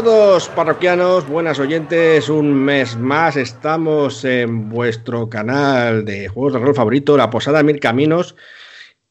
[0.00, 6.72] Todos parroquianos, buenas oyentes, un mes más estamos en vuestro canal de juegos de rol
[6.76, 8.36] favorito, La Posada Mil Caminos,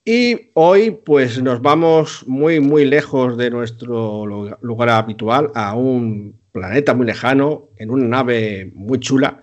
[0.05, 4.25] y hoy pues nos vamos muy muy lejos de nuestro
[4.61, 9.41] lugar habitual a un planeta muy lejano, en una nave muy chula,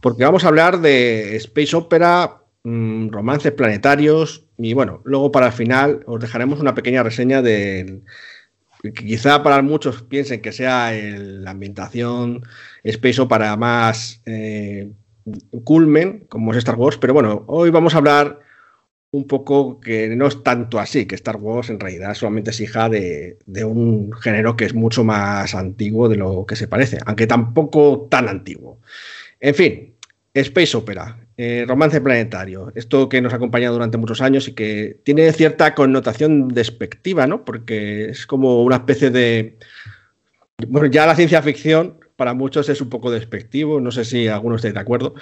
[0.00, 5.52] porque vamos a hablar de Space Opera, mm, romances planetarios, y bueno, luego para el
[5.52, 8.04] final os dejaremos una pequeña reseña del
[8.94, 12.42] quizá para muchos piensen que sea la ambientación
[12.82, 14.90] espeso para más eh,
[15.64, 18.40] culmen, como es Star Wars, pero bueno, hoy vamos a hablar
[19.10, 22.88] un poco que no es tanto así, que Star Wars en realidad solamente es hija
[22.88, 27.26] de, de, un género que es mucho más antiguo de lo que se parece, aunque
[27.26, 28.80] tampoco tan antiguo.
[29.40, 29.94] En fin,
[30.34, 35.00] Space Opera, eh, romance planetario, esto que nos ha acompañado durante muchos años y que
[35.04, 37.44] tiene cierta connotación despectiva, ¿no?
[37.44, 39.58] Porque es como una especie de...
[40.68, 44.60] Bueno, ya la ciencia ficción para muchos es un poco despectivo, no sé si algunos
[44.60, 45.14] estáis de acuerdo,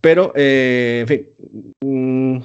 [0.00, 1.28] pero, eh, en fin,
[1.80, 2.42] mm,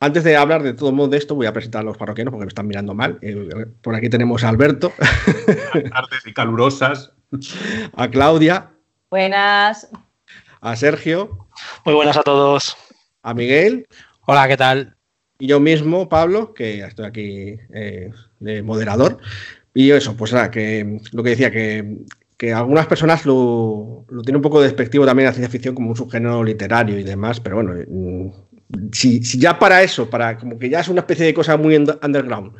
[0.00, 2.44] antes de hablar de todo modo de esto, voy a presentar a los parroquianos porque
[2.44, 3.18] me están mirando mal.
[3.22, 4.92] Eh, por aquí tenemos a Alberto.
[5.72, 7.12] Tardes y calurosas.
[7.96, 8.70] A Claudia.
[9.10, 9.88] Buenas.
[10.60, 11.46] A Sergio.
[11.84, 12.76] Muy buenas a todos.
[13.22, 13.86] A Miguel.
[14.26, 14.96] Hola, ¿qué tal?
[15.38, 19.18] Y yo mismo, Pablo, que estoy aquí eh, de moderador.
[19.74, 24.42] Y eso, pues nada, que lo que decía, que, algunas personas lo, lo, tienen un
[24.42, 28.30] poco despectivo también a ciencia ficción como un subgénero literario y demás, pero bueno, mm,
[28.92, 31.76] si, si, ya para eso, para como que ya es una especie de cosa muy
[31.76, 32.52] underground,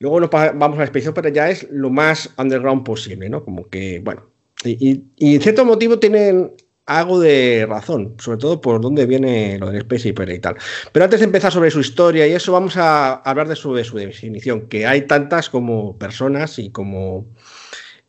[0.00, 3.44] luego nos vamos a la especie, pero ya es lo más underground posible, ¿no?
[3.44, 4.30] Como que, bueno,
[4.64, 6.50] y, y en cierto motivo tienen
[6.86, 10.56] algo de razón, sobre todo por dónde viene lo del Space Hyper y tal.
[10.92, 13.84] Pero antes de empezar sobre su historia y eso, vamos a hablar de su, de
[13.84, 17.26] su definición, que hay tantas como personas y como,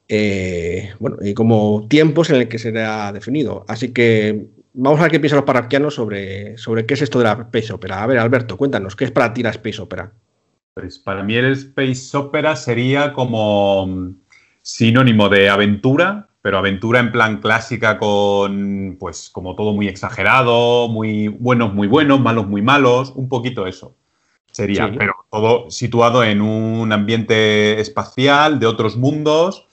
[0.08, 3.66] eh, bueno, y como tiempos en el que se ha definido.
[3.68, 7.25] Así que vamos a ver qué piensan los parroquianos sobre, sobre qué es esto de
[7.25, 8.03] la Space Opera.
[8.03, 10.12] A ver, Alberto, cuéntanos, ¿qué es para ti la Space Opera?
[10.74, 14.14] Pues para mí el Space Opera sería como
[14.62, 21.28] sinónimo de aventura, pero aventura en plan clásica con, pues, como todo muy exagerado, muy
[21.28, 23.96] buenos, muy buenos, malos, muy malos, un poquito eso.
[24.52, 29.66] Sería, pero todo situado en un ambiente espacial de otros mundos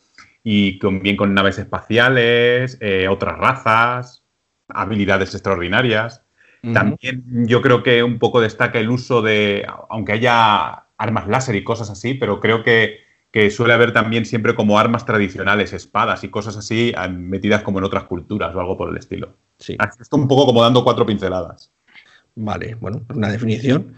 [0.43, 4.25] y con, bien con naves espaciales, eh, otras razas,
[4.69, 6.22] habilidades extraordinarias.
[6.72, 11.65] También yo creo que un poco destaca el uso de, aunque haya armas láser y
[11.65, 16.28] cosas así, pero creo que que suele haber también siempre como armas tradicionales, espadas y
[16.28, 19.37] cosas así metidas como en otras culturas o algo por el estilo.
[19.59, 19.76] Sí.
[19.98, 21.72] Esto un poco como dando cuatro pinceladas.
[22.34, 23.94] Vale, bueno, una definición.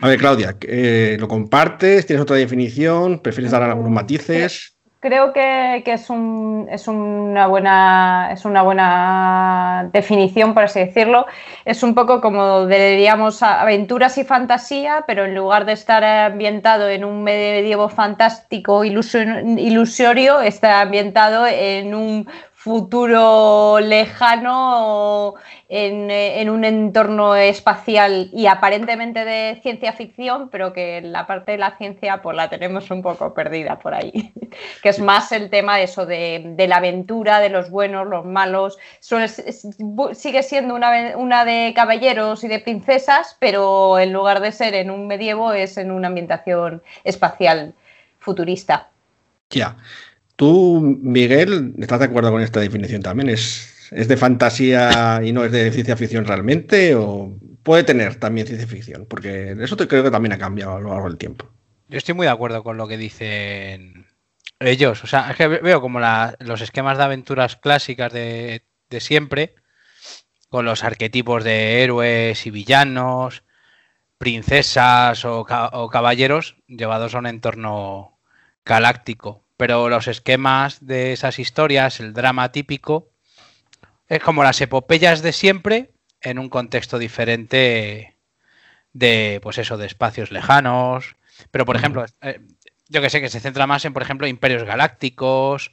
[0.00, 2.06] A ver, Claudia, eh, ¿lo compartes?
[2.06, 3.20] ¿Tienes otra definición?
[3.20, 4.71] ¿Prefieres dar algunos matices?
[5.02, 11.26] Creo que, es, una buena, es una buena definición, por así decirlo.
[11.64, 17.04] Es un poco como diríamos aventuras y fantasía, pero en lugar de estar ambientado en
[17.04, 22.28] un medievo fantástico ilusorio, está ambientado en un
[22.62, 25.34] futuro lejano
[25.68, 31.76] en, un entorno espacial y aparentemente de ciencia ficción, pero que la parte de la
[31.76, 34.32] ciencia pues la tenemos un poco perdida por ahí,
[34.82, 38.78] que es más el tema de eso, de, la aventura, de los buenos, los malos,
[39.00, 44.92] sigue siendo una, una de caballeros y de princesas, pero en lugar de ser en
[44.92, 47.74] un medievo es en una ambientación espacial
[48.20, 48.88] futurista.
[49.50, 49.76] Ya.
[50.36, 53.28] ¿Tú, Miguel, estás de acuerdo con esta definición también?
[53.28, 56.94] ¿Es, ¿Es de fantasía y no es de ciencia ficción realmente?
[56.94, 59.06] ¿O puede tener también ciencia ficción?
[59.06, 61.46] Porque eso te creo que también ha cambiado a lo largo del tiempo.
[61.88, 64.06] Yo estoy muy de acuerdo con lo que dicen
[64.60, 65.04] ellos.
[65.04, 66.00] O sea, es que veo como
[66.40, 68.62] los esquemas de aventuras clásicas de,
[68.98, 69.54] siempre,
[70.48, 73.42] con los arquetipos de héroes y villanos,
[74.16, 78.18] princesas o, o caballeros, llevados a un entorno
[78.64, 83.12] galáctico pero los esquemas de esas historias, el drama típico,
[84.08, 88.16] es como las epopeyas de siempre en un contexto diferente
[88.92, 91.14] de, pues eso, de espacios lejanos.
[91.52, 92.40] Pero, por ejemplo, eh,
[92.88, 95.70] yo que sé, que se centra más en, por ejemplo, imperios galácticos,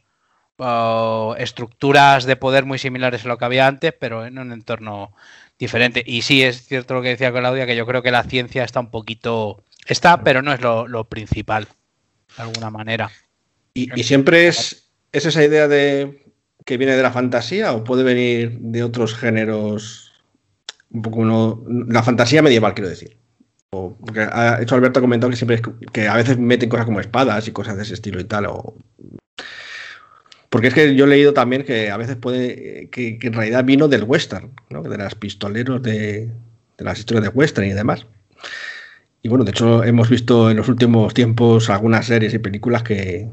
[0.58, 5.16] o estructuras de poder muy similares a lo que había antes, pero en un entorno
[5.58, 6.04] diferente.
[6.06, 8.82] Y sí, es cierto lo que decía Claudia, que yo creo que la ciencia está
[8.82, 9.64] un poquito...
[9.88, 11.68] Está, pero no es lo, lo principal,
[12.38, 13.10] de alguna manera.
[13.96, 16.24] ¿Y, siempre es, esa idea de
[16.66, 20.12] que viene de la fantasía o puede venir de otros géneros?
[20.92, 23.18] Un poco uno, la fantasía medieval, quiero decir.
[23.72, 25.62] O, porque ha hecho Alberto comentado que siempre
[25.94, 28.48] que a veces meten cosas como espadas y cosas de ese estilo y tal.
[28.48, 28.76] O,
[30.50, 32.90] Porque es que yo he leído también que a veces puede.
[32.90, 34.82] que, en realidad vino del western, ¿no?
[34.82, 36.32] de las pistoleros de,
[36.78, 38.08] de las historias de western y demás.
[39.22, 43.28] Y bueno, de hecho, hemos visto en los últimos tiempos algunas series y películas que,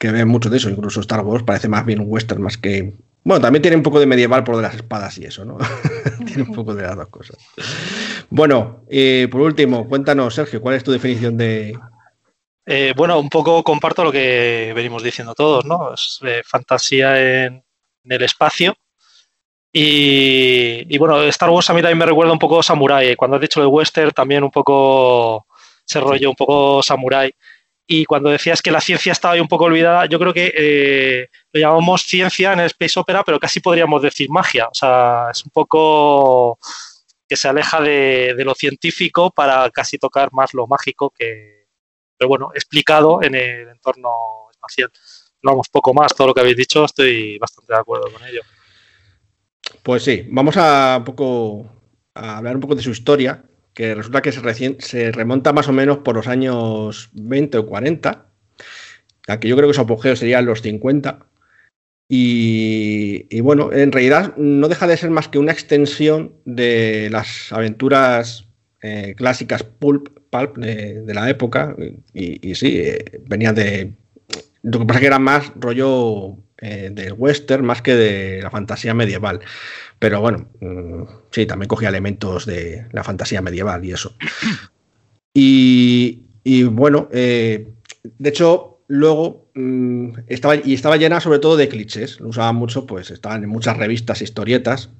[0.00, 0.70] que ven mucho de eso.
[0.70, 2.94] Incluso Star Wars parece más bien un western más que.
[3.22, 5.58] Bueno, también tiene un poco de medieval por de las espadas y eso, ¿no?
[6.26, 7.36] tiene un poco de las dos cosas.
[8.30, 11.78] Bueno, eh, por último, cuéntanos, Sergio, ¿cuál es tu definición de,
[12.72, 15.92] eh, bueno, un poco comparto lo que venimos diciendo todos, ¿no?
[15.92, 17.64] Es eh, fantasía en,
[18.04, 18.76] el espacio.
[19.72, 23.16] Y, bueno, Star Wars a mí también me recuerda un poco Samurai.
[23.16, 25.46] Cuando has dicho de western, también un poco
[25.86, 27.32] ese rollo, un poco Samurai.
[27.92, 31.28] Y cuando decías que la ciencia estaba ahí un poco olvidada, yo creo que eh,
[31.52, 34.68] lo llamamos ciencia en el Space Opera, pero casi podríamos decir magia.
[34.68, 36.56] O sea, es un poco
[37.28, 41.60] que se aleja de lo científico para casi tocar más lo mágico que,
[42.20, 44.10] pero bueno, explicado en el entorno
[44.50, 44.90] espacial.
[45.42, 48.42] Vamos, poco más, todo lo que habéis dicho, estoy bastante de acuerdo con ello.
[49.82, 51.66] Pues sí, vamos a, poco,
[52.14, 53.42] a hablar un poco de su historia,
[53.74, 58.26] que resulta que se, remonta más o menos por los años 20 o 40,
[59.40, 61.20] que yo creo que su apogeo sería los 50.
[62.12, 68.48] Y, bueno, en realidad no deja de ser más que una extensión de las aventuras
[68.82, 71.76] eh, clásicas pulp pulp de, la época
[72.12, 73.92] y, sí, eh, venía de...
[74.62, 78.50] Lo que pasa es que era más rollo eh, del western más que de la
[78.50, 79.40] fantasía medieval.
[79.98, 84.14] Pero bueno, mm, sí, también cogía elementos de la fantasía medieval y eso.
[85.32, 87.68] Y, bueno, eh,
[88.02, 92.18] de hecho, luego mm, estaba, y estaba llena sobre todo de clichés.
[92.20, 94.90] Lo usaban mucho, pues estaban en muchas revistas, historietas,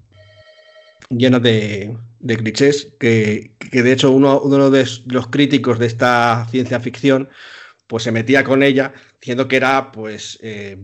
[1.09, 6.79] llenas de, de clichés, que, de hecho uno, uno, de los críticos de esta ciencia
[6.79, 7.29] ficción
[7.87, 10.77] pues se metía con ella diciendo que era pues eh,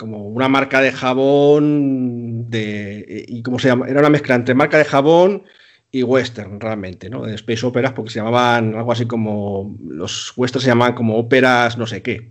[0.00, 4.78] como una marca de jabón de y cómo se llama era una mezcla entre marca
[4.78, 5.42] de jabón
[5.92, 10.64] y western realmente no de space operas porque se llamaban algo así como los westerns
[10.64, 12.30] se llamaban como óperas no sé qué.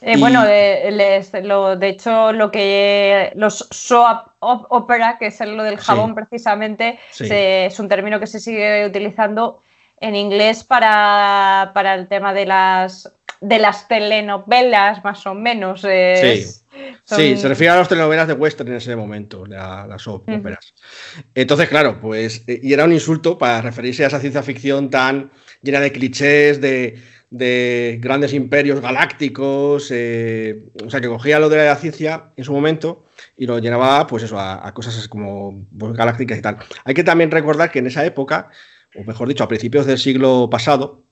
[0.00, 5.78] Eh, bueno, de, lo, de hecho, lo que los soap opera, que es lo del
[5.78, 9.60] jabón precisamente, es un término que se sigue utilizando
[10.00, 15.82] en inglés para, el tema de las de las telenovelas, más o menos.
[15.82, 17.36] sí.
[17.36, 20.74] se refiere a las telenovelas de western en ese momento, las soap operas.
[21.34, 25.30] Entonces, claro, pues, eh, y era un insulto para referirse a esa ciencia ficción tan
[25.62, 31.58] llena de clichés, de de grandes imperios galácticos, eh, o sea, que cogía lo de
[31.58, 33.04] la ciencia en su momento
[33.36, 36.58] y lo llenaba, pues eso, a, cosas como pues, galácticas y tal.
[36.84, 38.50] Hay que también recordar que en esa época,
[38.96, 41.04] o mejor dicho, a principios del siglo pasado,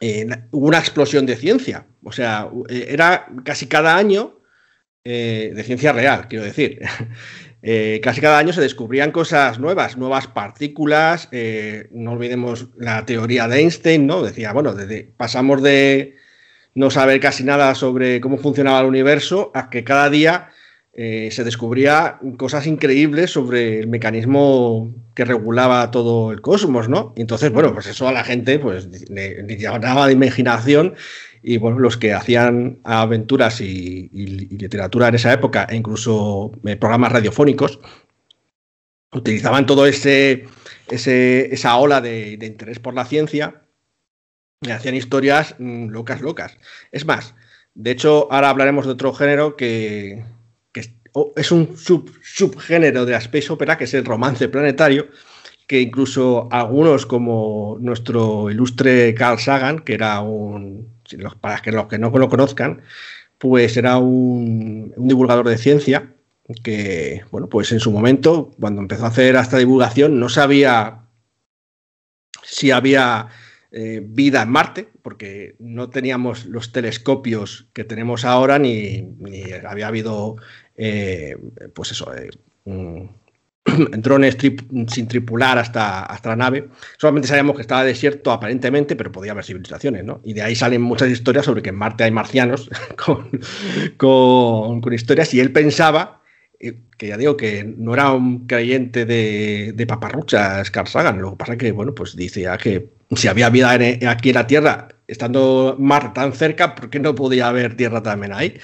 [0.00, 1.86] eh, una explosión de ciencia.
[2.02, 4.40] O sea, eh, era casi cada año
[5.04, 6.80] de ciencia real, quiero decir.
[7.68, 11.28] Eh, casi cada año se descubrían cosas nuevas, nuevas partículas.
[11.32, 14.22] Eh, no olvidemos la teoría de Einstein, ¿no?
[14.22, 14.72] Decía, bueno,
[15.16, 16.14] pasamos de
[16.76, 20.50] no saber casi nada sobre cómo funcionaba el universo a que cada día
[20.98, 27.12] eh, se descubría cosas increíbles sobre el mecanismo que regulaba todo el cosmos, ¿no?
[27.16, 30.94] Y entonces, bueno, pues eso a la gente pues, le, le llamaba de imaginación
[31.48, 37.12] y bueno, los que hacían aventuras y, literatura en esa época, e incluso eh, programas
[37.12, 37.78] radiofónicos,
[39.12, 40.46] utilizaban todo ese,
[40.88, 43.62] esa ola de, interés por la ciencia
[44.60, 46.58] y hacían historias mm, locas, locas.
[46.90, 47.36] Es más,
[47.74, 50.24] de hecho, ahora hablaremos de otro género que,
[51.36, 55.08] es un subgénero de la space opera, que es el romance planetario,
[55.66, 60.88] que incluso algunos como nuestro ilustre Carl Sagan, que era un,
[61.40, 62.82] para que los que no lo conozcan,
[63.38, 66.12] pues era un, divulgador de ciencia
[66.62, 71.02] que, bueno, pues en su momento, cuando empezó a hacer esta divulgación, no sabía
[72.44, 73.28] si había
[73.72, 79.16] eh, vida en Marte, porque no teníamos los telescopios que tenemos ahora, ni,
[79.68, 80.36] había habido,
[80.76, 81.36] eh,
[81.74, 82.30] pues eso, eh,
[83.98, 84.36] drones
[84.88, 86.68] sin tripular hasta, hasta la nave.
[86.98, 90.20] Solamente sabíamos que estaba desierto aparentemente, pero podía haber civilizaciones, ¿no?
[90.24, 95.34] Y de ahí salen muchas historias sobre que en Marte hay marcianos con, con, historias
[95.34, 96.22] y él pensaba
[96.60, 101.32] eh, que ya digo que no era un creyente de, de paparruchas Carl Sagan, lo
[101.32, 103.70] que pasa es que, bueno, pues dice que si había vida
[104.08, 108.32] aquí en la Tierra, estando Marte tan cerca, ¿por qué no podía haber Tierra también
[108.32, 108.58] ahí?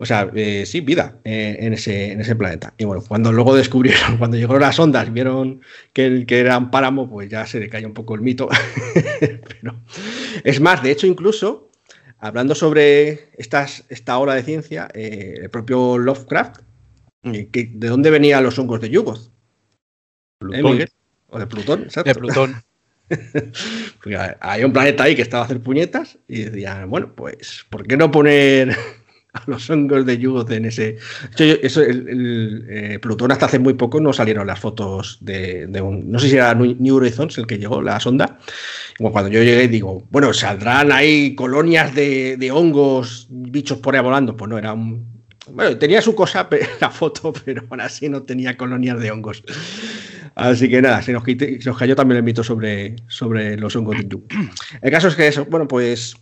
[0.00, 2.72] O sea, eh, sí, vida eh, en, ese, en ese planeta.
[2.78, 5.60] Y bueno, cuando luego descubrieron, cuando llegaron las ondas, vieron
[5.92, 8.48] que, que era un páramo, pues ya se le cayó un poco el mito.
[9.20, 9.82] Pero,
[10.44, 11.70] es más, de hecho, incluso
[12.18, 16.60] hablando sobre estas, esta ola de ciencia, eh, el propio Lovecraft,
[17.22, 18.88] que, ¿de dónde venían los hongos de?
[20.38, 20.84] Plutón.
[21.26, 22.10] O de Plutón, exacto.
[22.10, 22.62] De Plutón.
[24.02, 27.86] Porque hay un planeta ahí que estaba a hacer puñetas y decían, bueno, pues, ¿por
[27.86, 28.76] qué no poner
[29.32, 30.96] a los hongos de Yugoth en ese.
[31.36, 36.10] Eso, el, eh, Plutón hasta hace muy poco no salieron las fotos de, de, un.
[36.10, 38.38] No sé si era New Horizons el que llegó, la sonda.
[38.98, 44.36] Cuando yo llegué, digo, bueno, saldrán ahí colonias de, de hongos, bichos por ahí volando.
[44.36, 45.18] Pues no, era un.
[45.50, 46.48] Bueno, tenía su cosa,
[46.80, 49.42] la foto, pero aún así no tenía colonias de hongos.
[50.34, 53.74] Así que nada, se nos, quite, se nos cayó también el mito sobre, sobre los
[53.74, 54.32] hongos de Yugoth.
[54.80, 56.16] El caso es que eso, bueno, pues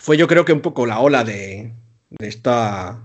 [0.00, 1.74] fue yo creo que un poco la ola de,
[2.18, 3.00] de esta,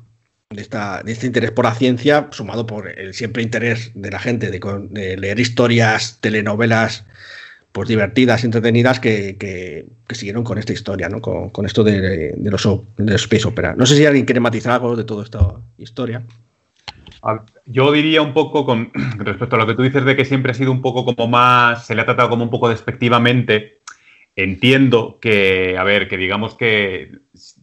[0.50, 4.20] de, esta, de este interés por la ciencia, sumado por el siempre interés de la
[4.20, 7.06] gente de, de leer historias, telenovelas,
[7.72, 11.22] pues divertidas, entretenidas, que, que, que, siguieron con esta historia, ¿no?
[11.22, 13.75] Con, con esto de, de, los, los Space Opera.
[13.75, 16.24] No sé si alguien quiere matizar algo de toda esta historia.
[17.66, 20.56] Yo diría un poco con respecto a lo que tú dices de que siempre ha
[20.56, 23.82] sido un poco como más, se le ha tratado como un poco despectivamente.
[24.36, 27.12] Entiendo que, a ver, que digamos que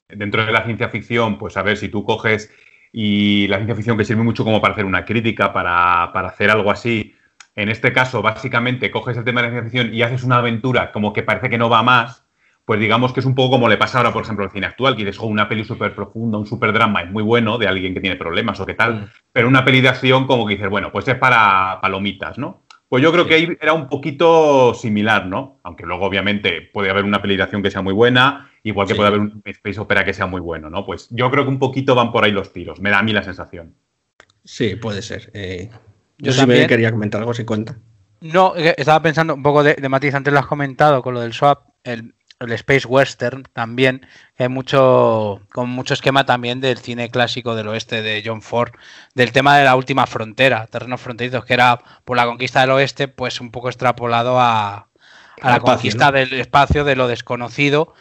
[0.09, 2.53] dentro de la ciencia ficción, pues a ver, si tú coges
[2.93, 6.51] y la ciencia ficción que sirve mucho como para hacer una crítica, para, para, hacer
[6.51, 7.15] algo así,
[7.55, 10.93] en este caso, básicamente coges el tema de la ciencia ficción y haces una aventura
[10.93, 12.27] como que parece que no va más,
[12.67, 14.97] pues digamos que es un poco como le pasa ahora, por ejemplo, al cine actual,
[14.97, 17.95] que dices, oh, una peli súper profunda, un súper drama, es muy bueno, de alguien
[17.95, 19.09] que tiene problemas o qué tal, mm.
[19.33, 22.65] pero una peli de acción como que dices, bueno, pues es para palomitas, ¿no?
[22.89, 23.29] Pues yo creo sí.
[23.29, 25.59] que ahí era un poquito similar, ¿no?
[25.63, 28.94] Aunque luego, obviamente, puede haber una peli de acción que sea muy buena, igual que
[28.94, 28.96] sí.
[28.96, 30.85] puede haber un space opera que sea muy bueno, ¿no?
[30.85, 33.12] Pues yo creo que un poquito van por ahí los tiros, me da a mí
[33.12, 33.75] la sensación.
[34.44, 35.30] Sí, puede ser.
[35.35, 35.70] Eh,
[36.18, 37.78] yo, yo también quería comentar algo, si cuenta.
[38.20, 41.32] No, estaba pensando un poco de, de matiz, antes lo has comentado con lo del
[41.32, 44.06] swap, el, el Space Western también,
[44.37, 48.73] hay mucho, con mucho esquema también del cine clásico del oeste de John Ford,
[49.14, 53.08] del tema de la última frontera, terrenos fronterizos, que era por la conquista del oeste,
[53.08, 54.75] pues un poco extrapolado a,
[55.40, 56.12] a la espacio, conquista ¿no?
[56.12, 57.94] del espacio, de lo desconocido,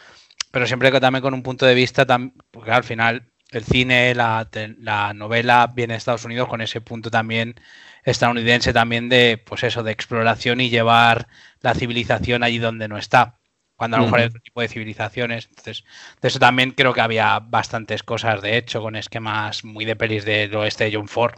[0.56, 2.06] pero siempre que también con un punto de vista,
[2.50, 4.48] porque al final el cine, la,
[4.78, 7.60] la novela viene de Estados Unidos con ese punto también
[8.04, 11.28] estadounidense también de, pues eso, de exploración y llevar
[11.60, 13.38] la civilización allí donde no está
[13.74, 15.44] cuando a lo mejor hay otro tipo de civilizaciones.
[15.50, 15.84] Entonces,
[16.22, 20.24] de eso también creo que había bastantes cosas, de hecho, con esquemas muy de pelis
[20.24, 21.34] del oeste de John Ford.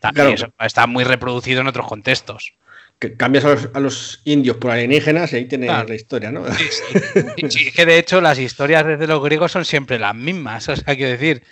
[0.00, 0.52] También claro.
[0.58, 2.56] eso está muy reproducido en otros contextos.
[2.98, 6.44] Que cambias a los, a los, indios por alienígenas y ahí tienes la historia, ¿no?
[6.54, 7.48] Sí, sí.
[7.50, 10.68] sí, que de hecho las historias desde los griegos son siempre las mismas.
[10.68, 11.42] O sea, quiero decir,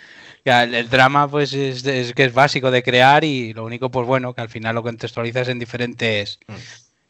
[0.43, 3.91] que el, el drama pues es, es, que es básico de crear y lo único,
[3.91, 6.39] pues bueno, que al final lo contextualizas en diferentes...
[6.47, 6.53] Mm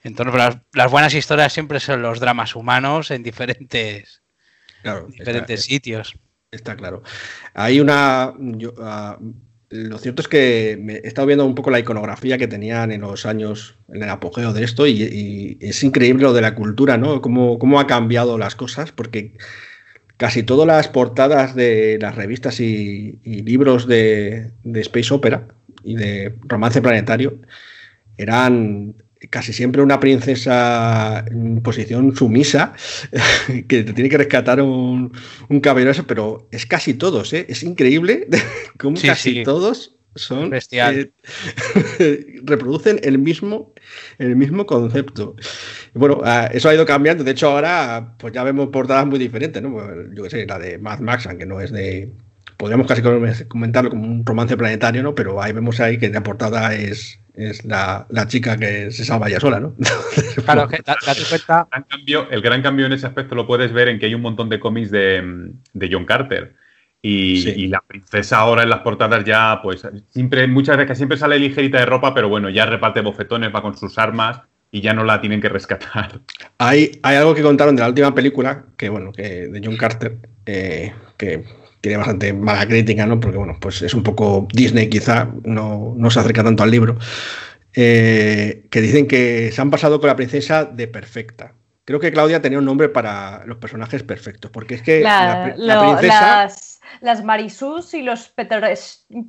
[0.06, 4.22] entonces, las, las, buenas historias siempre son los dramas humanos en diferentes,
[4.84, 6.16] claro, diferentes está, sitios.
[6.52, 7.02] Está claro.
[7.56, 8.32] Hay una.
[8.38, 9.34] Yo, uh,
[9.90, 13.26] lo cierto es que he estado viendo un poco la iconografía que tenían en los
[13.26, 17.22] años, en el apogeo de esto, y, es increíble lo de la cultura, ¿no?
[17.22, 19.34] Cómo, cómo ha cambiado las cosas, porque
[20.18, 25.48] casi todas las portadas de las revistas y, libros de Space Opera
[25.84, 27.38] y de romance planetario
[28.18, 28.96] eran
[29.30, 32.74] casi siempre una princesa en posición sumisa
[33.68, 35.12] que te tiene que rescatar un,
[35.50, 37.46] un caballero, pero es casi todos, ¿eh?
[37.50, 38.28] es increíble
[38.78, 39.44] como sí, casi sí.
[39.44, 41.12] todos son eh,
[42.44, 43.74] reproducen el mismo
[44.18, 45.36] el mismo concepto.
[45.94, 47.24] Bueno uh, eso ha ido cambiando.
[47.24, 50.58] De hecho ahora pues ya vemos portadas muy diferentes no pues, yo qué sé la
[50.58, 52.14] de Mad Max aunque no es de
[52.56, 53.02] podríamos casi
[53.50, 57.66] comentarlo como un romance planetario no pero ahí vemos ahí que la portada es es
[57.66, 59.76] la, la, chica que se salva ya sola, ¿no?
[60.46, 61.62] Claro, que date cuenta.
[61.62, 64.16] El gran, cambio, el gran cambio en ese aspecto lo puedes ver en que hay
[64.16, 66.56] un montón de cómics de, de John Carter.
[67.02, 67.54] Y, sí.
[67.56, 71.78] y, la princesa ahora en las portadas ya, pues, siempre, muchas veces siempre sale ligerita
[71.78, 75.22] de ropa, pero bueno, ya reparte bofetones, va con sus armas y ya no la
[75.22, 76.20] tienen que rescatar.
[76.58, 80.18] Hay, hay algo que contaron de la última película, que bueno, que de John Carter,
[80.46, 81.46] eh, que
[81.86, 83.20] tiene bastante mala crítica, ¿no?
[83.20, 86.98] Porque, bueno, pues es un poco Disney quizá, no, no se acerca tanto al libro,
[87.76, 91.54] eh, que dicen que se han pasado con la princesa de perfecta.
[91.86, 95.76] Creo que Claudia tenía un nombre para los personajes perfectos, porque es que la, la,
[95.76, 96.44] la princesa...
[96.44, 98.78] Las, las Marisús y los Peter,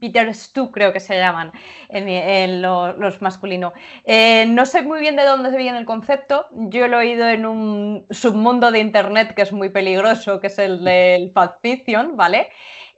[0.00, 1.52] Peter Stu, creo que se llaman
[1.88, 3.72] en, en lo, los masculinos.
[4.04, 6.46] Eh, no sé muy bien de dónde se viene el concepto.
[6.52, 10.58] Yo lo he oído en un submundo de internet que es muy peligroso, que es
[10.58, 12.50] el del fact fiction, ¿vale?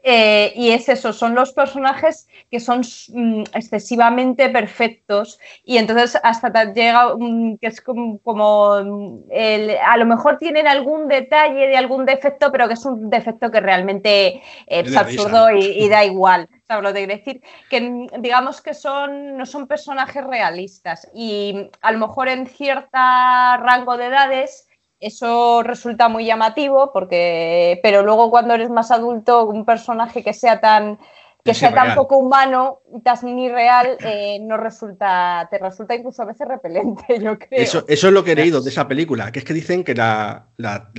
[0.04, 6.72] Eh, y es eso, son los personajes que son mm, excesivamente perfectos y entonces hasta
[6.72, 7.14] llega
[7.60, 12.84] que es como, a lo mejor tienen algún detalle de algún defecto, pero que es
[12.84, 16.48] un defecto que realmente es absurdo y, da igual.
[16.68, 17.42] ¿Sabes lo de decir?
[17.68, 23.96] Que digamos que son, no son personajes realistas y a lo mejor en cierto rango
[23.96, 24.67] de edades
[25.00, 30.60] eso resulta muy llamativo, porque, pero luego cuando eres más adulto, un personaje que sea
[30.60, 30.98] tan
[31.44, 36.26] que sea tan poco humano, tan ni real, eh, no resulta, te resulta incluso a
[36.26, 37.62] veces repelente, yo creo.
[37.62, 39.94] Eso, eso es lo que he leído de esa película, que es que dicen que
[39.94, 40.48] la,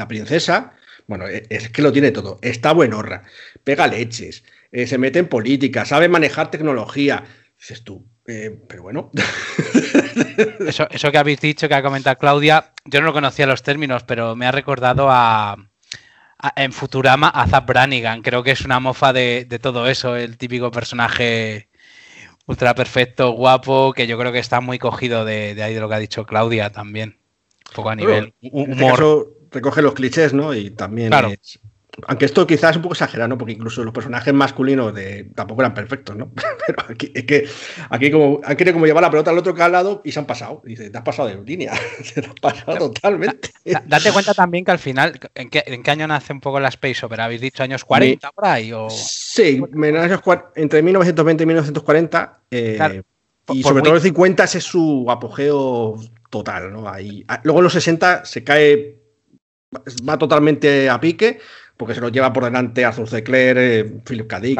[0.08, 0.74] princesa,
[1.08, 3.24] bueno, e, es que lo tiene todo, está buenorra,
[3.63, 7.24] pega leches, eh, se mete en política, sabe manejar tecnología.
[7.58, 9.12] Dices tú, eh, pero bueno.
[10.60, 14.04] Eso, eso que habéis dicho, que ha comentado Claudia, yo no lo conocía los términos,
[14.04, 15.58] pero me ha recordado a,
[16.56, 18.22] en Futurama a Zap Brannigan.
[18.22, 21.70] Creo que es una mofa de, todo eso, el típico personaje
[22.46, 25.96] ultra perfecto, guapo, que yo creo que está muy cogido de, ahí de lo que
[25.96, 27.20] ha dicho Claudia también.
[27.70, 29.36] Un poco a nivel este humor.
[29.52, 30.54] recoge los clichés, ¿no?
[30.54, 31.60] Y también es,
[32.08, 33.38] aunque esto quizás es un poco exagerado, ¿no?
[33.38, 36.32] Porque incluso los personajes masculinos de, tampoco eran perfectos, ¿no?
[36.68, 37.48] Pero aquí, es que
[37.89, 40.62] aquí como, han querido como llevar la pelota al otro lado y se han pasado.
[40.65, 41.74] Dice, te has pasado de línea.
[42.13, 43.51] te has pasado totalmente.
[43.86, 46.70] date cuenta también que al final, ¿en qué, ¿en qué, año nace un poco la
[46.70, 47.25] Space Opera?
[47.25, 48.71] ¿Habéis dicho años 40 por ahí?
[48.74, 48.89] O...
[48.89, 49.62] Sí,
[50.56, 52.39] entre 1920 y 1940.
[52.52, 53.02] Eh,
[53.54, 55.95] y sobre todo en los 50 ese es su apogeo
[56.30, 56.88] total, ¿no?
[56.88, 58.97] Ahí, ah, luego en los 60 se cae,
[60.08, 61.39] va totalmente a pique
[61.80, 63.24] porque se lo lleva por delante Arthur C.
[63.24, 64.39] Clarke, eh, Philip K.
[64.42, 64.60] Dick.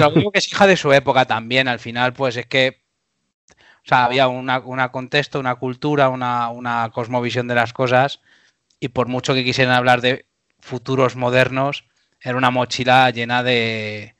[0.00, 2.80] Lo digo que es hija de su época también, al final, pues es que
[3.50, 4.50] o sea, había un
[4.90, 8.20] contexto, una cultura, una, cosmovisión de las cosas,
[8.80, 10.26] y por mucho que quisieran hablar de
[10.58, 11.84] futuros modernos,
[12.20, 14.16] era una mochila llena de,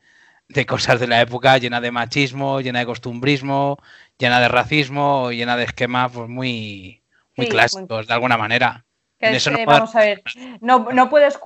[0.49, 3.79] de cosas de la época, llena de machismo, llena de costumbrismo,
[4.19, 7.03] llena de racismo, llena de esquemas pues, muy,
[7.37, 8.86] muy clásicos, de alguna manera
[9.21, 10.23] no vamos a ver,
[10.61, 11.39] no, puedes,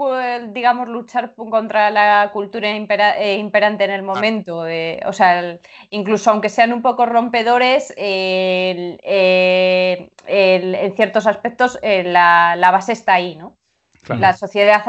[0.52, 4.64] digamos, luchar contra la cultura eh, imperante en el momento.
[5.06, 5.58] o sea,
[5.90, 8.98] incluso aunque sean un poco rompedores, en
[10.96, 13.56] ciertos aspectos eh, la, base está ahí, ¿no?
[14.08, 14.82] La sociedad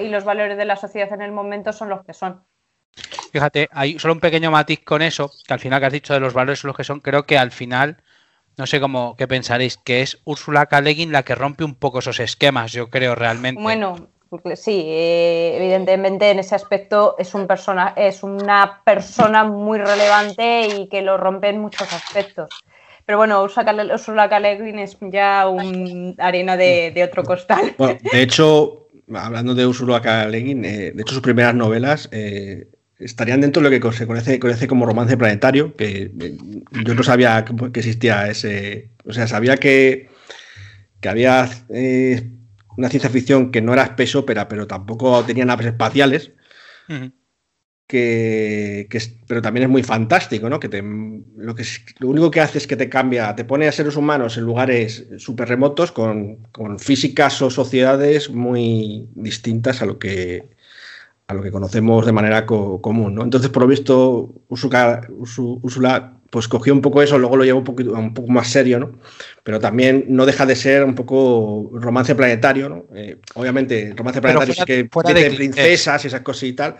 [0.00, 2.42] y los valores de la sociedad en el momento son los que son.
[3.32, 6.20] Fíjate, hay solo un pequeño matiz con eso, que al final que has dicho de
[6.20, 7.98] los valores son los que son, creo que al final
[8.60, 10.82] no sé cómo qué pensaréis, que es Úrsula K.
[10.82, 13.60] la que rompe un poco esos esquemas, yo creo realmente.
[13.60, 13.96] Bueno,
[14.54, 20.88] sí, eh, evidentemente en ese aspecto es, un persona, es una persona muy relevante y
[20.88, 22.50] que lo rompe en muchos aspectos.
[23.06, 24.50] Pero bueno, Úrsula K.
[24.50, 27.74] es ya un arena de, otro costal.
[27.78, 30.24] de hecho, hablando de Úrsula K.
[30.24, 32.66] eh, de hecho sus primeras novelas eh,
[33.00, 36.38] estarían dentro de lo que se conoce, como romance planetario, que eh,
[36.84, 38.90] yo no sabía que existía ese.
[39.04, 40.10] O sea, sabía que,
[41.00, 42.30] que había eh,
[42.76, 46.32] una ciencia ficción que no era space opera, pero tampoco tenía naves espaciales.
[47.86, 48.86] que,
[49.26, 50.60] pero también es muy fantástico, ¿no?
[50.60, 50.68] Que
[51.36, 51.64] lo, que
[51.98, 55.06] lo único que hace es que te cambia, te pone a seres humanos en lugares
[55.18, 60.59] súper remotos con, con físicas o sociedades muy distintas a lo que
[61.30, 63.14] a lo que conocemos de manera común.
[63.14, 63.22] ¿no?
[63.22, 67.92] Entonces, por lo visto, Úrsula pues cogió un poco eso, luego lo llevó un, poquito,
[67.92, 68.92] un poco más serio, ¿no?
[69.42, 72.84] Pero también no deja de ser un poco romance planetario, ¿no?
[72.94, 76.76] Eh, obviamente, romance planetario es que tiene de princesas y esas cosas y tal,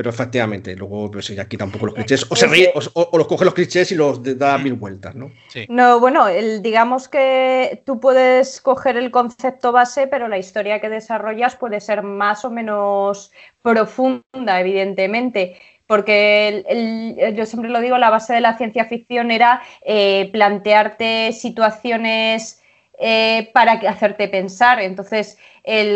[0.00, 3.26] pero efectivamente, luego pues ya quita un poco los clichés, o se ríe, o, los
[3.26, 5.30] coge los clichés y los da mil vueltas, ¿no?
[5.68, 10.88] No, bueno, el, digamos que tú puedes coger el concepto base, pero la historia que
[10.88, 18.32] desarrollas puede ser más o menos profunda, evidentemente porque yo siempre lo digo, la base
[18.32, 22.62] de la ciencia ficción era eh, plantearte situaciones
[22.98, 24.80] eh, para hacerte pensar.
[24.80, 25.36] Entonces,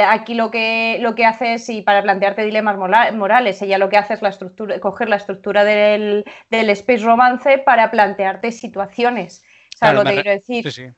[0.06, 3.96] aquí lo que, lo que hace es, y para plantearte dilemas morales, ella lo que
[3.96, 9.44] hace es la estructura, coger la estructura del, space romance para plantearte situaciones.
[9.76, 10.64] ¿Sabes lo que quiero decir?
[10.64, 10.90] Sí, sí.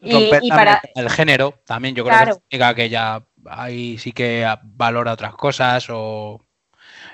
[0.00, 0.82] Y, para...
[0.94, 6.40] el género también yo creo que que ella ahí sí que valora otras cosas o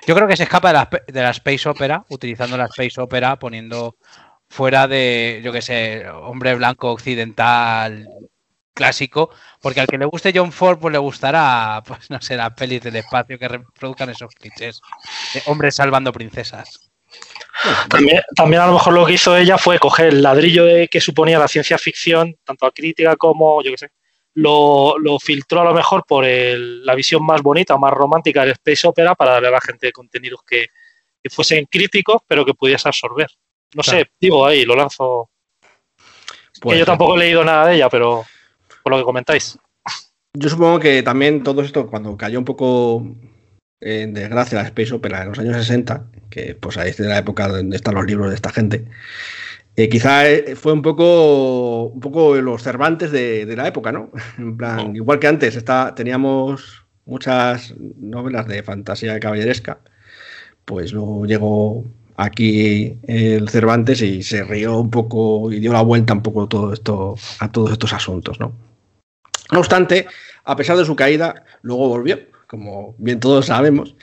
[0.06, 3.38] yo creo que se escapa de la, de la space opera utilizando la space opera
[3.38, 3.96] poniendo
[4.48, 8.06] fuera de, yo qué sé, hombre blanco occidental
[8.72, 9.30] clásico,
[9.60, 12.82] porque al que le guste John Ford, pues le gustará, pues no sé, las pelis
[12.82, 14.80] del espacio que reproduzcan esos clichés
[15.34, 16.90] de hombres salvando princesas.
[17.88, 21.00] También, también a lo mejor lo que hizo ella fue coger el ladrillo de que
[21.00, 23.90] suponía la ciencia ficción, tanto a crítica como, yo qué sé,
[24.34, 29.14] lo, filtró a lo mejor por la visión más bonita, más romántica del Space Opera
[29.14, 30.68] para darle a la gente contenidos que,
[31.30, 33.28] fuesen críticos, pero que pudiese absorber.
[33.74, 35.30] No sé, digo ahí, lo lanzo.
[36.60, 38.24] que yo tampoco he leído nada de ella, pero
[38.82, 39.58] por lo que comentáis.
[40.34, 43.06] Yo supongo que también todo esto, cuando cayó un poco
[43.80, 47.18] en desgracia la Space Opera en los años 60, que pues ahí es de la
[47.18, 48.86] época donde están los libros de esta gente,
[49.76, 54.10] eh, quizá eh, fue un poco, un poco los Cervantes de, la época, ¿no?
[54.38, 59.80] En plan, igual que antes está, teníamos muchas novelas de fantasía caballeresca,
[60.64, 61.84] pues luego llegó
[62.16, 66.72] aquí el Cervantes y se rió un poco y dio la vuelta un poco todo
[66.72, 68.71] esto, a todos estos asuntos, ¿no?
[69.52, 70.06] No obstante,
[70.44, 73.94] a pesar de su caída, luego volvió, como bien todos sabemos,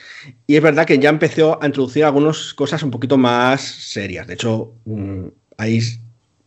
[0.46, 4.28] y es verdad que ya empezó a introducir algunas cosas un poquito más serias.
[4.28, 5.24] De hecho, mm,
[5.58, 5.80] hay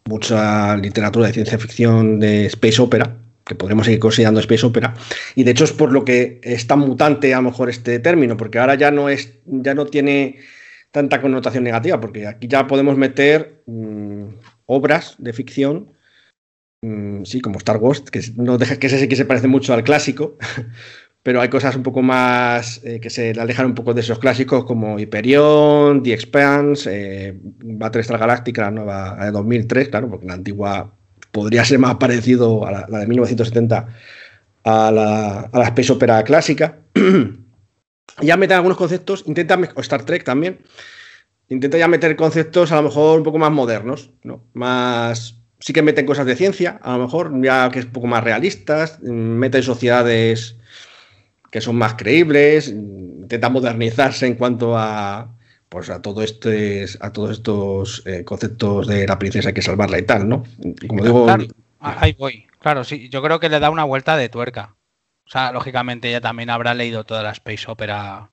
[0.05, 4.93] mucha literatura de ciencia ficción de space opera, que podremos seguir considerando space opera,
[5.35, 8.37] y de hecho es por lo que es tan mutante a lo mejor este término,
[8.37, 10.37] porque ahora ya no es, ya no tiene
[10.91, 14.25] tanta connotación negativa, porque aquí ya podemos meter mm,
[14.65, 15.92] obras de ficción,
[16.83, 19.73] mm, sí, como Star Wars, que no deja que ese sí que se parece mucho
[19.73, 20.37] al clásico,
[21.23, 24.65] pero hay cosas un poco más eh, que se alejan un poco de esos clásicos
[24.65, 30.93] como Hyperion, The Expanse, eh, Battlestar Galactica, la nueva de 2003, claro, porque la antigua
[31.31, 33.87] podría ser más parecido a la, de 1970
[34.65, 36.79] a la, a la Space Opera clásica.
[38.21, 40.59] ya meten algunos conceptos, intenta, o Star Trek también,
[41.49, 44.43] intenta ya meter conceptos a lo mejor un poco más modernos, ¿no?
[44.53, 48.07] Más, sí que meten cosas de ciencia, a lo mejor ya que es un poco
[48.07, 50.57] más realistas, meten sociedades
[51.51, 55.29] que son más creíbles, intenta modernizarse en cuanto a
[55.69, 59.97] pues a todo este, a todos estos eh, conceptos de la princesa hay que salvarla
[59.99, 60.43] y tal, ¿no?
[60.85, 61.27] Como digo,
[61.79, 62.45] ahí voy.
[62.59, 64.75] Claro, sí, yo creo que le da una vuelta de tuerca.
[65.25, 68.31] O sea, lógicamente ella también habrá leído toda la space opera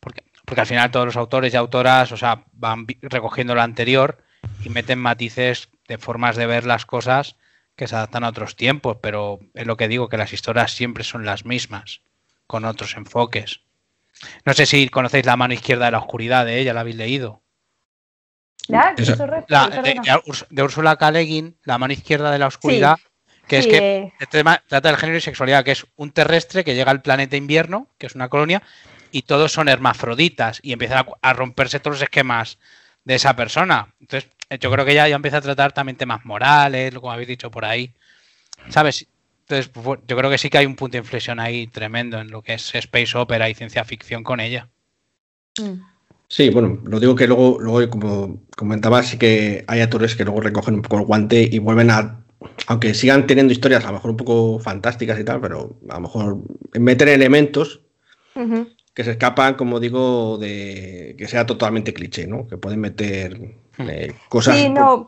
[0.00, 4.23] porque porque al final todos los autores y autoras, o sea, van recogiendo lo anterior
[4.64, 7.36] y meten matices de formas de ver las cosas
[7.76, 11.04] que se adaptan a otros tiempos, pero es lo que digo, que las historias siempre
[11.04, 12.00] son las mismas
[12.46, 13.60] con otros enfoques.
[14.44, 17.42] No sé si conocéis La mano izquierda de la oscuridad de ella, la habéis leído.
[18.68, 21.12] La, de, Úrsula K.
[21.64, 22.96] La mano izquierda de la oscuridad,
[23.46, 24.12] que es que
[24.68, 28.06] trata del género y sexualidad, que es un terrestre que llega al planeta invierno, que
[28.06, 28.62] es una colonia,
[29.10, 32.58] y todos son hermafroditas y empiezan a, romperse todos los esquemas
[33.04, 33.94] de esa persona.
[34.00, 37.50] Entonces, yo creo que ella ya empieza a tratar también temas morales, como habéis dicho
[37.50, 37.92] por ahí.
[38.68, 39.06] ¿Sabes?
[39.42, 42.30] Entonces, pues, yo creo que sí que hay un punto de inflexión ahí tremendo en
[42.30, 44.68] lo que es space opera y ciencia ficción con ella.
[45.60, 45.80] Mm.
[46.28, 50.40] Sí, bueno, lo digo que luego, luego como comentaba, sí que hay autores que luego
[50.40, 52.24] recogen un poco el guante y vuelven a,
[52.66, 56.00] aunque sigan teniendo historias a lo mejor un poco fantásticas y tal, pero a lo
[56.00, 56.38] mejor
[56.72, 57.80] meten elementos
[58.94, 62.46] que se escapan, como digo, de que sea totalmente cliché, ¿no?
[62.48, 63.56] Que pueden meter.
[63.78, 64.56] Eh, cosas.
[64.56, 65.06] Sí, no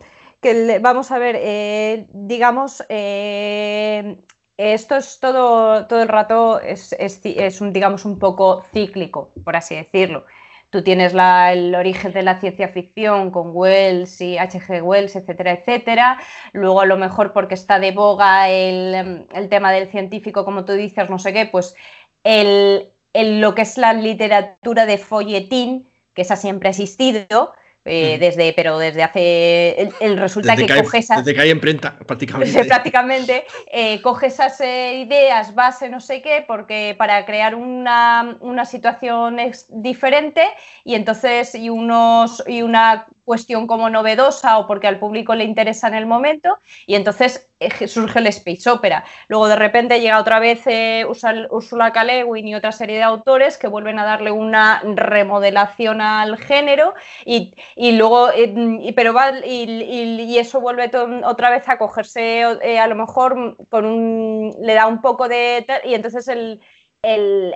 [0.80, 4.18] vamos a ver, eh, digamos, eh,
[4.56, 10.24] esto es todo, todo el rato, es, un, digamos, un poco cíclico, por así decirlo.
[10.70, 14.82] Tú tienes el origen de la ciencia ficción con Wells y H.G.
[14.82, 16.18] Wells, etcétera, etcétera.
[16.52, 21.08] Luego, a lo mejor porque está de boga el, tema del científico, como tú dices,
[21.08, 21.76] no sé qué, pues
[22.24, 27.54] el, lo que es la literatura de folletín, que esa siempre ha existido,
[27.86, 29.90] eh, desde, pero desde hace.
[30.00, 31.24] El, resulta que, coge esas.
[31.24, 32.64] Desde que hay imprenta, prácticamente.
[32.66, 38.64] prácticamente, eh, coge esas eh, ideas, base, no sé qué, porque para crear una, una
[38.64, 40.42] situación diferente
[40.84, 45.88] y entonces y unos y una cuestión como novedosa o porque al público le interesa
[45.88, 47.48] en el momento y entonces
[47.86, 49.04] surge el space opera.
[49.28, 51.06] Luego de repente llega otra vez eh,
[51.50, 52.04] Ursula K.
[52.22, 58.30] y otra serie de autores que vuelven a darle una remodelación al género y, luego,
[58.30, 60.90] eh, pero va, y, eso vuelve
[61.24, 65.66] otra vez a cogerse a lo mejor con un, le da un poco de...
[65.84, 66.60] y entonces el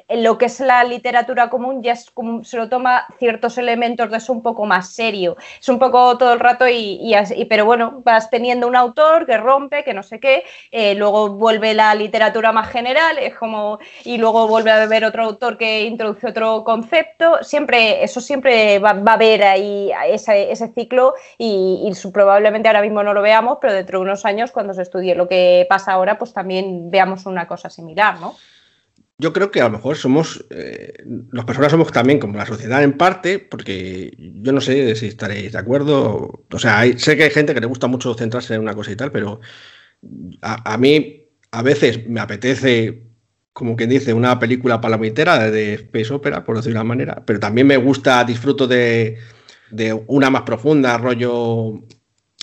[0.08, 4.18] lo que es la literatura común ya es como, se lo toma ciertos elementos de
[4.18, 5.36] eso un poco más serio.
[5.60, 7.14] Es un poco todo el rato y,
[7.48, 11.74] pero bueno, vas teniendo un autor que rompe, que no sé qué, eh, luego vuelve
[11.74, 16.28] la literatura más general, es como, y luego vuelve a haber otro autor que introduce
[16.28, 17.42] otro concepto.
[17.42, 23.22] Siempre, eso siempre va, a haber ahí ese, ciclo y probablemente ahora mismo no lo
[23.22, 26.90] veamos, pero dentro de unos años, cuando se estudie lo que pasa ahora, pues también
[26.90, 28.34] veamos una cosa similar, ¿no?
[29.20, 30.94] Yo creo que a lo mejor somos, eh,
[31.32, 35.52] las personas somos también como la sociedad en parte, porque yo no sé si estaréis
[35.52, 36.44] de acuerdo.
[36.50, 38.96] O sea, sé que hay gente que le gusta mucho centrarse en una cosa y
[38.96, 39.40] tal, pero
[40.42, 43.02] a, mí a veces me apetece,
[43.52, 47.38] como quien dice, una película palomitera de Space Opera, por decirlo de una manera, pero
[47.40, 49.18] también me gusta, disfruto de,
[49.70, 51.84] de una más profunda, rollo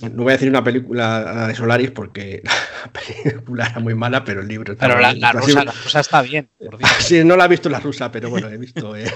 [0.01, 2.43] no voy a decir una película de Solaris porque
[2.85, 5.99] la película era muy mala, pero el libro está Pero la, la, rusa, la, rusa,
[5.99, 6.49] está bien.
[6.99, 9.11] Sí, no la he visto la rusa, pero bueno, he visto, eh,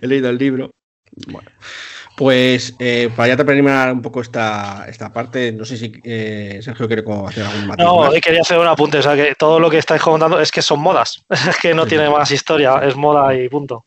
[0.00, 0.74] he leído el libro.
[1.26, 1.50] Bueno,
[2.16, 6.86] pues eh, para ya terminar un poco esta, esta parte, no sé si eh, Sergio
[6.86, 9.78] quiere hacer algún matiz No, quería hacer un apunte, o sea que todo lo que
[9.78, 13.48] estáis comentando es que son modas, es que no tiene más historia, es moda y
[13.48, 13.86] punto.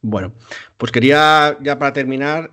[0.00, 0.32] Bueno,
[0.76, 2.50] pues quería ya para terminar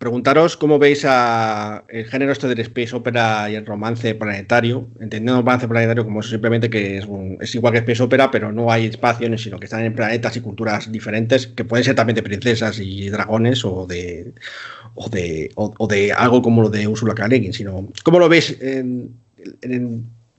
[0.00, 5.32] preguntaros cómo veis a el género este del space opera y el romance planetario, entendiendo
[5.32, 9.36] el romance planetario como simplemente que es, igual que space opera, pero no hay espacio,
[9.36, 13.10] sino que están en planetas y culturas diferentes, que pueden ser también de princesas y
[13.10, 14.32] dragones o de
[14.94, 17.28] o de, o, de algo como lo de Ursula K.
[17.52, 18.56] sino ¿cómo lo veis?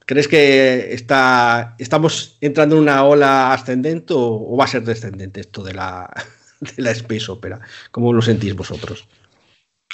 [0.08, 5.64] ¿Crees que está, estamos entrando en una ola ascendente o, va a ser descendente esto
[5.64, 6.12] de la,
[6.60, 7.60] de la space opera?
[7.92, 9.08] ¿Cómo lo sentís vosotros?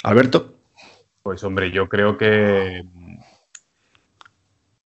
[0.02, 0.54] Alberto.
[1.22, 2.84] Pues hombre, yo creo que,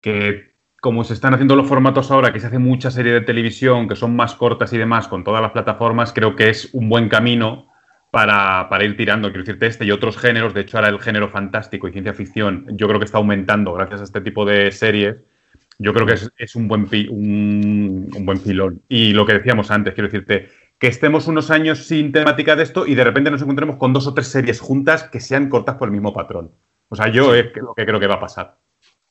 [0.01, 3.89] que como se están haciendo los formatos ahora, que se hace mucha serie de televisión,
[3.89, 7.09] que son más cortas y demás, con todas las plataformas, creo que es un buen
[7.09, 7.69] camino
[8.11, 9.29] para, ir tirando.
[9.29, 12.67] Quiero decirte, este y otros géneros, de hecho ahora el género fantástico y ciencia ficción,
[12.71, 15.17] yo creo que está aumentando gracias a este tipo de series.
[15.81, 18.83] Yo creo que es, un, buen un, un buen pilón.
[18.89, 22.87] Y lo que decíamos antes, quiero decirte, que estemos unos años sin temática de esto
[22.87, 25.89] y de repente nos encontremos con dos o tres series juntas que sean cortas por
[25.89, 26.53] el mismo patrón.
[26.89, 28.57] O sea, yo es lo que creo que va a pasar.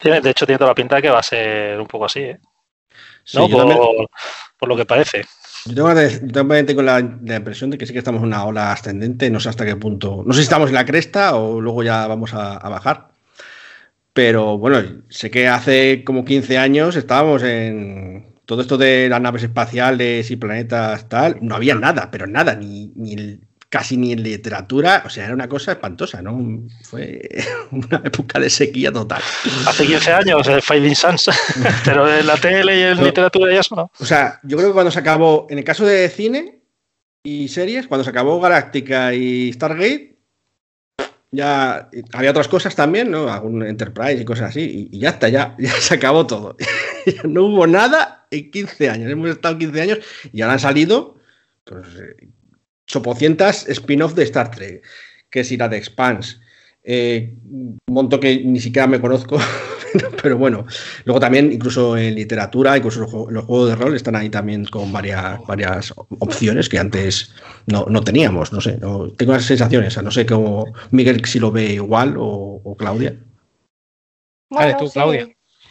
[0.01, 2.39] de hecho, tiene toda la pinta de que va a ser un poco así, ¿eh?
[3.33, 3.49] ¿No?
[3.49, 5.25] Por, lo que parece.
[5.65, 5.85] Yo
[6.31, 9.49] también tengo la, impresión de que sí que estamos en una ola ascendente, no sé
[9.49, 10.23] hasta qué punto.
[10.25, 13.09] No sé si estamos en la cresta o luego ya vamos a, a bajar.
[14.13, 19.43] Pero bueno, sé que hace como 15 años estábamos en, todo esto de las naves
[19.43, 25.03] espaciales y planetas tal, no había nada, pero nada, ni, ni casi ni en literatura,
[25.05, 26.63] o sea, era una cosa espantosa, ¿no?
[26.83, 27.27] Fue
[27.71, 29.21] una época de sequía total.
[29.67, 31.29] Hace 15 años, el Finding Suns,
[31.83, 33.91] pero en la tele y en literatura y eso, ¿no?
[33.99, 36.61] O sea, yo creo que cuando se acabó, en el caso de cine
[37.23, 40.16] y series, cuando se acabó Galáctica y Stargate,
[41.31, 43.31] ya había otras cosas también, ¿no?
[43.31, 46.55] Algún Enterprise y cosas así, y, ya está, ya, ya se acabó todo.
[47.27, 49.11] no hubo nada en 15 años.
[49.11, 49.99] Hemos estado 15 años
[50.31, 51.17] y ahora han salido
[51.63, 52.27] pues, eh,
[52.85, 54.83] chopocientas spin-off de Star Trek,
[55.29, 56.37] que es ir a The Expanse.
[56.83, 59.37] Eh, un montón que ni siquiera me conozco,
[60.21, 60.65] pero bueno.
[61.05, 65.39] Luego también, incluso en literatura, incluso los, juegos de rol están ahí también con varias,
[65.45, 67.33] varias opciones que antes
[67.67, 68.53] no, teníamos.
[68.53, 70.01] No sé, no, tengo las sensaciones.
[70.01, 73.15] no sé cómo Miguel si lo ve igual o, Claudia.
[74.49, 75.27] vale, tú, Claudia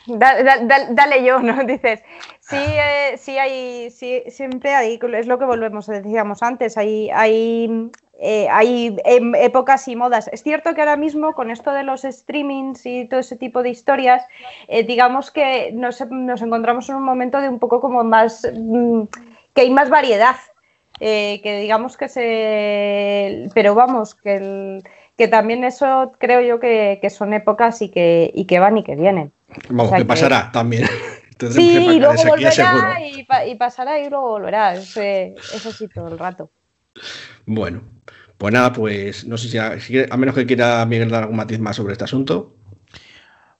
[0.06, 1.64] dale yo, ¿no?
[1.64, 2.00] Dices,
[2.40, 7.90] sí, eh, sí hay, sí, siempre hay, es lo que volvemos, decíamos antes, hay, hay,
[8.18, 10.28] eh, hay em, épocas y modas.
[10.32, 13.70] Es cierto que ahora mismo con esto de los streamings y todo ese tipo de
[13.70, 14.24] historias,
[14.68, 19.02] eh, digamos que nos, encontramos en un momento de un poco como más, mm,
[19.54, 20.36] que hay más variedad,
[20.98, 24.80] que digamos que se, pero vamos, que
[25.16, 28.94] que también eso creo yo que, son épocas y que, y que van y que
[28.94, 29.32] vienen.
[29.70, 30.86] Vamos, que pasará también.
[31.50, 32.98] sí, y luego volverá
[33.46, 34.74] y, pasará y luego volverá.
[34.74, 36.50] Eso, sí, todo el rato.
[37.44, 37.82] Bueno,
[38.38, 41.76] pues nada, pues no sé si a, menos que quiera Miguel dar algún matiz más
[41.76, 42.54] sobre este asunto.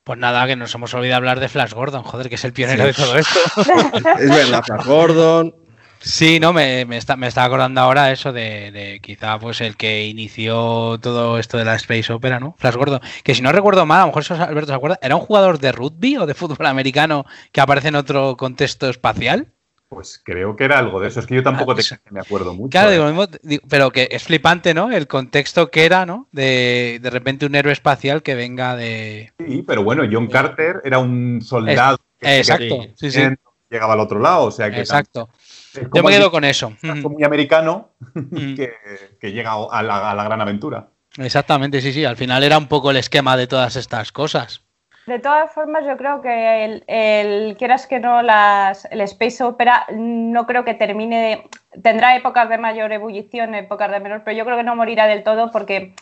[0.04, 2.84] Pues nada, que nos hemos olvidado hablar de Flash Gordon, joder, que es el pionero
[2.84, 3.38] de todo esto.
[4.20, 5.54] es verdad, Flash Gordon,
[6.00, 10.06] Sí, no, me, me, está, me estaba acordando ahora eso de, quizá pues el que
[10.06, 12.54] inició todo esto de la Space Opera, ¿no?
[12.58, 13.00] Flash Gordon.
[13.24, 15.58] Que si no recuerdo mal, a lo mejor eso Alberto se acuerda, ¿era un jugador
[15.58, 19.52] de rugby o de fútbol americano que aparece en otro contexto espacial?
[19.88, 21.76] Pues creo que era algo de eso, es que yo tampoco ah,
[22.10, 22.70] me acuerdo mucho.
[22.70, 23.28] Claro, ¿eh?
[23.42, 24.90] digo, pero que es flipante, ¿no?
[24.90, 26.28] El contexto que era, ¿no?
[26.32, 29.32] De, de repente un héroe espacial que venga de...
[29.38, 31.98] Sí, pero bueno, John Carter era un soldado.
[32.20, 33.22] exacto, sí, sí.
[33.70, 34.80] Llegaba al otro lado, o sea que...
[34.80, 35.28] Exacto.
[35.94, 36.72] Yo me quedo con eso.
[36.82, 37.90] Muy americano
[38.34, 40.88] que, llega a la, gran aventura.
[41.16, 42.04] Exactamente, sí, sí.
[42.04, 44.62] Al final era un poco el esquema de todas estas cosas.
[45.06, 50.46] De todas formas, yo creo que el, quieras que no, las, el Space Opera no
[50.46, 51.48] creo que termine.
[51.80, 55.22] tendrá épocas de mayor ebullición, épocas de menor, pero yo creo que no morirá del
[55.22, 55.94] todo porque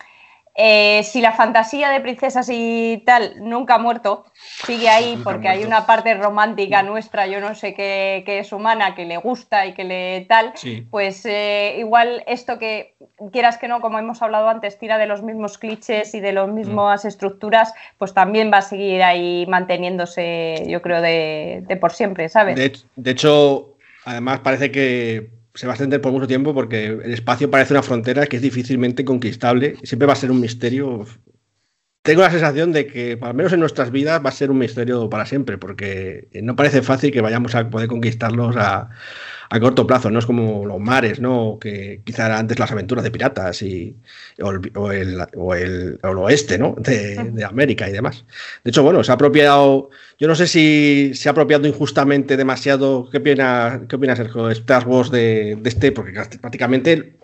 [0.56, 4.24] eh, si la fantasía de princesas y tal nunca ha muerto,
[4.64, 9.04] sigue ahí porque hay una parte romántica nuestra, yo no sé qué, es humana, que
[9.04, 10.52] le gusta y que le tal,
[10.90, 12.94] pues eh, igual esto que
[13.32, 16.48] quieras que no, como hemos hablado antes, tira de los mismos clichés y de las
[16.48, 17.08] mismas mm.
[17.08, 22.86] estructuras, pues también va a seguir ahí manteniéndose, yo creo, de, por siempre, ¿sabes?
[22.94, 27.50] de hecho, además parece que se va a extender por mucho tiempo porque el espacio
[27.50, 29.76] parece una frontera que es difícilmente conquistable.
[29.84, 31.06] Siempre va a ser un misterio.
[32.02, 35.08] Tengo la sensación de que, al menos en nuestras vidas, va a ser un misterio
[35.08, 38.90] para siempre, porque no parece fácil que vayamos a poder conquistarlos a,
[39.50, 41.58] a corto plazo, no es como los mares, ¿no?
[41.60, 43.96] Que quizá eran antes las aventuras de piratas y,
[44.40, 44.50] o,
[44.90, 46.74] el, o, el, oeste, ¿no?
[46.78, 48.24] De, América y demás.
[48.62, 53.08] De hecho, bueno, se ha apropiado, yo no sé si se ha apropiado injustamente demasiado,
[53.10, 55.92] ¿qué opina, qué opina Sergio, Star Wars de, este?
[55.92, 57.16] Porque prácticamente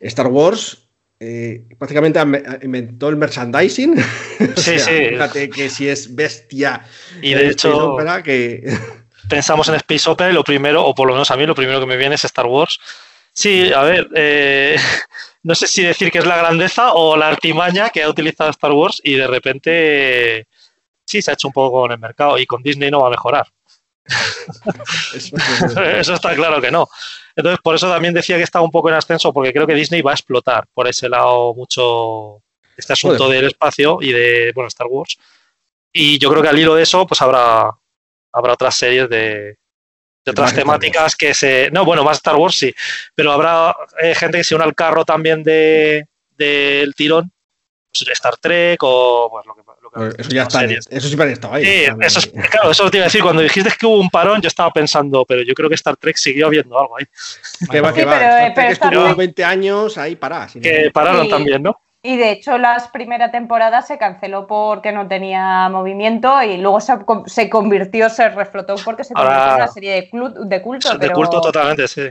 [0.00, 0.88] Star Wars
[1.22, 2.18] eh, prácticamente
[2.62, 3.96] inventó el merchandising.
[4.56, 4.90] Sí, sí.
[5.10, 6.82] Fíjate que si es bestia.
[7.20, 8.64] Y de hecho, que
[9.30, 11.80] pensamos en Space Opera y lo primero, o por lo menos a mí, lo primero
[11.80, 12.78] que me viene es Star Wars.
[13.32, 14.76] Sí, a ver, eh,
[15.44, 18.72] no sé si decir que es la grandeza o la artimaña que ha utilizado Star
[18.72, 20.48] Wars y de repente
[21.06, 23.12] sí se ha hecho un poco con el mercado y con Disney no va a
[23.12, 23.46] mejorar.
[25.98, 26.88] eso, está claro que no.
[27.36, 30.02] Entonces, por eso también decía que estaba un poco en ascenso, porque creo que Disney
[30.02, 32.42] va a explotar por ese lado mucho
[32.76, 35.16] este asunto del espacio y de, bueno, Star Wars.
[35.92, 37.70] Y yo creo que al hilo de eso, pues habrá,
[38.32, 39.56] habrá otras series de,
[40.26, 41.70] otras temáticas que se...
[41.70, 42.74] No, bueno, más Star Wars sí,
[43.14, 47.32] pero habrá eh, gente que se une al carro también del de, tirón,
[47.90, 49.62] pues, Star Trek o pues, lo que...
[49.92, 51.64] Pues eso ya está, eso siempre ha estado ahí.
[51.64, 54.46] Sí, eso claro, eso te iba a decir, cuando dijiste que hubo un parón, yo
[54.46, 57.06] estaba pensando, pero yo creo que Star Trek siguió habiendo algo ahí.
[57.68, 58.12] Que va, que va.
[58.12, 60.46] Pero, Star Trek estuvo 20 años ahí para.
[60.46, 61.76] Que pararon también, ¿no?
[62.02, 67.50] Y de hecho, la primera temporada se canceló porque no tenía movimiento y luego se,
[67.50, 70.96] convirtió, se reflotó porque se convirtió en una serie de, culto.
[70.98, 72.08] De culto totalmente, sí.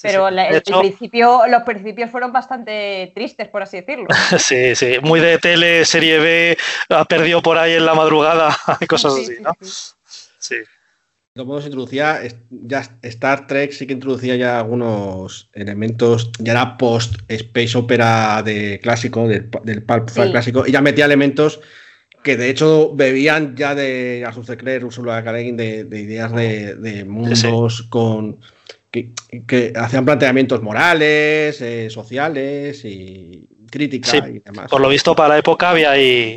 [0.00, 4.06] Pero el principio, los principios fueron bastante tristes, por así decirlo.
[4.38, 6.58] Sí, sí, muy de tele, serie B,
[6.90, 9.52] ha perdido por ahí en la madrugada y cosas así, ¿no?
[9.60, 10.56] Sí
[11.34, 17.16] de modos introducía, ya Star Trek sí que introducía ya algunos elementos, ya era post
[17.28, 21.60] Space Opera de clásico, del, del pulp clásico, y ya metía elementos
[22.22, 24.56] que de hecho bebían ya de Arthur C.
[24.58, 25.32] Clarke, Ursula K.
[25.32, 28.38] de, de, ideas de, mundos con
[28.90, 34.70] que, hacían planteamientos morales, eh, sociales y crítica y demás.
[34.70, 35.92] Por lo visto, para la época había,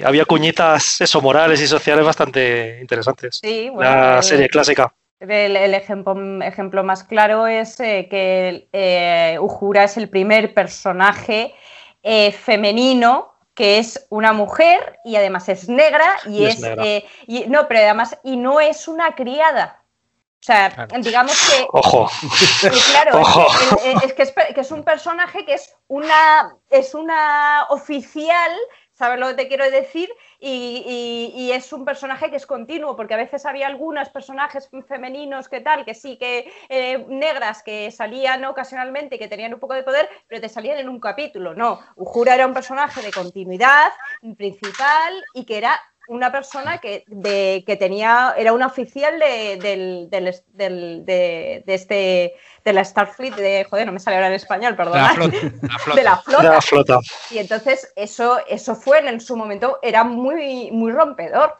[0.07, 3.39] había cuñitas eso, morales y sociales bastante interesantes.
[3.43, 4.91] Sí, la serie clásica.
[5.19, 11.55] El, ejemplo, ejemplo, más claro es eh, que eh, Uhura es el primer personaje
[12.03, 16.61] eh, femenino que es una mujer y además es negra y, es,
[17.25, 19.84] y, no, pero además y no es una criada.
[20.45, 21.67] O sea, digamos que.
[21.71, 22.08] Ojo.
[22.91, 23.19] claro,
[24.03, 28.51] Es, que es, un personaje que es una, es una oficial,
[28.93, 30.08] ¿sabes lo que te quiero decir?
[30.39, 35.62] Y, es un personaje que es continuo, porque a veces había algunos personajes femeninos que
[35.62, 40.08] tal, que sí, que eh, negras, que salían ocasionalmente, que tenían un poco de poder,
[40.27, 41.55] pero te salían en un capítulo.
[41.55, 43.91] No, Ujura era un personaje de continuidad
[44.38, 50.09] principal y que era una persona que, de, que tenía, era una oficial de, del,
[50.09, 54.75] del, de, de, este, de la Starfleet, de, joder, no me sale ahora en español,
[54.75, 55.01] perdón.
[55.95, 56.99] De la flota.
[57.31, 61.57] Y entonces eso, eso fue en su momento, era muy, muy rompedor.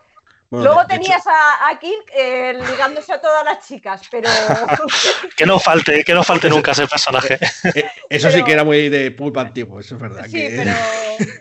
[0.64, 4.30] Luego tenías a, a Kirk eh, ligándose a todas las chicas, pero.
[5.38, 7.36] que no falte, que no falte nunca ese personaje.
[7.36, 10.26] Eh, eh, eso sí que era muy de pulpa antiguo, eso es verdad.
[10.30, 10.48] Sí,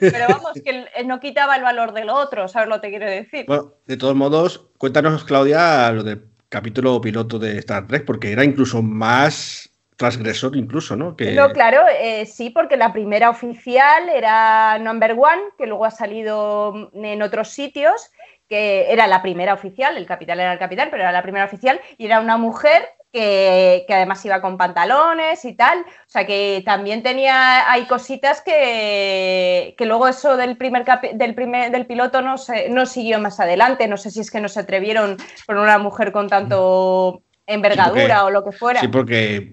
[0.01, 3.45] pero, vamos, que no quitaba el valor del otro, ¿sabes lo que quiero decir?
[3.47, 8.45] Bueno, de todos modos, cuéntanos, Claudia, lo del capítulo piloto de Star Trek, porque era
[8.45, 11.17] incluso más transgresor incluso, ¿no?
[11.17, 11.33] Que...
[11.33, 11.83] No, claro,
[12.27, 18.11] sí, porque la primera oficial era Number One, que luego ha salido en otros sitios,
[18.49, 21.81] que era la primera oficial, el capitán era el capitán, pero era la primera oficial
[21.97, 25.81] y era una mujer que, además iba con pantalones y tal.
[25.81, 30.85] O sea que también tenía, hay cositas que, que luego eso del primer,
[31.15, 33.87] del primer del piloto no, se, no siguió más adelante.
[33.87, 35.17] No sé si es que no se atrevieron
[35.47, 38.81] con una mujer con tanto envergadura o lo que fuera.
[38.81, 39.53] Sí, porque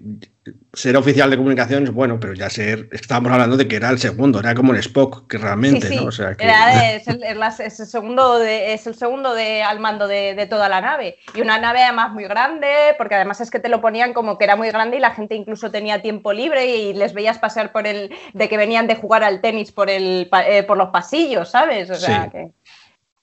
[0.74, 4.40] ser oficial de comunicaciones, bueno, pero ya ser, estábamos hablando de que era el segundo,
[4.40, 6.06] era como el Spock, que realmente, Sí, sí, ¿no?
[6.08, 10.08] O sea, que, era- es, el, es segundo, de, es el segundo de, al mando
[10.08, 11.18] de, de toda la nave.
[11.36, 12.68] Y una nave además muy grande,
[12.98, 15.36] porque además es que te lo ponían como que era muy grande y la gente
[15.36, 19.24] incluso tenía tiempo libre y les veías pasear por el, de que venían de jugar
[19.24, 21.90] al tenis por, el, eh, por los pasillos, ¿sabes?
[21.92, 22.30] O sea, Sí.
[22.32, 22.52] que...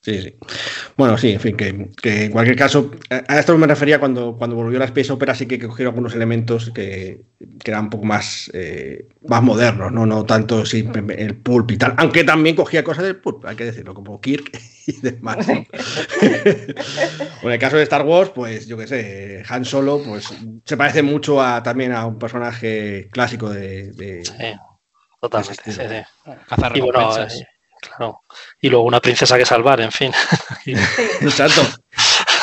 [0.08, 0.34] Sí, sí.
[0.96, 4.56] Bueno, sí, en fin, que, que en cualquier caso, a esto me refería cuando, cuando
[4.56, 7.20] volvió la Space Opera, sí que cogieron algunos elementos que,
[7.62, 10.06] que eran un poco más, eh, más modernos, ¿no?
[10.06, 13.66] No tanto sí, el pulp y tal, aunque también cogía cosas del pulp, hay que
[13.66, 14.50] decirlo, como Kirk
[14.86, 15.46] y demás.
[15.46, 15.54] ¿no?
[16.22, 20.32] en el caso de Star Wars, pues yo qué sé, Han Solo, pues
[20.64, 23.92] se parece mucho a, también a un personaje clásico de...
[23.92, 24.32] de- Sí,
[25.20, 25.70] totalmente.
[25.70, 26.32] Ese sí, sí.
[26.48, 27.10] Cazar Y bueno,
[27.96, 28.20] claro.
[28.60, 30.12] Y luego una princesa que salvar, en fin.
[31.20, 31.62] Exacto.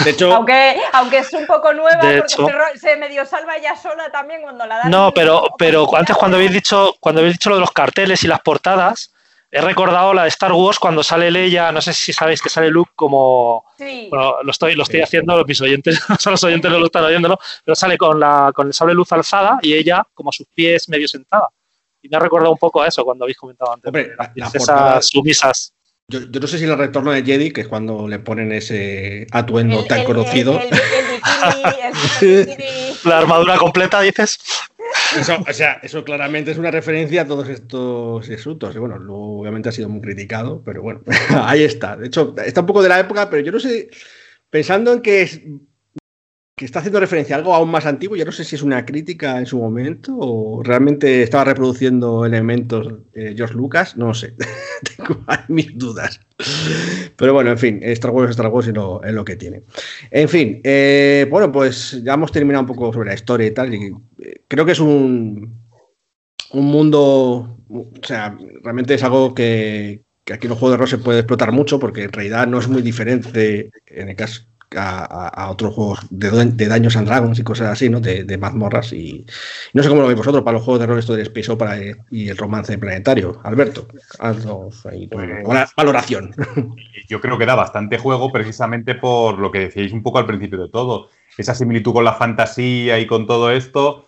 [0.03, 4.09] De hecho, Aunque, aunque es un poco nueva, porque hecho- se, medio salva ella sola
[4.11, 4.91] también cuando la dan.
[4.91, 8.27] No, pero, pero antes cuando habéis dicho, cuando habéis dicho lo de los carteles y
[8.27, 9.13] las portadas,
[9.51, 12.69] he recordado la de Star Wars cuando sale Leia, no sé si sabéis que sale
[12.69, 14.07] Luke como Sí.
[14.09, 15.03] bueno, lo estoy, lo estoy Sí.
[15.03, 18.73] haciendo, mis oyentes, los oyentes no lo están oyéndolo, pero sale con la, con el
[18.73, 21.47] sable luz alzada y ella como a sus pies medio sentada.
[22.05, 23.87] Y me ha recordado un poco a eso cuando habéis comentado antes.
[23.87, 25.73] Hombre, las la portada- sumisas.
[26.07, 29.25] Yo, yo no sé si el retorno de Jedi, que es cuando le ponen ese
[29.31, 30.59] atuendo El- tan el- conocido.
[30.61, 32.95] El, el, el bikini, el super bikini.
[33.05, 34.37] La armadura completa, dices.
[35.19, 38.75] Eso, o sea, eso claramente es una referencia a todos estos asuntos.
[38.75, 41.01] Y bueno, luego obviamente ha sido muy criticado, pero bueno,
[41.43, 41.97] ahí está.
[41.97, 43.89] De hecho, está un poco de la época, pero yo no sé,
[44.51, 45.41] pensando en que, es-
[46.55, 48.85] que está haciendo referencia a algo aún más antiguo, yo no sé si es una
[48.85, 54.35] crítica en su momento o realmente estaba reproduciendo elementos eh, George Lucas, no sé.
[54.95, 56.21] Tengo mis dudas.
[57.17, 59.63] Pero bueno, en fin, Star Wars es Star Wars y lo, es lo que tiene.
[60.11, 63.73] En fin, eh, bueno, pues ya hemos terminado un poco sobre la historia y tal.
[63.73, 65.59] Y eh, creo que es un,
[66.53, 70.87] un mundo, o sea, realmente es algo que, que aquí en los juegos de rol
[70.87, 74.45] se puede explotar mucho porque en realidad no es muy diferente en el caso
[74.75, 77.99] a, a- otros juegos de, de Daños and Dragons y cosas así, ¿no?
[77.99, 79.25] De, de mazmorras y
[79.73, 81.77] no sé cómo lo veis vosotros para los juegos de rol esto del Space Opera
[81.77, 83.39] y- y el romance planetario.
[83.43, 83.87] Alberto,
[84.19, 86.33] haznos ahí tu Pues- valoración.
[87.07, 90.61] yo creo que da bastante juego precisamente por lo que decíais un poco al principio
[90.61, 91.09] de todo.
[91.37, 94.04] Esa similitud con la fantasía y con todo esto.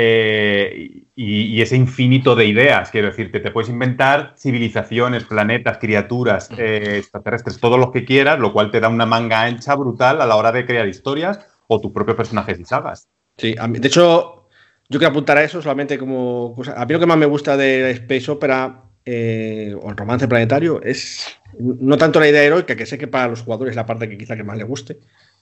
[0.00, 6.50] Eh, y, y ese infinito de ideas, quiero decirte, te puedes inventar civilizaciones, planetas, criaturas,
[6.56, 10.26] eh, extraterrestres, todo lo que quieras, lo cual te da una manga ancha brutal a
[10.26, 13.08] la hora de crear historias o tus propios personajes y sagas.
[13.36, 14.48] Sí, a mí- de hecho,
[14.88, 16.80] yo quiero apuntar a eso solamente como cosa.
[16.80, 20.28] A mí lo que más me gusta de la Space Opera eh, o el romance
[20.28, 21.26] planetario es
[21.58, 24.16] no tanto la idea heroica, que sé que para los jugadores es la parte que
[24.18, 24.98] quizá que más le guste,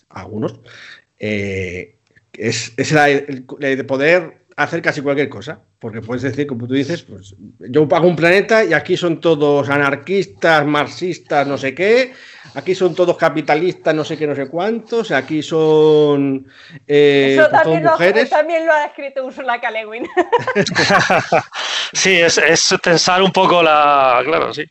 [0.08, 0.60] a algunos,
[1.18, 1.98] eh,
[2.32, 5.60] es, es la, el- de poder hacer casi cualquier cosa.
[5.78, 9.68] Porque puedes decir, como tú dices, pues yo pago un planeta y aquí son todos
[9.68, 12.12] anarquistas, marxistas, no sé qué.
[12.54, 15.10] Aquí son todos capitalistas, no sé qué, no sé cuántos.
[15.10, 16.46] Aquí son
[16.86, 18.30] eh, Eso pues, todos también lo, mujeres.
[18.30, 19.70] también lo ha escrito Ursula K.
[19.70, 20.06] Le Guin.
[21.92, 24.20] Sí, es, es tensar un poco la.
[24.24, 24.64] Claro, sí.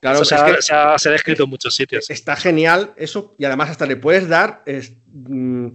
[0.00, 2.10] Claro, Eso se, es ha, que se ha- se ha descrito en muchos sitios.
[2.10, 5.68] está genial eso y además hasta le puedes dar, es, mm,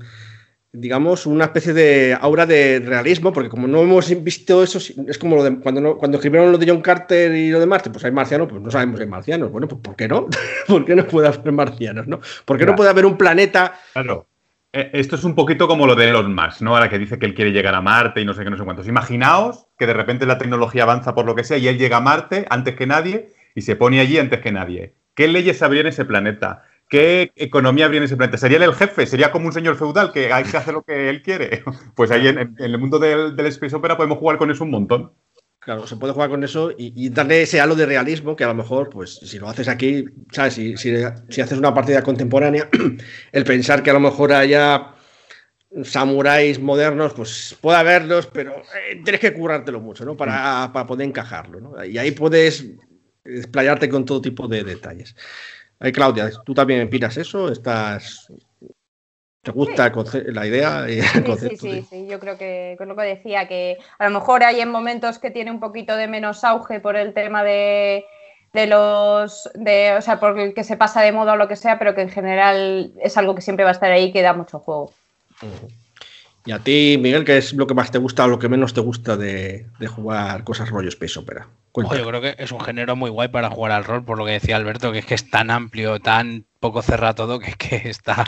[0.73, 5.35] digamos, una especie de aura de realismo, porque como no hemos visto eso, es como
[5.37, 8.03] lo de, cuando, no- cuando escribieron lo de John Carter y lo de Marte, pues
[8.05, 9.51] hay marcianos, pues no sabemos si hay marcianos.
[9.51, 10.27] Bueno, pues ¿por qué no?
[10.67, 12.19] ¿Por qué no puede haber marcianos, no?
[12.45, 13.73] ¿Por qué no puede haber un planeta?
[13.93, 14.27] Claro.
[14.73, 16.75] Eh, Esto es un poquito como lo de Elon Musk, ¿no?
[16.75, 18.63] Ahora que dice que él quiere llegar a Marte y no sé qué, no sé
[18.65, 18.87] cuántos.
[18.87, 22.01] Imaginaos que de repente la tecnología avanza por lo que sea y él llega a
[22.01, 24.93] Marte antes que nadie y se pone allí antes que nadie.
[25.15, 26.63] ¿Qué leyes habría en ese planeta?
[26.89, 28.37] ¿Qué economía habría en ese planeta?
[28.37, 29.05] ¿Sería él el jefe?
[29.05, 31.63] ¿Sería como un señor feudal que hay que hacer lo que él quiere?
[31.95, 34.71] Pues ahí en, en el mundo del, del Space Opera podemos jugar con eso un
[34.71, 35.11] montón.
[35.59, 38.47] Claro, se puede jugar con eso y, y darle ese halo de realismo que a
[38.47, 40.53] lo mejor, pues, si lo haces aquí, ¿sabes?
[40.53, 40.95] Si, si-
[41.29, 42.69] si haces una partida contemporánea,
[43.33, 44.93] el pensar que a lo mejor haya
[45.83, 50.15] samuráis modernos, pues puede haberlos, pero eh, tienes que currártelo mucho, ¿no?
[50.15, 51.85] Para, para poder encajarlo, ¿no?
[51.85, 52.65] Y ahí puedes
[53.25, 55.15] explayarte con todo tipo de detalles.
[55.79, 57.51] Eh, Claudia, ¿tú también opinas eso?
[57.51, 58.31] ¿Estás...
[59.43, 59.89] ¿Te gusta
[60.25, 61.65] la idea y el Sí, sí, concepto?
[61.67, 64.59] sí, de- sí, yo creo que con lo que decía, que a lo mejor hay
[64.59, 68.03] en momentos que tiene un poquito de menos auge por el tema de,
[68.51, 71.55] de los, de, o sea, por el que se pasa de moda o lo que
[71.55, 74.21] sea, pero que en general es algo que siempre va a estar ahí y que
[74.21, 74.91] da mucho juego.
[76.45, 78.73] Y a ti, Miguel, ¿qué es lo que más te gusta o lo que menos
[78.73, 81.47] te gusta de, de jugar cosas rollo Space Opera?
[81.85, 84.25] Ojo, yo creo que es un género muy guay para jugar al rol, por lo
[84.25, 87.55] que decía Alberto, que es que es tan amplio, tan poco cerrado todo, que es
[87.55, 88.25] que está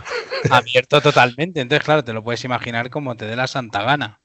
[0.50, 1.62] abierto totalmente.
[1.62, 4.22] Entonces, claro, te lo puedes imaginar como te dé la santa gana.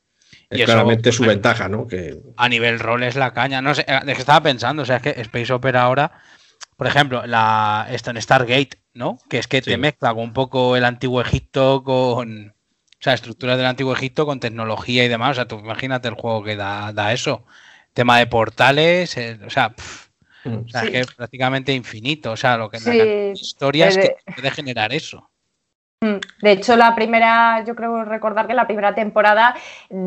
[0.51, 1.87] Es claramente su ventaja, ¿no?
[1.87, 2.19] Que...
[2.37, 3.63] A nivel rol es la caña.
[3.63, 6.13] No sé, de que estaba pensando, o sea, es que Space Opera ahora,
[6.77, 9.19] por ejemplo, la, esto en Stargate, ¿no?
[9.29, 12.49] Que es que te mezcla un poco el antiguo Egipto con.
[12.51, 15.33] O sea, estructuras del antiguo Egipto con tecnología y demás.
[15.33, 17.45] O sea, tú imagínate el juego que da, da eso.
[17.95, 19.75] Tema de portales, eh, o sea,
[20.45, 20.55] mm.
[20.55, 22.33] o sea es que prácticamente infinito.
[22.33, 25.31] O sea, lo que la historia es que puede generar eso.
[26.05, 26.19] Mm.
[26.43, 29.55] De hecho, la primera, yo creo recordar que la primera temporada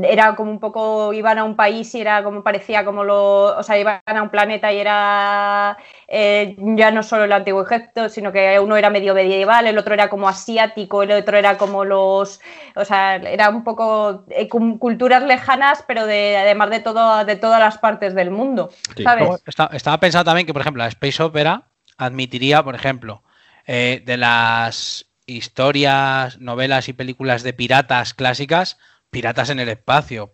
[0.04, 3.64] era como un poco, iban a un país y era como parecía como lo, o
[3.64, 5.78] sea, iban a un planeta y era
[6.10, 9.94] eh, ya no solo el antiguo Egipto, sino que uno era medio medieval, el otro
[9.94, 12.40] era como asiático, el otro era como los,
[12.76, 17.60] o sea, era un poco eh, culturas lejanas, pero de, además de todo, de todas
[17.60, 18.70] las partes del mundo,
[19.04, 19.30] ¿sabes?
[19.74, 21.64] estaba pensando también que, por ejemplo, la Space Opera
[21.98, 23.24] admitiría, por ejemplo,
[23.66, 28.78] eh, de las historias, novelas y películas de piratas clásicas,
[29.10, 30.32] piratas en el espacio.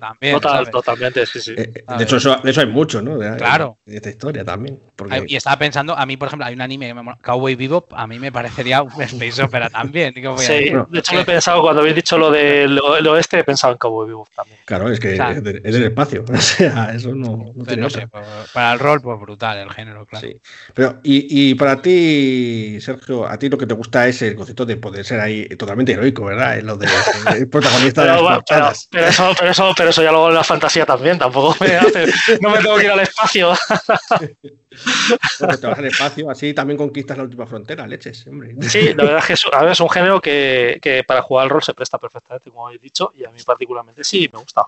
[0.00, 0.40] también.
[0.70, 1.54] totalmente, sí, sí.
[1.56, 3.18] Eh, de, hecho, eso, de, eso, hay mucho, ¿no?
[3.36, 3.78] claro.
[3.84, 4.80] De esta historia también.
[5.26, 8.30] Y estaba pensando, a mí, por ejemplo, hay un anime, Cowboy Bebop, a mí me
[8.30, 10.14] parecería un space opera también.
[10.38, 13.78] sí, de hecho lo he pensado, cuando habéis dicho lo del oeste, he pensado en
[13.78, 14.58] Cowboy Bebop también.
[14.64, 16.24] Claro, es que es, del espacio.
[16.32, 18.08] O sea, eso no, tiene sé,
[18.52, 20.26] Para el rol, pues brutal, el género, claro.
[20.26, 20.40] Sí.
[20.74, 24.66] Pero, y, y, para ti, Sergio, a ti lo que te gusta es el concepto
[24.66, 26.60] de poder ser ahí totalmente heroico, ¿verdad?
[26.62, 26.88] Lo de,
[27.50, 31.18] protagonista de las pero, eso, pero, eso, pero eso ya luego en la fantasía también,
[31.18, 32.06] tampoco me hace,
[32.40, 33.52] no me tengo que ir al espacio.
[35.38, 38.56] Porque te vas al espacio, así también conquistas la última frontera, leches, hombre.
[38.68, 41.44] Sí, la verdad es que es, a ver, es un género que, que, para jugar
[41.44, 44.64] al rol se presta perfectamente, como habéis dicho, y a mí particularmente sí, me gusta.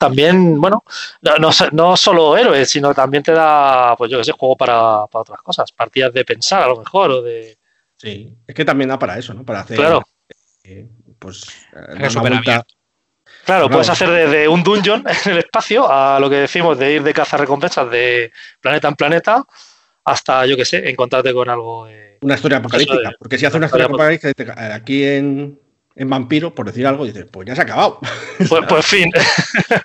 [0.00, 0.82] También, bueno,
[1.20, 5.20] no, no, solo héroes, sino también te da, pues yo qué sé, juego para, para,
[5.20, 7.58] otras cosas, partidas de pensar a lo mejor, o de...
[7.98, 9.44] Sí, es que también da para eso, ¿no?
[9.44, 9.76] Para hacer...
[9.76, 10.02] Claro.
[10.64, 10.88] Eh,
[11.20, 11.44] pues...
[11.72, 12.64] Eh, vuelta,
[13.44, 17.02] Claro, puedes hacer desde un dungeon en el espacio a lo que decimos de ir
[17.02, 19.44] de caza recompensas de planeta en planeta
[20.04, 21.88] hasta, yo qué sé, encontrarte con algo.
[22.20, 23.12] una historia apocalíptica.
[23.18, 25.58] porque si haces una historia apocalíptica aquí en,
[25.94, 27.98] en Vampiro, por decir algo, dices, pues ya se ha acabado.
[28.48, 29.10] Pues, pues fin.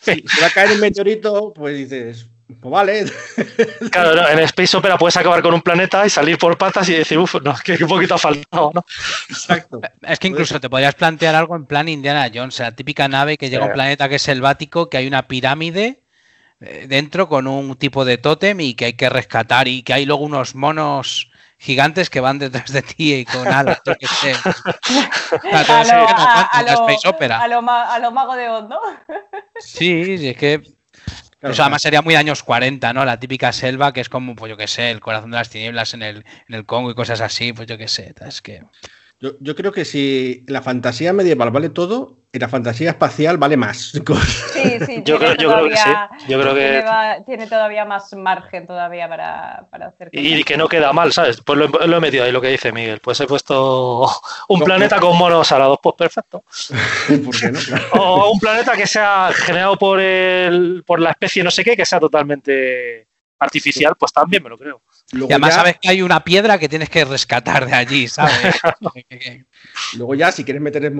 [0.01, 3.05] si va a caer un meteorito, pues dices, pues vale.
[3.91, 7.17] Claro, en Space Opera puedes acabar con un planeta y salir por patas y decir,
[7.17, 8.85] uff, no, que un poquito ha faltado, ¿no?
[9.29, 9.79] Exacto.
[10.01, 13.49] Es que incluso te podrías plantear algo en plan Indiana Jones, la típica nave que
[13.49, 16.01] llega a un planeta que es selvático, que hay una pirámide
[16.61, 20.05] eh, dentro con un tipo de tótem y que hay que rescatar y que hay
[20.05, 24.35] luego unos monos gigantes que van detrás de ti y con alas, yo que sé.
[27.31, 28.79] a, lo, mago de Oz, ¿no?
[29.59, 30.74] Sí, sí, es que
[31.41, 33.05] eso además sería muy años 40, ¿no?
[33.05, 35.93] La típica selva que es como, pues yo qué sé, el corazón de las tinieblas
[35.93, 38.13] en el, en el Congo y cosas así, pues yo qué sé.
[38.25, 38.63] Es que...
[39.25, 43.55] Yo, yo, creo que si la fantasía medieval vale todo, y la fantasía espacial vale
[43.55, 43.91] más.
[43.91, 43.99] Sí,
[44.85, 45.89] sí, yo, creo, yo creo, que sí.
[46.27, 46.83] Yo creo que
[47.25, 50.09] tiene, todavía más margen todavía para, para hacer.
[50.11, 51.39] Y, que no queda mal, ¿sabes?
[51.39, 52.99] Pues lo, lo, he metido ahí lo que dice Miguel.
[52.99, 54.05] Pues he puesto
[54.49, 56.43] un planeta con monos alados, pues perfecto.
[57.25, 57.59] ¿Por qué no?
[57.93, 61.85] O un planeta que sea generado por el, por la especie no sé qué, que
[61.85, 63.07] sea totalmente
[63.39, 64.81] artificial, pues también me lo creo.
[65.11, 68.55] y además sabes que hay una piedra que tienes que rescatar de allí, ¿sabes?
[69.97, 70.91] Luego ya, si quieres meter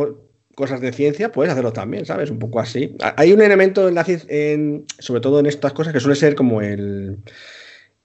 [0.55, 2.31] cosas de ciencia, puedes hacerlo también, ¿sabes?
[2.31, 2.95] Un poco así.
[3.17, 6.61] Hay un elemento en la en, sobre todo en estas cosas, que suele ser como
[6.61, 7.17] el,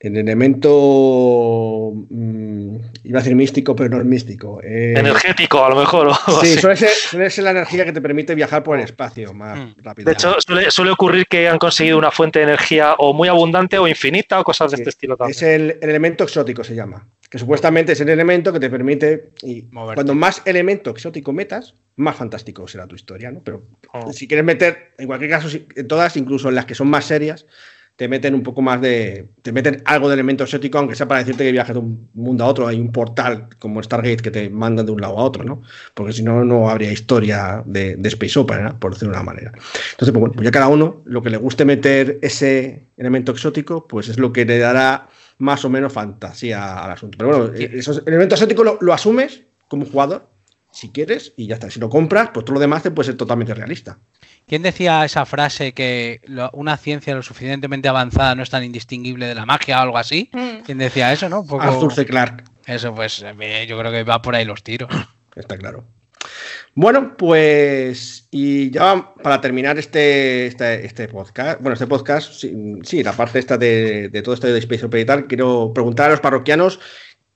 [0.01, 4.59] el elemento, mmm, iba a decir místico, pero no es místico.
[4.63, 6.11] Eh, Energético, a lo mejor.
[6.41, 6.77] sí, suele
[7.29, 9.75] ser, la energía que te permite viajar por el espacio más mm.
[9.83, 10.07] rápido.
[10.07, 13.87] De hecho, suele, ocurrir que han conseguido una fuente de energía o muy abundante o
[13.87, 15.37] infinita o cosas de este estilo también.
[15.37, 17.07] Es el, elemento exótico, se llama.
[17.29, 19.33] Que supuestamente es el elemento que te permite.
[19.43, 23.43] Y cuando más elemento exótico metas, más fantástico será tu historia, ¿no?
[23.43, 24.15] Pero oh.
[24.15, 27.45] si quieres meter, en cualquier caso, en todas, incluso en las que son más serias,
[28.01, 29.29] te meten un poco más de.
[29.43, 32.45] Te meten algo de elemento exótico, aunque sea para decirte que viajes de un mundo
[32.45, 32.67] a otro.
[32.67, 35.61] Hay un portal como Stargate que te mandan de un lado a otro, ¿no?
[35.93, 39.53] Porque si no, no habría historia de, Space Opera, por decirlo de una manera.
[39.53, 43.87] Entonces, pues bueno, pues ya cada uno, lo que le guste meter ese elemento exótico,
[43.87, 47.19] pues es lo que le dará más o menos fantasía al asunto.
[47.19, 50.27] Pero bueno, esos elementos exóticos lo, lo asumes como jugador,
[50.73, 51.71] si quieres, y ya está.
[51.71, 53.99] Si lo compras, pues todo lo demás te puede ser totalmente realista.
[54.51, 56.23] ¿Quién decía esa frase que
[56.55, 60.29] una ciencia lo suficientemente avanzada no es tan indistinguible de la magia o algo así?
[60.33, 60.65] Mm.
[60.67, 61.47] ¿Quién decía eso, no?
[61.61, 62.05] Arthur C.
[62.05, 62.43] Clarke.
[62.67, 64.91] Eso, pues eh, yo creo que va por ahí los tiros.
[65.37, 65.85] Está claro.
[66.75, 73.13] Bueno, pues y ya para terminar este, este, este podcast, bueno, este podcast, sí, la
[73.13, 76.81] parte esta de, todo esto de Space Opera y tal, quiero preguntar a los parroquianos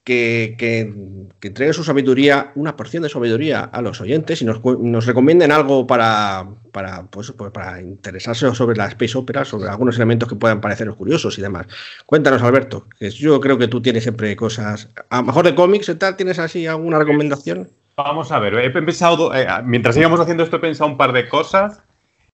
[0.04, 5.06] que, que, entregue su sabiduría, una porción de sabiduría a los oyentes y nos, nos
[5.06, 10.28] recomienden algo para, para, pues, pues, para interesarse sobre la Space Opera, sobre algunos elementos
[10.28, 11.66] que puedan pareceros curiosos y demás.
[12.04, 15.88] Cuéntanos, Alberto, que yo creo que tú tienes siempre cosas, a lo mejor de cómics
[15.88, 17.70] y tal, ¿tienes así alguna recomendación?
[17.96, 21.28] Vamos a ver, he pensado, eh, mientras íbamos haciendo esto, he pensado un par de
[21.28, 21.80] cosas.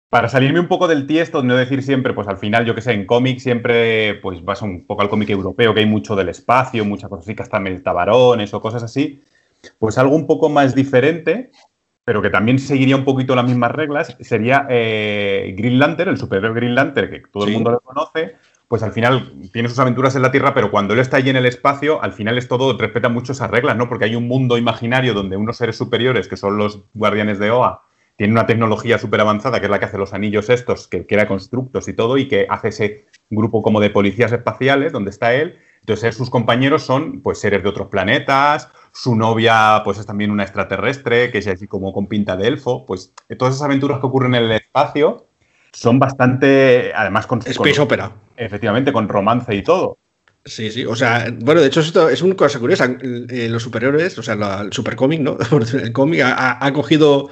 [0.09, 2.93] Para salirme un poco del tiesto, no decir siempre, pues al final, yo que sé,
[2.93, 6.85] en cómics siempre pues vas un poco al cómic europeo, que hay mucho del espacio,
[6.85, 9.21] muchas cositas también tabarones o cosas así.
[9.81, 11.51] Pues algo un poco más diferente,
[12.05, 16.55] pero que también seguiría un poquito las mismas reglas, sería eh, Green Lantern, el superhéroe
[16.55, 18.37] Green Lantern, que todo el mundo lo conoce,
[18.69, 21.37] pues al final tiene sus aventuras en la Tierra, pero cuando él está allí en
[21.37, 23.89] el espacio, al final es todo, respeta mucho esas reglas, ¿no?
[23.89, 27.86] Porque hay un mundo imaginario donde unos seres superiores, que son los guardianes de Oa,
[28.17, 31.29] tienen una tecnología súper avanzada, que es la que hace los anillos estos, que crea
[31.29, 35.59] constructos y todo, y que hace ese grupo como de policías espaciales, donde está él.
[35.81, 40.43] Entonces, sus compañeros son, pues, seres de otros planetas, su novia, pues, es también una
[40.43, 42.87] extraterrestre, que es así como con pinta de elfo.
[42.87, 45.27] Pues, todas esas aventuras que ocurren en el espacio
[45.73, 47.41] son bastante, además, con...
[47.41, 48.13] Space Opera.
[48.37, 49.99] Efectivamente, con romance y todo.
[50.47, 52.97] Sí, sí, o sea, bueno, de hecho esto es una cosa curiosa.
[53.03, 55.37] Eh, los superiores, o sea, el supercómic, ¿no?
[55.75, 57.31] El cómic ha, cogido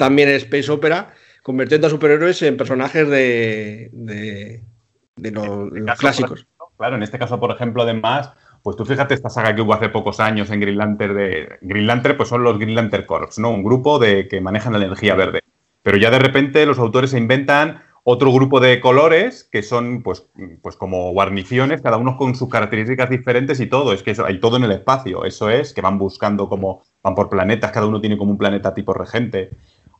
[0.00, 6.46] también Space Opera, convirtiendo a superhéroes en personajes de, de, los, este clásicos.
[6.78, 8.32] claro, en este caso, por ejemplo, además,
[8.62, 11.86] pues tú fíjate esta saga que hubo hace pocos años en Green Lantern de Green
[11.86, 13.50] Lantern, pues son los Green Lantern Corps, ¿no?
[13.50, 15.42] Un grupo de que manejan la energía verde.
[15.82, 20.26] Pero ya de repente los autores se inventan otro grupo de colores que son pues,
[20.62, 23.92] pues como guarniciones, cada uno con sus características diferentes y todo.
[23.92, 25.26] Es que eso, hay todo en el espacio.
[25.26, 28.72] Eso es que van buscando como, van por planetas, cada uno tiene como un planeta
[28.72, 29.50] tipo regente.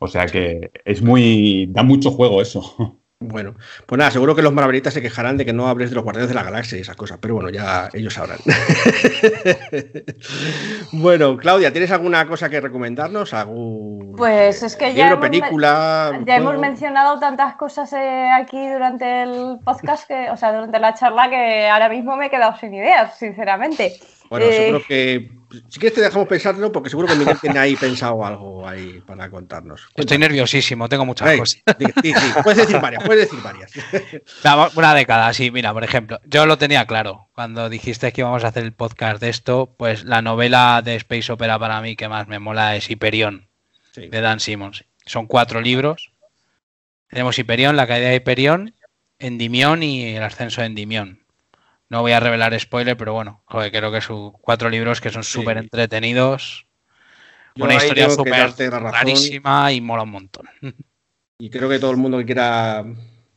[0.01, 2.96] O sea que es muy, da mucho juego eso.
[3.22, 6.05] Bueno, pues nada, seguro que los maravilitas se quejarán de que no hables de los
[6.05, 8.38] guardianes de la galaxia y esas cosas, pero bueno, ya ellos sabrán.
[10.92, 13.34] bueno, Claudia, ¿tienes alguna cosa que recomendarnos?
[13.34, 16.18] ¿Algún pues es que ya libro, película?
[16.24, 20.94] ya hemos mencionado tantas cosas eh, aquí durante el podcast, que, o sea, durante la
[20.94, 24.01] charla, que ahora mismo me he quedado sin ideas, sinceramente.
[24.30, 27.76] Bueno, seguro eh, que si quieres te dejamos pensarlo porque seguro que Miguel tiene ahí
[27.76, 29.88] pensado algo ahí para contarnos.
[29.94, 31.62] Estoy nerviosísimo, tengo muchas cosas.
[31.78, 33.72] Sí, sí, puedes decir varias, puedes decir varias.
[34.76, 37.28] Una década, sí, mira, por ejemplo, yo lo tenía claro.
[37.34, 41.32] Cuando dijiste que íbamos a hacer el podcast de esto, pues la novela de Space
[41.32, 43.48] Opera para mí que más me mola es Hyperion,
[43.94, 44.84] de Dan Simmons.
[45.07, 46.12] Son cuatro libros.
[47.09, 48.74] Tenemos Hyperion, la caída de Hyperion,
[49.18, 51.19] Endymion y el ascenso de Endymion.
[51.91, 55.59] No voy a revelar spoiler, pero bueno, creo que son cuatro libros que son súper
[55.59, 56.66] entretenidos.
[57.57, 60.49] una historia súper rarísima y mola un montón.
[61.43, 62.84] Y creo que todo el mundo que quiera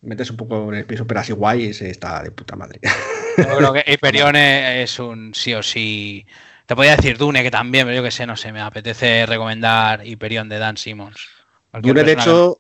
[0.02, 2.82] meterse un poco en el piso, pero así guay, está de puta madre.
[3.38, 6.26] Yo creo que Hyperion es un sí o sí.
[6.66, 10.06] Te podría decir Dune, que también, pero yo que sé, no sé, me apetece recomendar
[10.06, 11.30] Hyperion de Dan Simmons.
[11.82, 12.60] Dune, de hecho,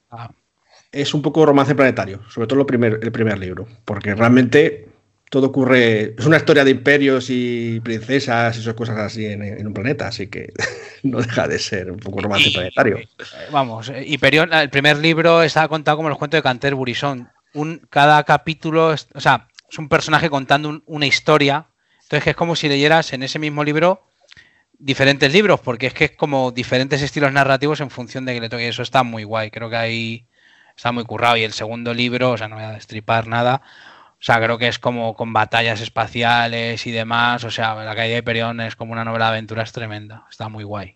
[0.93, 4.92] es un poco romance planetario, sobre todo primer, el primer libro, porque realmente
[5.33, 6.13] todo ocurre.
[6.15, 10.27] Es una historia de imperios y princesas y esas cosas así en, un planeta, así
[10.27, 10.53] que
[11.01, 12.99] no deja de ser un poco romance planetario.
[13.51, 16.93] Vamos, Hyperion, el primer libro está contado como los cuentos de Canterbury.
[16.93, 21.65] Son un, cada capítulo, o sea, es un personaje contando una historia.
[22.03, 24.03] Entonces, es como si leyeras en ese mismo libro
[24.77, 28.49] diferentes libros, porque es que es como diferentes estilos narrativos en función de que le
[28.49, 28.67] toque.
[28.67, 29.49] Eso está muy guay.
[29.49, 30.27] Creo que ahí
[30.77, 31.37] está muy currado.
[31.37, 33.63] Y el segundo libro, o sea, no voy a destripar nada
[34.23, 37.43] o sea, creo que es como con batallas espaciales y demás.
[37.43, 40.25] O sea, La caída de Hyperion es como una novela de aventuras tremenda.
[40.31, 40.95] Está muy guay.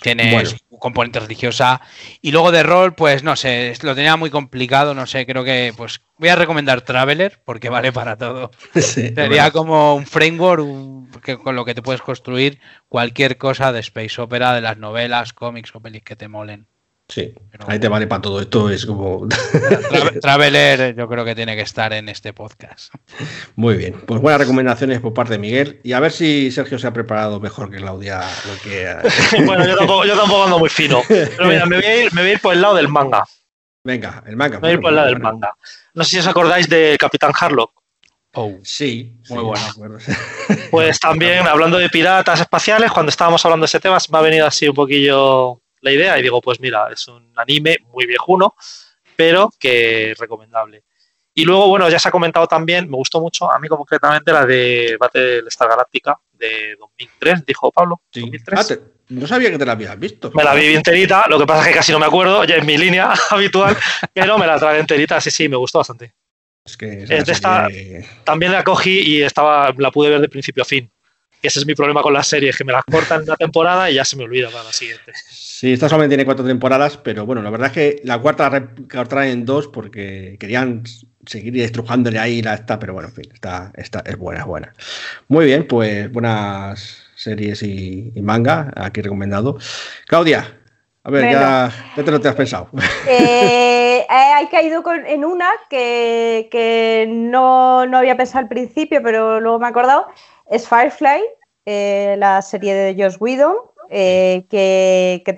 [0.00, 1.82] Tiene un componente religiosa.
[2.22, 5.74] Y luego de rol, pues no sé, lo tenía muy complicado, no sé, creo que
[5.76, 8.50] pues voy a recomendar Traveler porque vale para todo.
[8.74, 14.18] Sería como un framework que, con lo que te puedes construir cualquier cosa de Space
[14.18, 16.66] Opera, de las novelas, cómics o pelis que te molen.
[17.08, 17.32] Sí,
[17.68, 18.40] ahí te vale para todo.
[18.40, 19.28] Esto es como.
[20.20, 22.92] Traveler, yo creo que tiene que estar en este podcast.
[23.54, 25.80] Muy bien, pues buenas recomendaciones por parte de Miguel.
[25.84, 28.22] Y a ver si Sergio se ha preparado mejor que Claudia.
[28.46, 28.92] Lo que...
[29.44, 29.76] bueno, yo
[30.16, 31.02] tampoco, ando muy fino.
[31.06, 33.24] Pero mira, me voy, a ir, me voy a ir por el lado del manga.
[33.84, 34.56] Venga, el manga.
[34.56, 35.52] Me voy a ir por el lado del manga.
[35.94, 37.70] No sé si os acordáis de Capitán Harlock.
[38.34, 39.98] Oh, sí, muy bueno.
[40.70, 44.46] Pues también, hablando de piratas espaciales, cuando estábamos hablando de ese tema, me ha venido
[44.46, 48.54] así un poquillo la idea y digo, pues mira, es un anime muy viejuno,
[49.14, 50.84] pero que recomendable.
[51.38, 54.46] Y luego, bueno, ya se ha comentado también, me gustó mucho, a mí concretamente la
[54.46, 58.00] de Battlestar Galáctica de 2003, dijo Pablo.
[58.10, 58.30] Sí.
[58.52, 58.64] Ah,
[59.10, 60.30] no sabía que te la habías visto.
[60.34, 62.64] Me la vi enterita, lo que pasa es que casi no me acuerdo, ya es
[62.64, 63.76] mi línea habitual,
[64.12, 66.14] pero me la trae enterita, sí, sí, me gustó bastante.
[66.64, 67.68] Es que es de esta,
[68.24, 70.90] también la cogí y estaba, la pude ver de principio a fin.
[71.40, 74.04] ese es mi problema con las series, que me las cortan una temporada y ya
[74.04, 75.12] se me olvida para la siguiente.
[75.58, 79.04] Sí, esta solamente tiene cuatro temporadas, pero bueno, la verdad es que la cuarta la
[79.06, 80.82] traen en dos porque querían
[81.24, 84.74] seguir estrujándole ahí la esta, pero bueno, en fin, está, está, es buena, es buena.
[85.28, 89.56] Muy bien, pues buenas series y, manga aquí recomendado.
[90.06, 90.46] Claudia,
[91.04, 92.68] a ver, ya, te lo te has pensado.
[93.08, 94.06] Eh,
[94.42, 100.06] he caído en una que, no, había pensado al principio, pero luego me he acordado.
[100.50, 101.22] Es Firefly,
[101.64, 103.56] eh, la serie de Josh Whedon.
[103.88, 105.34] Eh, que,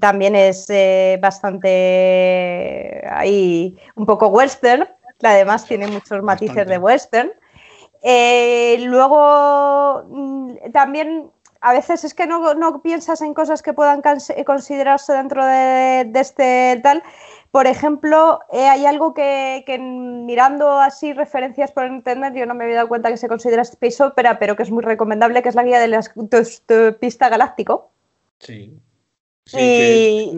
[0.00, 4.86] también es eh, bastante ahí un poco western,
[5.22, 7.32] además tiene muchos matices de western.
[8.02, 11.30] Eh, luego mm, también
[11.60, 14.02] a veces es que no, piensas en cosas que puedan
[14.46, 17.02] considerarse dentro de, este tal.
[17.50, 22.88] Por ejemplo, hay algo que, mirando así referencias por internet yo no me había dado
[22.88, 25.80] cuenta que se considera space opera, pero que es muy recomendable, que es la guía
[25.80, 25.96] del
[27.00, 27.90] pista galáctico.
[28.38, 28.78] Sí.
[29.48, 30.30] Sí,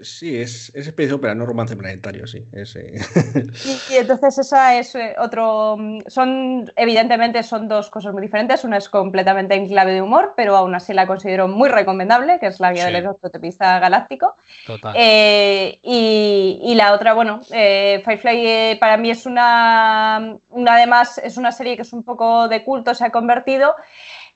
[0.00, 2.46] sí es, es especie de no romance planetario, sí.
[2.54, 2.64] Eh.
[3.90, 5.76] y, entonces esa es eh, otro.
[5.78, 8.64] Mm, son, evidentemente, son dos cosas muy diferentes.
[8.64, 12.46] Una es completamente en clave de humor, pero aún así la considero muy recomendable, que
[12.46, 14.34] es la guía del autopista galáctico.
[14.66, 14.94] Total.
[14.96, 20.74] Eh, y, la otra, bueno, Firefly para mí es una, una.
[20.74, 23.74] Además, es una serie que es un poco de culto, se ha convertido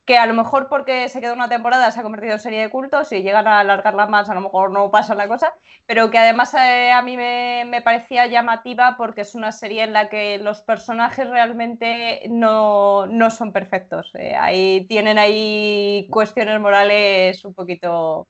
[0.09, 2.71] que a lo mejor porque se quedó una temporada se ha convertido en serie de
[2.71, 5.53] cultos y llegan a alargarla más, a lo mejor no pasa la cosa,
[5.85, 10.09] pero que además eh, a mí me, parecía llamativa porque es una serie en la
[10.09, 14.13] que los personajes realmente no, son perfectos.
[14.15, 18.27] Eh, ahí tienen ahí cuestiones morales un poquito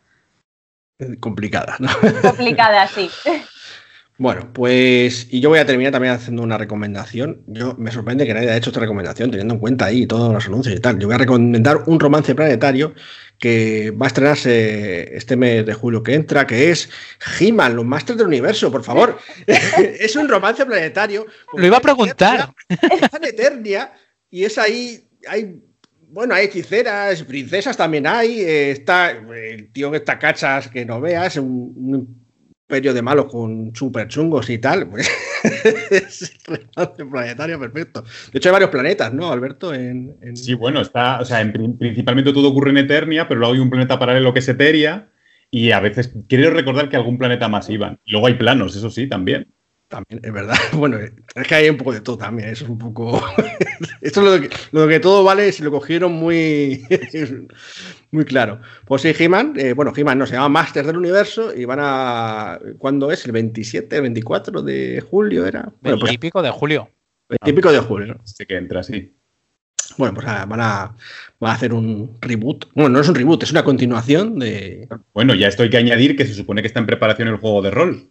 [1.20, 1.90] complicadas, ¿no?
[2.22, 3.08] Complicadas, sí.
[4.18, 7.44] Bueno, pues y yo voy a terminar también haciendo una recomendación.
[7.46, 10.44] Yo me sorprende que nadie haya hecho esta recomendación teniendo en cuenta ahí todos los
[10.46, 10.98] anuncios y tal.
[10.98, 12.94] Yo voy a recomendar un romance planetario
[13.38, 16.90] que va a estrenarse este mes de julio que entra, que es
[17.38, 19.18] He-Man, los Masters del Universo, por favor.
[19.46, 21.24] es un romance planetario.
[21.54, 22.52] Lo iba a preguntar.
[22.68, 23.92] Está en Eternia
[24.30, 25.62] y es ahí, hay
[26.10, 28.40] bueno, hay hechiceras, princesas también hay.
[28.40, 32.27] Eh, está el tío que está cachas que no veas, un, un
[32.68, 35.10] periodo de malos con super chungos y tal, pues
[35.90, 36.38] es
[36.98, 38.04] el planetario perfecto.
[38.30, 39.74] De hecho, hay varios planetas, ¿no, Alberto?
[39.74, 43.70] En, Sí, bueno, está, o sea, principalmente todo ocurre en Eternia, pero luego hay un
[43.70, 45.08] planeta paralelo que es Eteria,
[45.50, 47.98] y a veces quiero recordar que algún planeta más iban.
[48.06, 49.46] Luego hay planos, eso sí, también.
[49.88, 50.56] También, es verdad.
[50.74, 52.50] Bueno, es que hay un poco de todo también.
[52.50, 53.22] Eso es un poco.
[54.00, 56.86] Esto es lo que, lo que todo vale si lo cogieron muy,
[58.10, 58.60] muy claro.
[58.84, 62.58] Pues sí, He-Man, eh, bueno, He-Man no se llama Masters del Universo y van a.
[62.78, 63.24] ¿Cuándo es?
[63.24, 65.72] ¿El 27, el 24 de julio era?
[65.80, 66.90] Bueno, pues, típico de julio.
[67.30, 68.20] El típico de julio, ¿no?
[68.24, 69.14] Sí que entra, sí.
[69.96, 70.94] Bueno, pues van a,
[71.40, 72.66] van a hacer un reboot.
[72.74, 74.86] Bueno, no es un reboot, es una continuación de.
[75.14, 77.62] Bueno, ya esto hay que añadir que se supone que está en preparación el juego
[77.62, 78.10] de rol.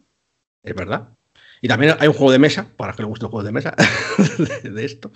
[0.63, 1.16] Es verdad.
[1.61, 3.75] Y también hay un juego de mesa, para que le guste el juego de mesa,
[4.63, 5.11] de, esto.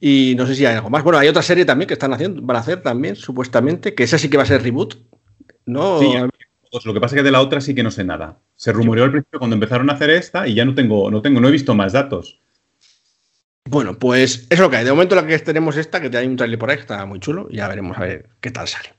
[0.00, 1.04] Y no sé si hay algo más.
[1.04, 4.18] Bueno, hay otra serie también que están haciendo, van a hacer también, supuestamente, que esa
[4.18, 4.96] sí que va a ser reboot.
[5.66, 6.00] ¿no?
[6.00, 6.12] Sí,
[6.84, 8.38] lo que pasa es que de la otra sí que no sé nada.
[8.56, 11.40] Se rumoreó al principio cuando empezaron a hacer esta y ya no tengo, no tengo,
[11.40, 12.40] no he visto más datos.
[13.70, 14.84] Bueno, pues es lo que hay.
[14.84, 17.20] De momento la que tenemos esta, que hay un trailer por ahí, que está muy
[17.20, 17.48] chulo.
[17.50, 18.94] Ya veremos a ver qué tal sale.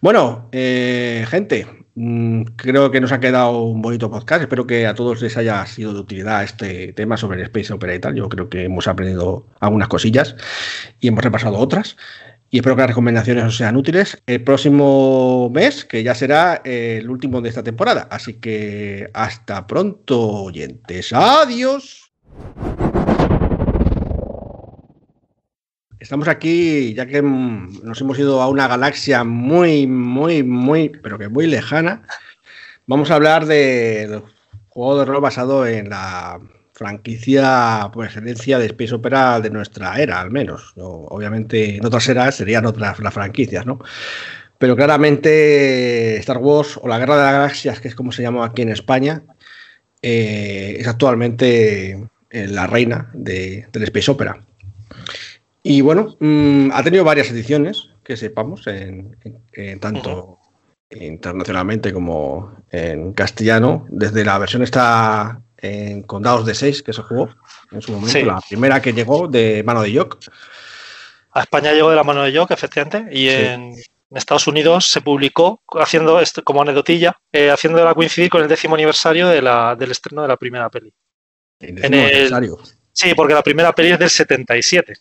[0.00, 1.66] Bueno, eh, gente,
[1.96, 4.42] mm, creo que nos ha quedado un bonito podcast.
[4.42, 7.96] Espero que a todos les haya sido de utilidad este tema sobre el Space Opera
[7.96, 8.14] y tal.
[8.14, 10.36] Yo creo que hemos aprendido algunas cosillas
[11.00, 11.96] y hemos repasado otras.
[12.48, 14.22] Y espero que las recomendaciones os sean útiles.
[14.26, 18.06] El próximo mes, que ya será el último de esta temporada.
[18.08, 21.12] Así que hasta pronto, oyentes.
[21.12, 22.12] Adiós.
[26.02, 31.28] Estamos aquí, ya que nos hemos ido a una galaxia muy, muy, muy, pero que
[31.28, 32.02] muy lejana.
[32.88, 34.20] Vamos a hablar del
[34.68, 36.40] juego de rol basado en la
[36.72, 40.72] franquicia por excelencia de Space Opera de nuestra era, al menos.
[40.76, 43.78] Obviamente en otras eras serían otras las franquicias, ¿no?
[44.58, 48.44] Pero claramente Star Wars o la Guerra de las Galaxias, que es como se llama
[48.44, 49.22] aquí en España,
[50.02, 54.40] eh, es actualmente eh, la reina de, del Space Opera.
[55.62, 59.16] Y bueno, mm, ha tenido varias ediciones, que sepamos, en,
[59.80, 60.38] tanto
[60.90, 63.86] internacionalmente como en castellano.
[63.88, 67.30] Desde la versión está en Condados de 6, que se jugó
[67.70, 70.18] en su momento, la primera que llegó de mano de Yock.
[71.32, 73.74] A España llegó de la mano de Yock, efectivamente, y en
[74.10, 79.28] Estados Unidos se publicó haciendo esto como anedotilla, eh, haciéndola coincidir con el décimo aniversario
[79.28, 80.92] de la, del estreno de la primera peli.
[81.60, 82.30] en el,
[82.92, 84.94] sí, porque la primera peli es del 77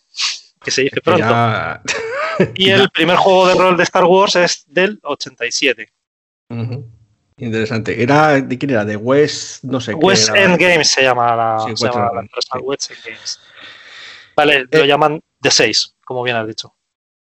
[0.63, 1.25] que se dice pronto.
[2.55, 5.91] Y el primer juego de rol de Star Wars es del 87.
[7.37, 8.01] Interesante.
[8.01, 8.85] ¿Era de quién era?
[8.85, 10.43] De West, no sé West qué.
[10.43, 12.59] End Games se llama la, Sí, se West llama la empresa, sí.
[12.63, 13.39] West End Games.
[14.35, 16.73] Vale, lo Eh, llaman de 6, como bien has dicho.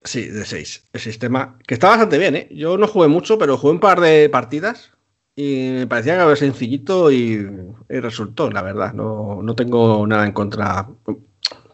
[0.04, 0.90] Sí, de 6.
[0.94, 1.58] El sistema.
[1.66, 2.48] Que está bastante bien, ¿eh?
[2.52, 4.92] Yo no jugué mucho, pero jugué un par de partidas.
[5.36, 7.48] Y me parecía que era sencillito y,
[7.90, 8.94] y resultó, la verdad.
[8.94, 10.88] No, no tengo nada en contra.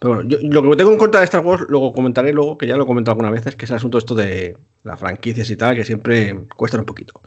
[0.03, 2.67] Pero bueno, yo, lo que tengo en contra de Star Wars, luego comentaré luego, que
[2.67, 5.55] ya lo he comentado algunas veces, que es el asunto esto de las franquicias y
[5.55, 7.21] tal, que siempre cuestan un poquito.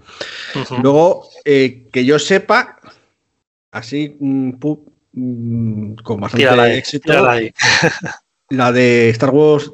[0.83, 2.79] Luego, eh, que yo sepa,
[3.71, 4.57] así mm,
[5.13, 7.51] mm, con bastante Tírala éxito, ahí.
[8.51, 9.73] la de Star Wars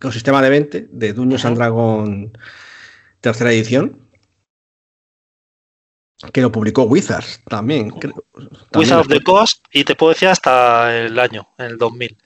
[0.00, 2.38] con sistema de 20, de and Dragon
[3.20, 4.08] tercera edición,
[6.32, 7.90] que lo publicó Wizards también.
[7.90, 8.24] creo.
[8.34, 12.16] También Wizard of the Coast y te puedo decir hasta el año, el 2000.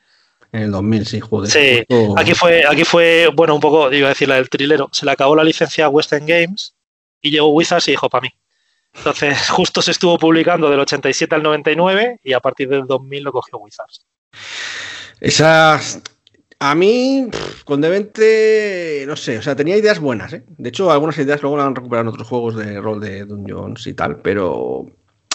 [0.53, 1.51] En el 2000, sí, joder.
[1.51, 4.89] Sí, justo- Aquí fue, aquí fue, bueno, un poco, iba a decir la del trilero,
[4.93, 6.75] se le acabó la licencia a Western Games
[7.21, 8.31] y llegó Wizards y dijo, para mí.
[8.95, 13.33] Entonces, justo se estuvo publicando del 87 al 99 y a partir del 2000 lo
[13.33, 14.05] cogió Wizards.
[15.21, 16.01] Esas.
[16.63, 17.27] A mí,
[17.65, 20.45] con D20, no sé, o sea, tenía ideas buenas, ¿eh?
[20.47, 23.87] De hecho, algunas ideas luego las han recuperado en otros juegos de rol de Dungeons
[23.87, 24.85] y tal, pero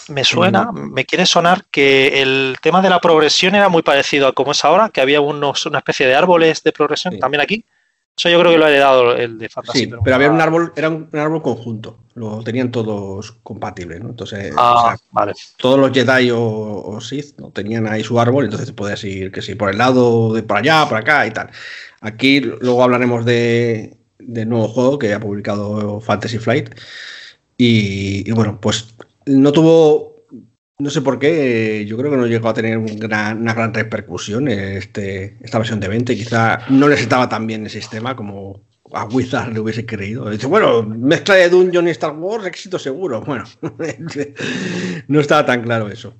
[0.08, 4.32] Me suena, me quiere sonar que el tema de la progresión era muy parecido a
[4.32, 7.18] como es ahora, que había unos, una especie de árboles de progresión Sí.
[7.20, 7.64] también aquí.
[8.18, 9.78] Eso yo creo que lo ha heredado el de Fantasy.
[9.80, 14.08] sí, pero había un árbol, era un, un árbol conjunto, lo tenían todos compatibles, ¿no?
[14.10, 15.32] Entonces, o Ah, sea, vale.
[15.58, 17.50] todos los Jedi o, o Sith ¿no?
[17.50, 20.86] tenían ahí su árbol, entonces podías ir que sí, por el lado de por allá,
[20.88, 21.50] por acá y tal.
[22.00, 26.70] Aquí luego hablaremos de, del nuevo juego que ha publicado Fantasy Flight.
[27.58, 28.94] Y, y bueno, pues
[29.26, 30.16] no tuvo,
[30.78, 33.72] no sé por qué, yo creo que no llegó a tener un gran- una gran
[33.74, 36.16] repercusión este, esta versión de 20.
[36.16, 38.62] Quizá no les estaba tan bien el sistema como
[38.92, 40.30] a Wizard le hubiese creído.
[40.30, 43.20] Dice, bueno, mezcla de Dungeon y Star Wars, éxito seguro.
[43.22, 43.44] Bueno,
[45.08, 46.14] no estaba tan claro eso.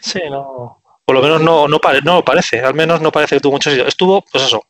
[0.00, 0.82] Sí, no.
[1.04, 3.70] Por lo menos no, no, pare- no parece, al menos no parece que tuvo mucho
[3.70, 3.86] éxito.
[3.88, 4.62] Estuvo, pues eso,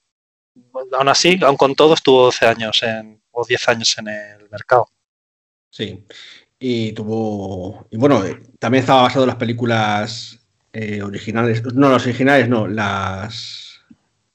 [0.92, 4.86] aún así, aún con todo, estuvo 12 años en, o 10 años en el mercado.
[5.70, 6.04] Sí.
[6.62, 7.86] Y tuvo.
[7.90, 10.38] Y bueno, eh, también estaba basado en las películas
[10.74, 11.64] eh, originales.
[11.74, 13.80] No, las originales, no, las.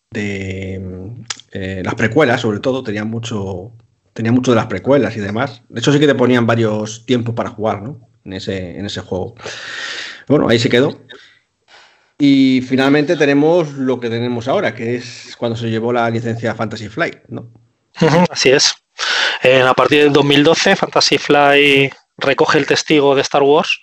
[0.09, 1.13] de.
[1.51, 3.71] eh, las precuelas, sobre todo, tenían mucho.
[4.13, 5.61] Tenía mucho de las precuelas y demás.
[5.69, 7.99] De hecho, sí que te ponían varios tiempos para jugar, ¿no?
[8.23, 9.35] En ese, en ese juego.
[10.27, 10.99] Bueno, ahí se quedó.
[12.17, 16.87] Y finalmente tenemos lo que tenemos ahora, que es cuando se llevó la licencia Fantasy
[16.87, 17.51] Flight, ¿no?
[18.31, 18.73] Así es.
[19.43, 23.79] A partir del 2012, Fantasy Fly recoge el testigo de Star Wars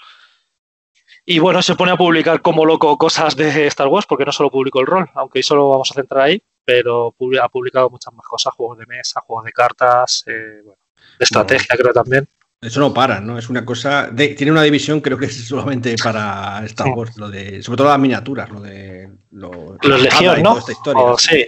[1.25, 4.51] y bueno, se pone a publicar como loco cosas de Star Wars, porque no solo
[4.51, 8.27] publicó el rol, aunque hoy solo vamos a centrar ahí, pero ha publicado muchas más
[8.27, 10.81] cosas, juegos de mesa, juegos de cartas, eh, bueno,
[11.19, 12.29] de estrategia creo también.
[12.61, 13.39] Eso no para, ¿no?
[13.39, 14.09] Es una cosa.
[14.13, 16.93] de- tiene una división, creo que es solamente para Star Sí.
[16.95, 17.61] Wars, lo de.
[17.61, 19.11] Sobre todo las miniaturas, lo de.
[19.33, 20.59] Lo, Los y ¿no?
[20.59, 21.03] esta historia.
[21.03, 21.45] O- sí,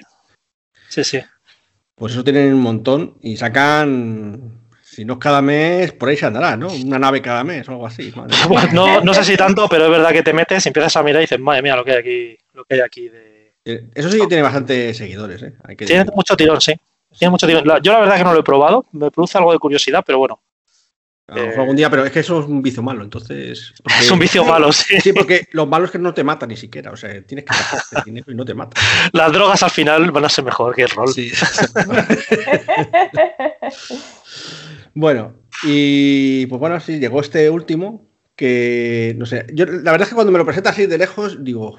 [0.89, 1.20] sí, sí.
[1.95, 4.61] Pues eso tienen un montón y sacan.
[4.95, 6.68] Si no es cada mes, por ahí se andará, ¿no?
[6.68, 8.12] Una nave cada mes o algo así.
[8.14, 8.34] madre
[8.72, 11.20] no, no sé si tanto, pero es verdad que te metes y empiezas a mirar
[11.22, 14.11] y dices, madre mía, lo que hay aquí, lo que hay aquí de, Eh, Eso
[14.11, 15.55] sí que tiene bastantes seguidores, ¿eh?
[15.64, 16.74] Hay que Tiene mucho tirón, sí.
[17.18, 17.64] Tiene mucho tirón.
[17.82, 20.40] Yo la verdad que no lo he probado, me produce algo de curiosidad, pero bueno,
[21.26, 23.72] A lo mejor algún día, pero es que eso es un vicio malo, entonces.
[23.82, 25.01] porque- es un vicio malo, sí.
[25.01, 26.90] Sí, porque los malos es que no te matan ni siquiera.
[26.90, 28.82] O sea, tienes que gastarte dinero y no te matan.
[29.12, 31.09] Las drogas al final van a ser mejor que el rol.
[31.14, 31.32] Sí.
[34.95, 35.34] Bueno,
[35.64, 40.14] y pues bueno, sí, llegó este último que, no sé, yo la verdad es que
[40.14, 41.78] cuando me lo presenta así de lejos, digo,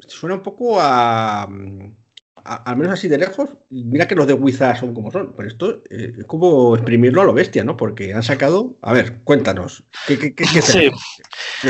[0.00, 1.48] suena un poco a, a-
[2.64, 5.82] al menos así de lejos, mira que los de Wizard son como son, pero esto
[5.90, 7.76] eh, es como exprimirlo a lo bestia, ¿no?
[7.76, 10.90] Porque han sacado, a ver, cuéntanos, ¿qué, qué, qué, qué Sí.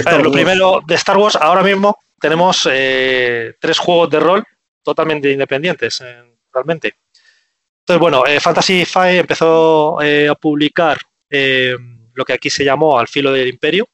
[0.05, 4.45] A ver, lo primero de Star Wars, ahora mismo tenemos eh, tres juegos de rol
[4.83, 6.23] totalmente independientes, eh,
[6.53, 6.95] realmente.
[7.87, 10.99] Entonces, bueno, eh, Fantasy Five empezó eh, a publicar
[11.31, 11.77] eh,
[12.15, 13.87] lo que aquí se llamó Al filo del imperio,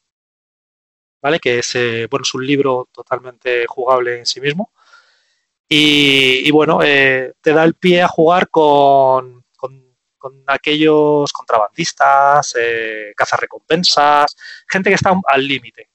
[1.21, 1.39] ¿vale?
[1.39, 1.77] Que es,
[2.09, 4.71] bueno, es un libro totalmente jugable en sí mismo.
[5.69, 12.55] Y, y bueno, te da el pie a jugar con, con- con aquellos contrabandistas,
[13.15, 14.35] cazarrecompensas,
[14.67, 15.91] gente que está al límite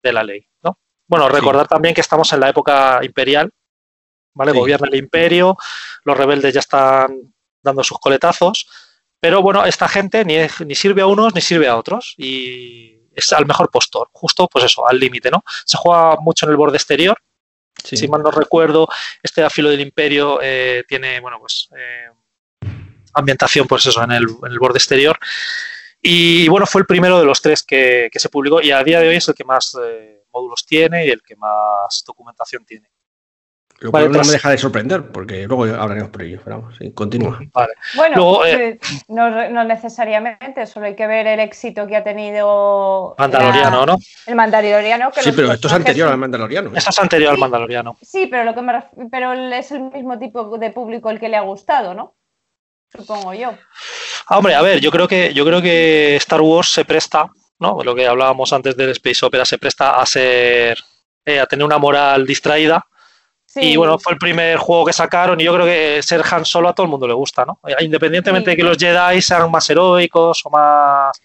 [0.00, 0.78] de la ley, ¿no?
[1.08, 3.50] Bueno, recordar también que estamos en la época imperial,
[4.34, 4.52] ¿vale?
[4.52, 4.58] Sí.
[4.58, 5.56] Gobierna el imperio,
[6.04, 8.66] los rebeldes ya están dando sus coletazos,
[9.20, 10.36] pero bueno, esta gente ni,
[10.66, 14.64] ni sirve a unos ni sirve a otros y es al mejor postor, justo pues
[14.64, 15.42] eso, al límite, ¿no?
[15.64, 17.18] Se juega mucho en el borde exterior,
[17.82, 17.96] Sí.
[17.96, 18.88] si mal no recuerdo,
[19.22, 22.10] este afilo del imperio eh, tiene, bueno, pues eh,
[23.14, 25.18] ambientación, pues eso, en el, en el borde exterior.
[26.02, 29.00] Y bueno, fue el primero de los tres que, que se publicó y a día
[29.00, 32.90] de hoy es el que más eh, módulos tiene y el que más documentación tiene.
[33.82, 36.38] Lo Vale, cual no tras- me deja de sorprender, porque luego hablaremos por ello.
[36.44, 37.40] Pero vamos, sí, continúa.
[37.54, 37.72] Vale.
[37.94, 42.04] Bueno, Luego, eh, pues, no, no necesariamente, solo hay que ver el éxito que ha
[42.04, 43.98] tenido Mandaloriano, la- ¿no?
[44.26, 45.10] el Mandaloriano.
[45.10, 46.68] Que Sí, pero esto es anterior son- al Mandaloriano.
[46.68, 46.72] ¿eh?
[46.76, 47.40] Esto es anterior al Sí.
[47.40, 47.96] Mandaloriano.
[48.02, 51.30] Sí, pero lo que me ref- pero es el mismo tipo de público el que
[51.30, 52.14] le ha gustado, ¿no?
[52.94, 53.54] Supongo yo.
[54.28, 57.82] Ah, hombre, a ver, yo creo que yo creo que Star Wars se presta, ¿no?
[57.82, 60.76] Lo que hablábamos antes del Space Opera se presta a ser
[61.24, 62.84] eh, a tener una moral distraída.
[63.52, 66.44] Sí, Y bueno, fue el primer juego que sacaron y yo creo que ser Han
[66.44, 67.58] Solo a todo el mundo le gusta, ¿no?
[67.66, 68.52] Eh, Independientemente Sí.
[68.52, 71.20] de que los Jedi sean más heroicos o más,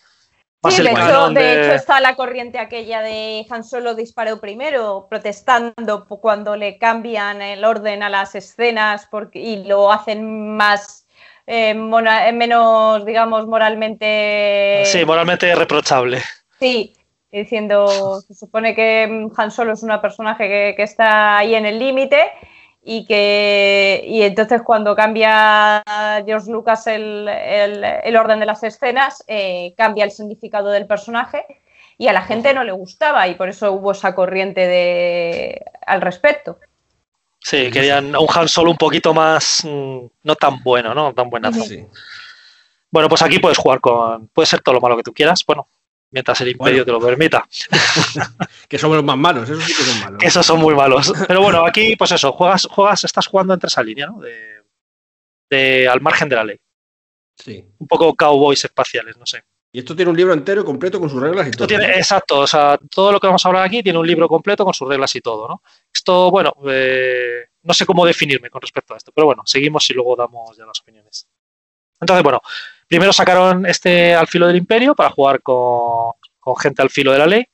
[0.63, 3.63] más Sí, el de hecho, canon de de- hecho está la corriente aquella de Han
[3.63, 9.91] Solo disparó primero, protestando cuando le cambian el orden a las escenas porque, y lo
[9.91, 11.05] hacen más,
[11.45, 14.82] eh, mona- eh, menos, digamos, moralmente...
[14.88, 16.23] Sí, moralmente reprochable.
[16.59, 16.95] Sí,
[17.39, 21.65] diciendo, se supone que mm, Han Solo es una personaje que, que está ahí en
[21.65, 22.31] el límite
[22.83, 25.81] y que y entonces cuando cambia
[26.25, 31.45] George Lucas el, el- el orden de las escenas, eh, cambia el significado del personaje
[31.97, 36.01] y a la gente no le gustaba y por eso hubo esa corriente de, al
[36.01, 36.59] respecto.
[37.39, 41.13] Sí, querían un Han Solo un poquito más mm, no tan bueno, ¿no?
[41.13, 41.61] Tan buenazo.
[41.61, 41.86] Sí.
[42.91, 44.27] Bueno, pues aquí puedes jugar con.
[44.29, 45.67] Puede ser todo lo malo que tú quieras, bueno,
[46.16, 46.86] mientras el Imperio Bueno.
[46.86, 47.45] te lo permita.
[48.68, 50.24] Que somos los más malos, esos sí que son malos.
[50.24, 51.13] Esos son muy malos.
[51.28, 54.20] Pero bueno, aquí, pues eso, juegas, juegas, estás jugando entre esa línea, ¿no?
[54.22, 54.61] De,
[55.51, 56.57] de al margen de la ley.
[57.38, 57.63] Sí.
[57.78, 59.43] Un poco cowboys espaciales, no sé.
[59.72, 61.68] Y esto tiene un libro entero completo con sus reglas y Esto todo.
[61.68, 61.93] tiene, ¿no?
[61.93, 64.74] exacto, o sea, todo lo que vamos a hablar aquí tiene un libro completo con
[64.74, 65.61] sus reglas y todo, ¿no?
[65.93, 69.93] Esto, bueno, eh, no sé cómo definirme con respecto a esto, pero bueno, seguimos y
[69.93, 71.28] luego damos ya las opiniones.
[71.99, 72.41] Entonces, bueno,
[72.88, 77.19] primero sacaron este al filo del imperio para jugar con, con gente al filo de
[77.19, 77.45] la ley.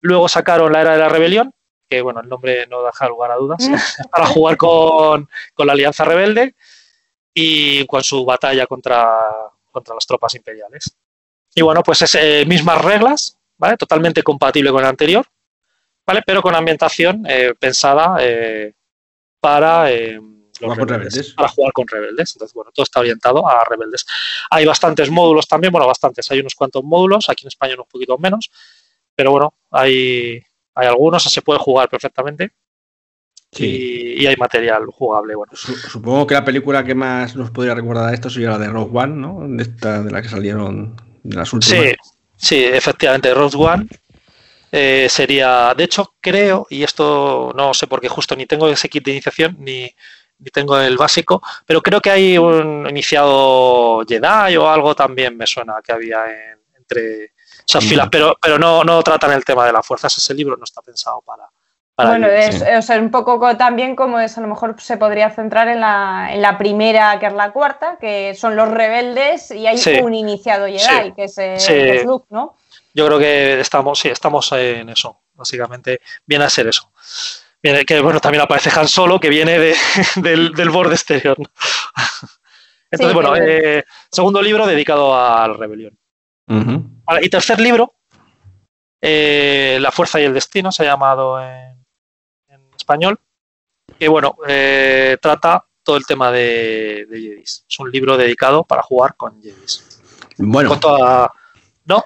[0.00, 1.52] Luego sacaron la era de la rebelión,
[1.88, 3.58] que bueno, el nombre no deja lugar a dudas,
[4.10, 6.54] para jugar con, con la alianza rebelde
[7.34, 9.18] y con su batalla contra,
[9.70, 10.96] contra las tropas imperiales.
[11.54, 13.76] Y bueno, pues es eh, mismas reglas, ¿vale?
[13.76, 15.26] Totalmente compatible con el anterior,
[16.06, 16.22] ¿vale?
[16.24, 18.72] Pero con ambientación eh, pensada eh,
[19.40, 19.90] para
[20.68, 21.34] los rebeldes.
[21.34, 22.34] Para jugar con rebeldes.
[22.34, 24.04] Entonces, bueno, todo está orientado a rebeldes.
[24.50, 28.18] Hay bastantes módulos también, bueno, bastantes, hay unos cuantos módulos, aquí en España unos poquitos
[28.20, 28.50] menos,
[29.14, 30.42] pero bueno, hay,
[30.74, 32.52] hay algunos, se puede jugar perfectamente
[33.54, 33.66] Sí.
[34.16, 35.52] y, y hay material jugable, bueno.
[35.54, 38.68] Su- Supongo que la película que más nos podría recordar a esto sería la de
[38.68, 39.40] Rogue One, ¿no?
[39.46, 41.78] De, esta, de la que salieron de las últimas.
[41.78, 41.94] Sí,
[42.34, 43.86] sí, efectivamente, Rogue One
[44.70, 49.04] eh, sería, de hecho, creo, y esto no sé porque justo ni tengo ese kit
[49.04, 49.90] de iniciación ni, ni
[50.50, 55.74] tengo el básico, pero creo que hay un iniciado Jedi o algo también me suena
[55.84, 57.32] que había en- entre
[57.68, 57.88] esas Mm.
[57.88, 60.82] filas, pero, pero no, no tratan el tema de las fuerzas, ese libro no está
[60.82, 61.44] pensado para...
[61.94, 62.64] para Bueno, es, sí.
[62.78, 65.80] o sea, un poco co- también como es, a lo mejor se podría centrar en
[65.80, 70.00] la, en la primera, que es la cuarta, que son los rebeldes, y hay Sí.
[70.02, 71.12] un iniciado Jedi, Sí.
[71.14, 71.54] que es, eh,
[71.98, 72.56] es Luke, ¿no?
[72.94, 76.90] Yo creo que estamos, sí, estamos en eso, básicamente viene a ser eso.
[77.62, 79.76] Que bueno, también aparece Han Solo, que viene de-
[80.16, 81.38] del, del borde exterior.
[81.38, 81.46] ¿no?
[82.90, 85.96] Entonces, Sí, bueno, pero- eh, segundo libro dedicado a la rebelión.
[87.22, 87.94] Y tercer libro,
[89.00, 91.84] eh, La fuerza y el destino, se ha llamado en,
[92.48, 93.18] en español,
[93.98, 97.64] que bueno, eh, trata todo el tema de, de Jedis.
[97.68, 100.00] Es un libro dedicado para jugar con Jedis.
[100.38, 101.30] Bueno, Con toda...
[101.84, 102.04] ¿No?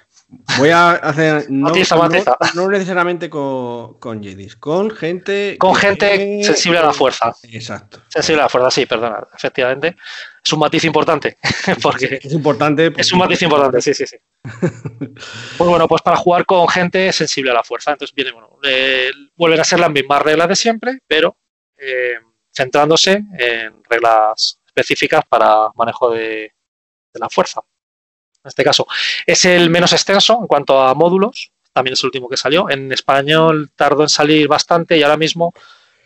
[0.59, 1.47] Voy a hacer.
[1.51, 2.37] No, Matiza, no- matiza.
[2.55, 5.57] no necesariamente con, con Jedis, con gente.
[5.59, 7.33] Con que- gente sensible a la fuerza.
[7.45, 8.01] Exacto.
[8.09, 9.97] Sensible a la fuerza, sí, perdona, efectivamente.
[10.45, 11.37] Es un matiz importante,
[11.83, 12.93] porque Es importante.
[12.97, 14.17] es un matiz importante, sí, sí, sí.
[15.59, 17.93] Pues bueno, pues para jugar con gente sensible a la fuerza.
[17.93, 21.37] Entonces viene, bueno, eh, vuelven a ser las mismas reglas de siempre, pero
[21.77, 22.15] eh,
[22.55, 26.53] centrándose en reglas específicas para manejo de,
[27.13, 27.61] de la fuerza.
[28.47, 28.87] En este caso,
[29.27, 32.71] es el menos extenso en cuanto a módulos, también es el último que salió.
[32.71, 35.53] En español tardó en salir bastante y ahora mismo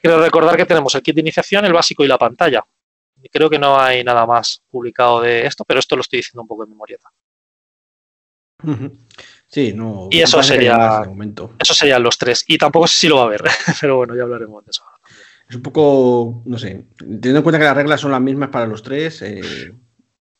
[0.00, 2.64] quiero recordar que tenemos el kit de iniciación, el básico y la pantalla.
[3.30, 6.48] Creo que no hay nada más publicado de esto, pero esto lo estoy diciendo un
[6.48, 7.10] poco en memorieta.
[9.46, 10.08] Sí, no.
[10.10, 11.02] Y eso sería-.
[11.58, 12.42] Esos serían los tres.
[12.48, 13.44] Y tampoco sé si lo va a ver,
[13.82, 14.82] pero bueno, ya hablaremos de eso.
[15.46, 16.42] Es un poco.
[16.46, 16.86] No sé.
[16.98, 19.20] Teniendo en cuenta que las reglas son las mismas para los tres.
[19.20, 19.74] eh,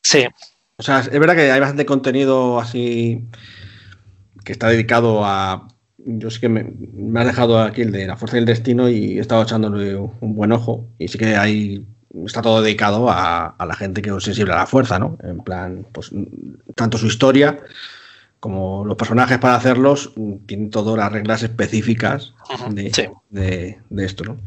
[0.03, 0.26] Sí,
[0.81, 3.26] O sea, es verdad que hay bastante contenido así
[4.45, 5.68] que está dedicado a.
[5.99, 9.18] Yo sí que me, me has dejado aquí el de la fuerza del destino y
[9.18, 10.89] he estado echándole un buen ojo.
[10.99, 11.87] Y sí que hay
[12.24, 15.18] está todo dedicado a, la gente que es sensible a la fuerza, ¿no?
[15.22, 16.11] En plan, pues
[16.74, 17.59] tanto su historia
[18.41, 20.14] como los personajes para hacerlos
[20.47, 22.33] tienen todas las reglas específicas
[22.70, 24.39] de, de, esto, ¿no?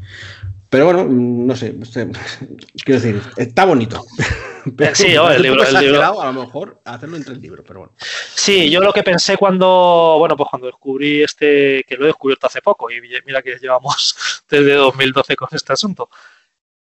[0.68, 1.76] Pero bueno, no sé,
[2.84, 4.04] quiero decir, está bonito.
[4.94, 6.20] sí, el libro, el libro.
[6.20, 7.94] A lo mejor hacerlo entre el libro, pero bueno.
[7.98, 12.46] Sí, yo lo que pensé cuando, bueno, pues cuando descubrí este, que lo he descubierto
[12.46, 16.08] hace poco, y mira que llevamos desde 2012 con este asunto.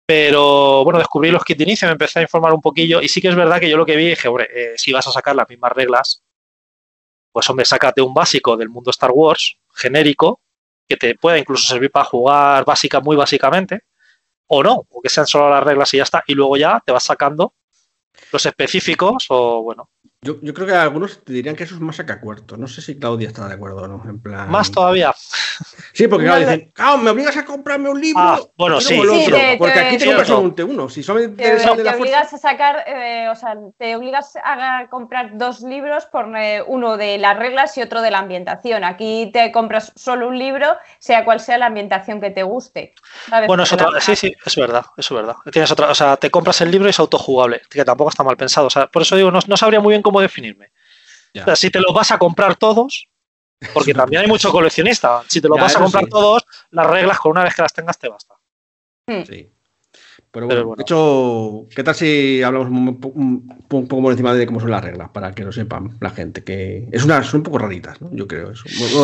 [0.05, 3.21] Pero bueno, descubrí los kits de inicio, me empecé a informar un poquillo, y sí
[3.21, 5.35] que es verdad que yo lo que vi dije, hombre, eh, si vas a sacar
[5.35, 6.23] las mismas reglas,
[7.31, 10.41] pues hombre, sácate un básico del mundo Star Wars, genérico,
[10.87, 13.85] que te pueda incluso servir para jugar básica, muy básicamente,
[14.47, 16.91] o no, o que sean solo las reglas y ya está, y luego ya te
[16.91, 17.53] vas sacando
[18.31, 19.89] los específicos o bueno.
[20.23, 22.55] Yo, yo, creo que algunos te dirían que eso es más sacacuerto.
[22.55, 24.03] No sé si Claudia está de acuerdo o no.
[24.07, 24.51] En plan...
[24.51, 25.11] Más todavía.
[25.93, 28.21] Sí, porque claro, dicen, claro, me obligas a comprarme un libro.
[28.21, 28.99] Ah, bueno, sí.
[29.57, 30.89] porque aquí te compras solamente uno.
[30.89, 35.61] Si son te, te obligas a sacar, eh, o sea, te obligas a comprar dos
[35.61, 38.83] libros por eh, uno de las reglas y otro de la ambientación.
[38.83, 40.67] Aquí te compras solo un libro,
[40.99, 42.93] sea cual sea la ambientación que te guste.
[43.47, 45.35] Bueno, eso sí, sí, es verdad, eso es verdad.
[45.51, 48.37] Tienes otra, o sea, te compras el libro y es autojugable, que tampoco está mal
[48.37, 48.67] pensado.
[48.67, 50.71] O sea, por eso digo, no, no sabría muy bien cómo cómo definirme.
[51.55, 53.07] si te los vas a comprar todos,
[53.73, 57.31] porque también hay mucho coleccionista, si te los vas a comprar todos, las reglas con
[57.31, 58.35] una vez que las tengas te basta.
[59.07, 59.23] Hmm.
[59.23, 59.49] Sí.
[60.33, 62.97] Pero bueno, de hecho, ¿qué tal si hablamos un,
[63.67, 65.09] poco por encima de cómo son las reglas?
[65.09, 68.09] Para que lo sepan la gente, que es una, son un poco raritas, ¿no?
[68.13, 68.53] Yo creo.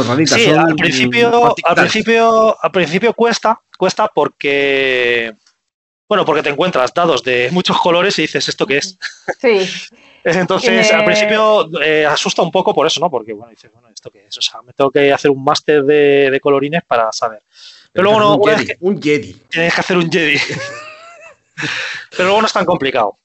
[0.08, 5.36] raritas, sí, al, principio, al, principio, al principio cuesta, cuesta porque,
[6.08, 8.97] bueno, porque te encuentras dados de muchos colores y dices, ¿esto qué es?
[9.39, 9.70] Sí.
[10.24, 13.10] Entonces, al principio eh, asusta un poco por eso, ¿no?
[13.10, 14.38] Porque, bueno, dices, bueno, ¿esto qué es?
[14.38, 17.43] O sea, me tengo que hacer un máster de, colorines para saber.
[17.93, 18.36] Pero, luego no.
[18.36, 19.34] Un Jedi, un Jedi.
[19.49, 20.38] Tienes que hacer un Jedi.
[22.12, 23.18] Pero luego no es tan complicado.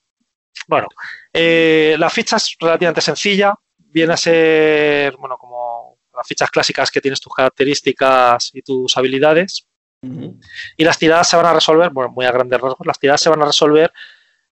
[0.69, 0.87] Bueno,
[1.33, 3.55] eh, la ficha es relativamente sencilla.
[3.77, 9.67] Viene a ser, bueno, como las fichas clásicas que tienes tus características y tus habilidades.
[10.03, 13.31] Y las tiradas se van a resolver, bueno, muy a grandes rasgos, las tiradas se
[13.31, 13.93] van a resolver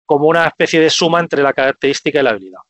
[0.06, 2.60] como una especie de suma entre la característica y la habilidad.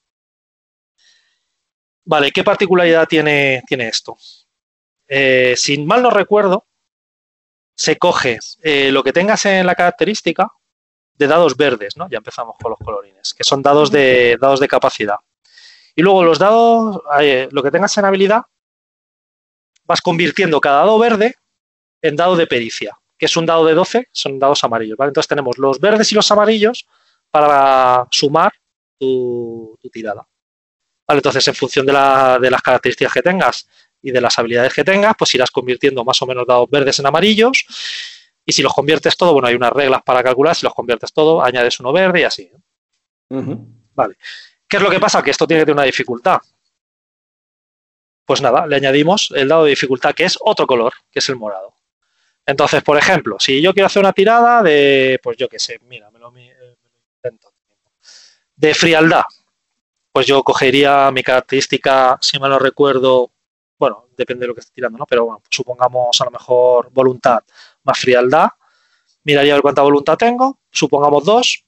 [2.05, 4.17] Vale, ¿qué particularidad tiene, tiene esto?
[5.07, 6.67] Eh, si mal no recuerdo,
[7.75, 10.51] se coge eh, lo que tengas en la característica
[11.15, 12.09] de dados verdes, ¿no?
[12.09, 15.17] Ya empezamos con los colorines, que son dados de, dados de capacidad.
[15.95, 18.43] Y luego los dados, eh, lo que tengas en habilidad,
[19.85, 21.35] vas convirtiendo cada dado verde
[22.03, 25.11] en dado de pericia, que es un dado de 12, son dados amarillos, ¿vale?
[25.11, 26.87] Entonces tenemos los verdes y los amarillos
[27.31, 28.53] para sumar
[28.99, 30.27] tu, tirada.
[31.07, 33.69] Vale, entonces, en función de, las características que tengas
[34.03, 37.07] y de las habilidades que tengas, pues irás convirtiendo más o menos dados verdes en
[37.07, 37.65] amarillos.
[38.45, 40.55] Y si los conviertes todo, bueno, hay unas reglas para calcular.
[40.55, 42.51] Si los conviertes todo, añades uno verde y así.
[43.29, 44.17] Vale.
[44.69, 45.23] ¿Qué es lo que pasa?
[45.23, 46.39] Que esto tiene que tener una dificultad.
[48.25, 51.37] Pues nada, le añadimos el dado de dificultad que es otro color, que es el
[51.37, 51.75] morado.
[52.51, 56.11] Entonces, por ejemplo, si yo quiero hacer una tirada de, pues yo qué sé, mira,
[56.11, 56.33] me lo,
[58.57, 59.23] de frialdad,
[60.11, 63.31] pues yo cogería mi característica, si mal no recuerdo,
[63.79, 65.07] bueno, depende de lo que esté tirando, ¿no?
[65.07, 67.39] Pero bueno, supongamos a lo mejor voluntad
[67.85, 68.49] más frialdad,
[69.23, 71.65] miraría a ver cuánta voluntad tengo, supongamos dos,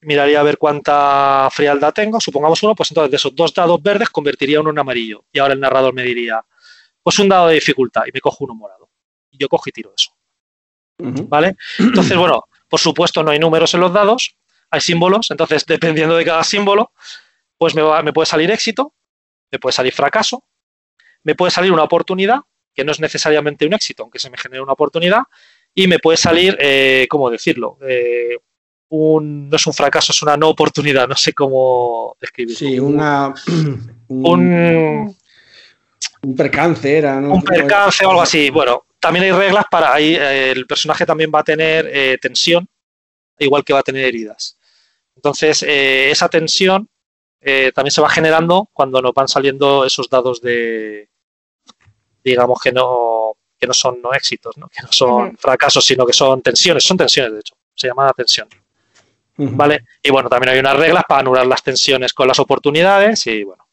[0.00, 4.08] miraría a ver cuánta frialdad tengo, supongamos uno, pues entonces de esos dos dados verdes
[4.08, 5.26] convertiría uno en amarillo.
[5.30, 6.42] Y ahora el narrador me diría,
[7.02, 8.88] pues un dado de dificultad y me cojo uno morado.
[9.30, 10.10] Y yo cojo y tiro eso.
[10.98, 11.56] ¿Vale?
[11.78, 14.36] Entonces, bueno, por supuesto no hay números en los dados,
[14.70, 16.92] hay símbolos, entonces dependiendo de cada símbolo,
[17.58, 18.92] pues me, me puede salir éxito,
[19.50, 20.44] me puede salir fracaso,
[21.22, 22.40] me puede salir una oportunidad,
[22.74, 25.22] que no es necesariamente un éxito, aunque se me genere una oportunidad,
[25.74, 27.78] y me puede salir, eh, ¿cómo decirlo?
[27.86, 28.36] Eh,
[28.88, 32.58] un, no es un fracaso, es una no oportunidad, no sé cómo describirlo.
[32.58, 33.34] Sí, una...
[34.06, 35.16] Un,
[36.22, 37.34] un, percance era, ¿no?
[37.34, 38.50] Un percance o algo así.
[38.50, 42.66] Bueno, también hay reglas para ahí, eh, el personaje también va a tener tensión,
[43.38, 44.58] igual que va a tener heridas.
[45.16, 46.88] Entonces, eh, esa tensión
[47.40, 51.08] eh, también se va generando cuando nos van saliendo esos dados de,
[52.22, 54.68] digamos, que no, que no son no éxitos, ¿no?
[54.68, 56.84] que no son fracasos, sino que son tensiones.
[56.84, 57.54] Son tensiones, de hecho.
[57.74, 58.48] Se llama tensión.
[59.36, 59.84] ¿Vale?
[60.02, 63.66] Y bueno, también hay unas reglas para anular las tensiones con las oportunidades y bueno.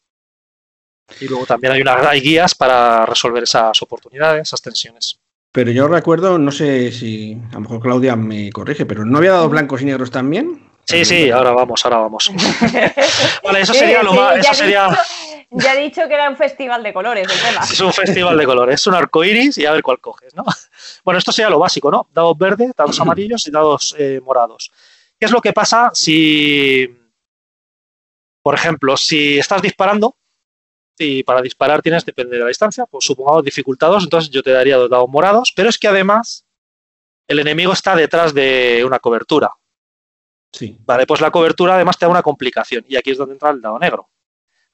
[1.19, 5.19] Y luego también hay unas hay guías para resolver esas oportunidades, esas tensiones.
[5.51, 9.31] Pero yo recuerdo, no sé si a lo mejor Claudia me corrige, pero ¿no había
[9.31, 10.71] dado blancos y negros también?
[10.85, 12.31] Sí, sí, ahora vamos, ahora vamos.
[13.43, 14.37] vale, eso sería lo más.
[14.37, 14.89] Eso sería...
[15.51, 17.63] ya he dicho que era un festival de colores el tema.
[17.63, 20.43] Es un festival de colores, es un arco iris y a ver cuál coges, ¿no?
[21.03, 22.07] Bueno, esto sería lo básico, ¿no?
[22.13, 24.71] Dados verdes, dados amarillos y dados eh, morados.
[25.19, 26.89] ¿Qué es lo que pasa si,
[28.41, 30.15] por ejemplo, si estás disparando
[31.01, 34.77] y para disparar tienes, depende de la distancia, pues supongamos dificultados, entonces yo te daría
[34.77, 36.45] dos dados morados, pero es que además
[37.27, 39.51] el enemigo está detrás de una cobertura.
[40.51, 40.77] Sí.
[40.85, 43.61] Vale, pues la cobertura además te da una complicación y aquí es donde entra el
[43.61, 44.09] dado negro.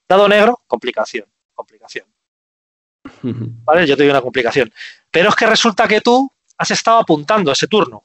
[0.08, 2.06] Dado negro, complicación, complicación.
[3.22, 3.86] ¿Vale?
[3.86, 4.72] Yo te doy una complicación.
[5.10, 8.04] Pero es que resulta que tú has estado apuntando ese turno.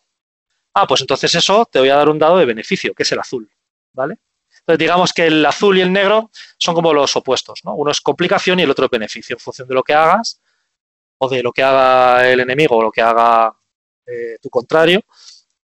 [0.73, 3.19] Ah, pues entonces eso te voy a dar un dado de beneficio, que es el
[3.19, 3.49] azul.
[3.91, 4.17] ¿Vale?
[4.63, 7.75] Entonces digamos que el azul y el negro son como los opuestos, ¿no?
[7.75, 9.35] Uno es complicación y el otro es beneficio.
[9.35, 10.41] En función de lo que hagas,
[11.17, 13.53] o de lo que haga el enemigo, o lo que haga
[14.05, 15.01] eh, tu contrario,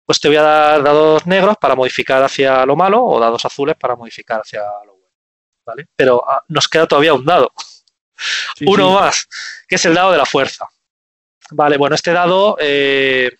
[0.04, 3.76] pues te voy a dar dados negros para modificar hacia lo malo o dados azules
[3.78, 5.14] para modificar hacia lo bueno.
[5.64, 5.86] ¿Vale?
[5.94, 7.52] Pero ah, nos queda todavía un dado.
[8.56, 8.94] Sí, Uno sí.
[8.94, 9.28] más,
[9.68, 10.66] que es el dado de la fuerza.
[11.52, 13.30] Vale, bueno, este dado, eh,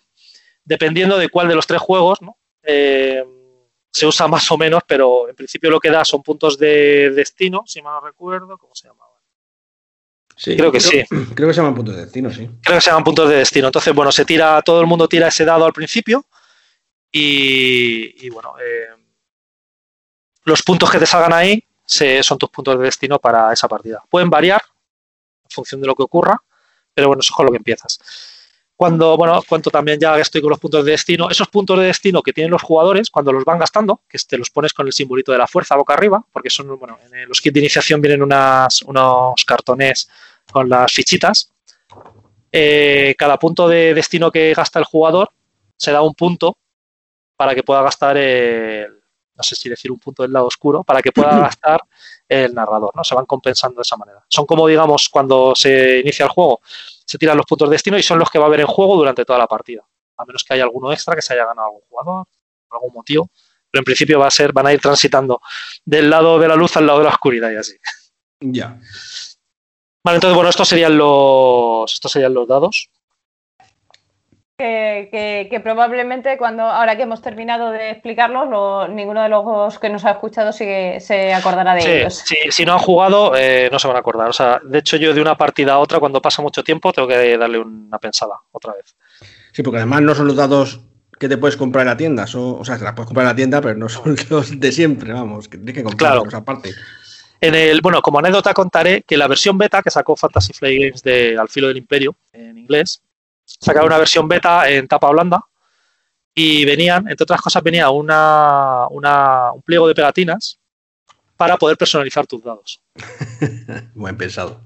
[0.63, 2.37] dependiendo de cuál de los tres juegos, ¿no?
[2.63, 3.25] Eh,
[3.91, 7.63] se usa más o menos, pero en principio lo que da son puntos de destino,
[7.65, 9.09] si mal no recuerdo, ¿cómo se llamaba?
[10.35, 11.03] Sí, Creo que sí.
[11.35, 12.49] Creo que se llaman puntos de destino, sí.
[12.63, 13.67] Creo que se llaman puntos de destino.
[13.67, 16.25] Entonces, bueno, se tira, todo el mundo tira ese dado al principio
[17.11, 18.87] y, y, bueno, eh,
[20.45, 24.01] los puntos que te salgan ahí se- son tus puntos de destino para esa partida.
[24.09, 24.61] Pueden variar
[25.43, 26.41] en función de lo que ocurra,
[26.93, 27.99] pero bueno, eso es con lo que empiezas.
[28.79, 31.87] Cuando, bueno, cuento también ya que estoy con los puntos de destino, esos puntos de
[31.87, 34.93] destino que tienen los jugadores, cuando los van gastando, que te los pones con el
[34.93, 38.23] simbolito de la fuerza boca arriba, porque son, bueno, en los kits de iniciación vienen
[38.23, 40.09] unas, unos cartones
[40.49, 41.51] con las fichitas,
[42.53, 45.29] eh, cada punto de destino que gasta el jugador
[45.75, 46.55] se da un punto
[47.35, 48.93] para que pueda gastar el,
[49.35, 51.81] no sé si decir un punto del lado oscuro, para que pueda gastar
[52.29, 53.03] el narrador, ¿no?
[53.03, 54.23] Se van compensando de esa manera.
[54.29, 56.61] Son como, digamos, cuando se inicia el juego,
[57.09, 58.95] se tiran los puntos de destino y son los que va a haber en juego
[58.95, 59.83] durante toda la partida.
[60.17, 62.27] A menos que haya alguno extra que se haya ganado algún jugador,
[62.67, 63.31] por algún motivo.
[63.71, 65.41] Pero en principio va a ser, van a ir transitando
[65.83, 67.73] del lado de la luz al lado de la oscuridad y así.
[68.41, 68.79] Ya.
[70.03, 72.91] Vale, entonces, bueno, estos serían los, estos serían los dados.
[74.59, 79.79] Que, que- que probablemente cuando, ahora que hemos terminado de explicarlos, lo- ninguno de los
[79.79, 82.13] que nos ha escuchado sigue, se acordará de Sí, ellos.
[82.25, 84.27] sí, si no han jugado, eh, no se van a acordar.
[84.27, 87.07] O sea, de hecho, yo de una partida a otra, cuando pasa mucho tiempo, tengo
[87.07, 88.97] que darle una pensada otra vez.
[89.53, 90.81] Sí, porque además no son los dados
[91.17, 92.27] que te puedes comprar en la tienda.
[92.27, 94.71] Son, o sea, te las puedes comprar en la tienda, pero no son los de
[94.73, 95.47] siempre, vamos.
[95.47, 96.37] Que tienes que comprarlos Claro.
[96.37, 96.71] aparte.
[97.39, 101.01] En el, bueno, como anécdota contaré que la versión beta que sacó Fantasy Flight Games
[101.03, 103.01] de Al filo del imperio en inglés,
[103.59, 105.41] sacaron una versión beta en tapa blanda
[106.33, 110.59] y venían, entre otras cosas, venía una, una- un pliego de pegatinas
[111.35, 112.81] para poder personalizar tus dados.
[113.93, 114.61] Buen pensado.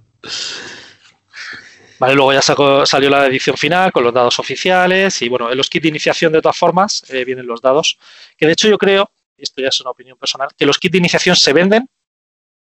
[2.00, 5.58] Vale, luego ya sacó- salió la edición final con los dados oficiales y bueno, en
[5.58, 7.98] los kits de iniciación de todas formas eh, vienen los dados,
[8.38, 10.92] que de hecho yo creo, y esto ya es una opinión personal, que los kits
[10.94, 11.88] de iniciación se venden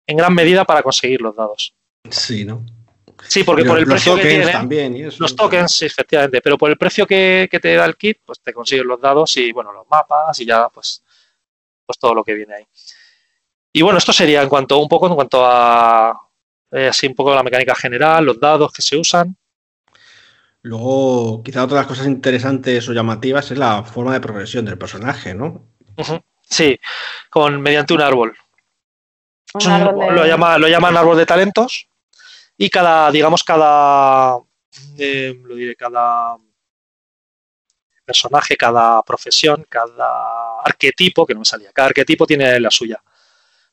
[0.07, 1.75] en gran medida para conseguir los dados.
[2.11, 2.65] Sí, ¿no?
[3.29, 5.17] Sí, porque por el los precio que tokens tiene, también y eso.
[5.21, 8.41] los tokens, sí, efectivamente, pero por el precio que, que te da el kit, pues
[8.41, 11.03] te consigues los dados y bueno, los mapas y ya pues,
[11.87, 12.67] pues todo lo que viene ahí.
[13.73, 16.19] Y bueno, esto sería en cuanto un poco en cuanto a
[16.73, 19.37] eh, así un poco la mecánica general, los dados que se usan.
[20.63, 24.79] Luego, quizá otra de las cosas interesantes o llamativas es la forma de progresión del
[24.79, 25.65] personaje, ¿no?
[26.49, 26.79] Sí,
[27.31, 28.37] con mediante un árbol.
[29.55, 31.89] Un Es un- árbol de- lo, llama- lo llaman árbol de talentos
[32.65, 34.39] y cada, digamos, cada,
[34.97, 36.37] eh, lo diré, cada
[38.05, 43.03] personaje, cada profesión, cada arquetipo, que no me salía, cada arquetipo tiene la suya.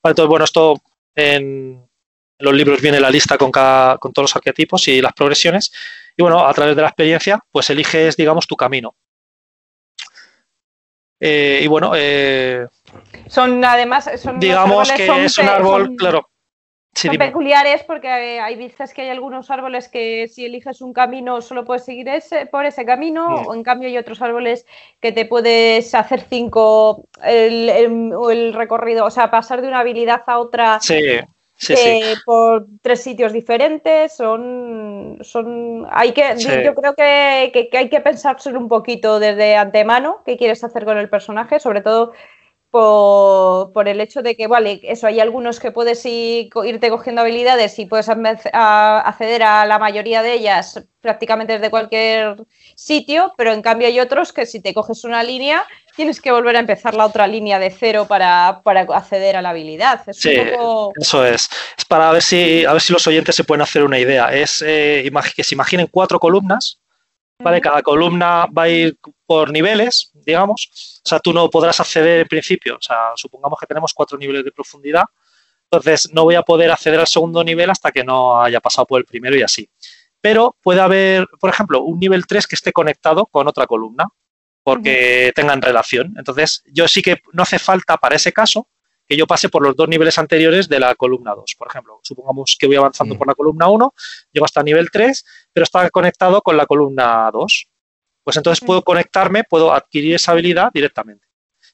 [0.02, 0.74] Vale, entonces, bueno, esto
[1.16, 1.88] en,
[2.38, 5.72] en los libros viene la lista con, cada- con todos los arquetipos y las progresiones
[6.18, 8.95] y bueno, a través de la experiencia, pues eliges, digamos, tu camino.
[11.20, 12.68] Eh, y bueno, eh,
[13.28, 16.30] Son además, son digamos que son es un árbol, son- claro.
[16.94, 17.28] Sí, son dime.
[17.28, 21.64] peculiares porque eh, hay veces que hay algunos árboles que si eliges un camino solo
[21.64, 24.66] puedes seguir ese, por ese camino, o en cambio hay otros árboles
[24.99, 29.80] que te puedes hacer cinco el, el- o el recorrido, o sea, pasar de una
[29.80, 30.99] habilidad a otra Sí,
[31.56, 31.90] sí, sí.
[31.90, 34.14] eh, por tres sitios diferentes.
[34.14, 39.56] Son, son, hay que, yo creo que, que- que hay que pensárselo un poquito desde
[39.56, 42.14] antemano qué quieres hacer con el personaje, sobre todo
[42.69, 47.21] por, por el hecho de que, vale, eso, hay algunos que puedes ir- irte cogiendo
[47.21, 52.35] habilidades y puedes acceder a la mayoría de ellas prácticamente desde cualquier
[52.75, 55.65] sitio, pero en cambio hay otros que si te coges una línea
[55.95, 59.49] tienes que volver a empezar la otra línea de cero para, para acceder a la
[59.49, 60.01] habilidad.
[60.07, 60.93] Es Sí, un poco...
[60.99, 61.49] Eso es.
[61.77, 64.33] Es para ver si, a ver si los oyentes se pueden hacer una idea.
[64.33, 66.79] Es eh, que se imaginen cuatro columnas
[67.41, 67.61] ¿vale?
[67.61, 71.02] Cada columna va a ir por niveles, digamos.
[71.03, 72.76] O sea, tú no podrás acceder en principio.
[72.76, 75.06] O sea, supongamos que tenemos cuatro niveles de profundidad.
[75.72, 78.99] Entonces, no voy a poder acceder al segundo nivel hasta que no haya pasado por
[78.99, 79.70] el primero y así.
[80.22, 84.06] Pero puede haber, por ejemplo, un nivel 3 que esté conectado con otra columna
[84.64, 86.14] porque tengan relación.
[86.18, 88.68] Entonces, yo sí que no hace falta para ese caso
[89.10, 91.56] que yo pase por los dos niveles anteriores de la columna 2.
[91.57, 93.94] Por ejemplo, supongamos que voy avanzando por la columna 1,
[94.32, 97.67] llego hasta nivel 3, pero está conectado con la columna 2.
[98.23, 101.26] Pues entonces puedo conectarme, puedo adquirir esa habilidad directamente.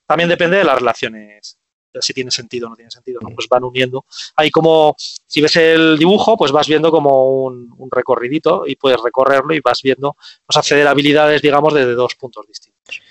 [0.06, 1.60] También depende de las relaciones,
[2.00, 3.30] si tiene sentido o no tiene sentido, ¿no?
[3.30, 4.06] pues van uniendo.
[4.36, 9.54] Ahí como, si ves el dibujo, pues vas viendo como un, recorridito y puedes recorrerlo
[9.54, 10.16] y vas viendo,
[10.46, 13.02] pues acceder a habilidades, digamos, desde dos puntos distintos.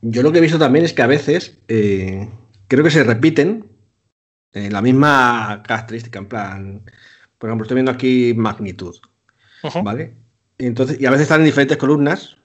[0.00, 2.30] Yo lo que he visto también es que a veces eh,
[2.68, 3.70] creo que se repiten
[4.52, 6.84] eh, la misma característica, en plan,
[7.38, 8.96] por ejemplo, estoy viendo aquí magnitud,
[9.82, 10.14] ¿vale?
[10.58, 12.36] Y, entonces, y a veces están en diferentes columnas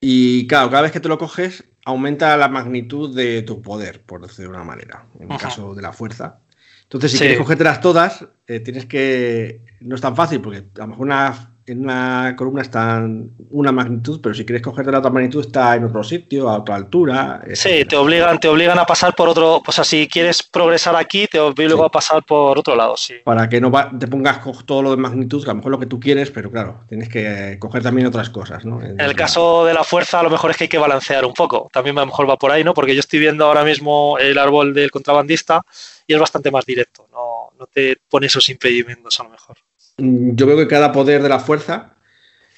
[0.00, 4.20] y claro, cada vez que te lo coges aumenta la magnitud de tu poder, por
[4.20, 6.40] decirlo de una manera, en el caso de la fuerza.
[6.82, 9.62] Entonces, si quieres cogértelas todas, eh, tienes que...
[9.80, 13.72] No es tan fácil porque a lo mejor una en una columna está en una
[13.72, 16.76] magnitud, pero si quieres coger de la otra magnitud está en otro sitio, a otra
[16.76, 17.42] altura.
[17.54, 21.26] Sí, te obligan, te obligan a pasar por otro, o sea, si quieres progresar aquí,
[21.26, 23.14] te obligan a pasar por otro lado, sí.
[23.24, 25.78] Para que no te pongas con todo lo de magnitud, que a lo mejor lo
[25.78, 28.82] que tú quieres, pero claro, tienes que coger también otras cosas, ¿no?
[28.82, 31.34] En, el caso de la fuerza, a lo mejor es que hay que balancear un
[31.34, 31.68] poco.
[31.72, 32.74] También a lo mejor va por ahí, ¿no?
[32.74, 35.62] Porque yo estoy viendo ahora mismo el árbol del contrabandista
[36.06, 39.56] y es bastante más directo, no, no te pone esos impedimentos a lo mejor.
[39.98, 41.94] Mm, yo veo que cada poder de la fuerza,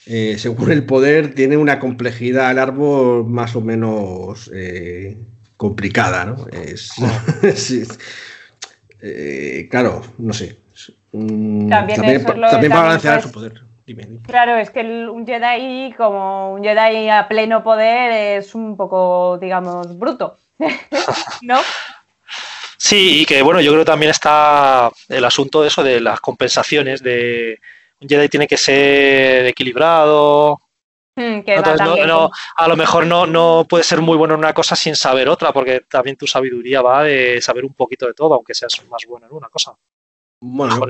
[0.07, 5.19] eh, según el poder, tiene una complejidad al árbol más o menos eh,
[5.57, 6.47] complicada, ¿no?
[6.49, 6.93] Es,
[9.01, 10.59] eh, claro, no sé.
[11.13, 13.71] Mm, también, para balancear su poder.
[14.27, 19.99] Claro, es que un Jedi, como un Jedi a pleno poder, es un poco, digamos,
[19.99, 20.37] bruto.
[21.43, 21.59] ¿No?
[22.83, 26.19] Sí, y que bueno, yo creo que también está el asunto de eso de las
[26.19, 27.61] compensaciones, de
[28.01, 30.59] un Jedi tiene que ser equilibrado.
[31.15, 31.41] Mm,
[32.57, 35.53] a lo mejor no, no puede ser muy bueno en una cosa sin saber otra,
[35.53, 39.27] porque también tu sabiduría va de saber un poquito de todo, aunque seas más bueno
[39.27, 39.75] en una cosa.
[40.41, 40.81] Bueno,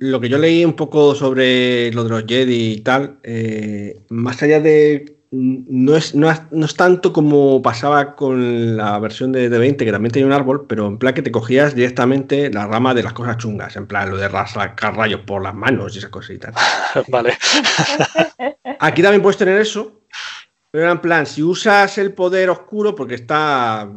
[0.00, 4.42] lo, que yo leí un poco sobre lo de los Jedi y tal, eh, más
[4.42, 9.90] allá de no es, no, es, tanto como pasaba con la versión de, 20, que
[9.90, 13.14] también tenía un árbol, pero en plan que te cogías directamente la rama de las
[13.14, 16.54] cosas chungas, en plan lo de rascar rayos por las manos y esas cositas.
[17.08, 17.32] vale.
[18.78, 20.02] Aquí también puedes tener eso,
[20.70, 23.90] pero en plan, si usas el poder oscuro, porque está.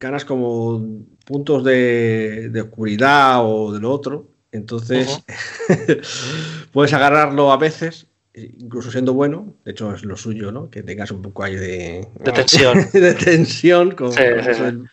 [0.00, 0.82] ganas como
[1.26, 5.22] puntos de, oscuridad o de lo otro, entonces
[6.72, 10.70] puedes agarrarlo a veces incluso siendo bueno, de hecho es lo suyo, ¿no?
[10.70, 12.88] Que tengas un poco ahí de, de tensión.
[12.92, 14.88] de tensión con, el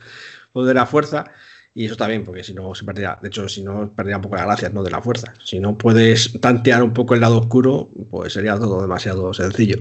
[0.51, 1.25] poder de la fuerza.
[1.73, 4.35] Y eso también, porque si no se perdería, de hecho, si no perdería un poco
[4.35, 4.83] la gracia ¿no?
[4.83, 5.33] de la fuerza.
[5.41, 9.77] Si no puedes tantear un poco el lado oscuro, pues sería todo demasiado sencillo.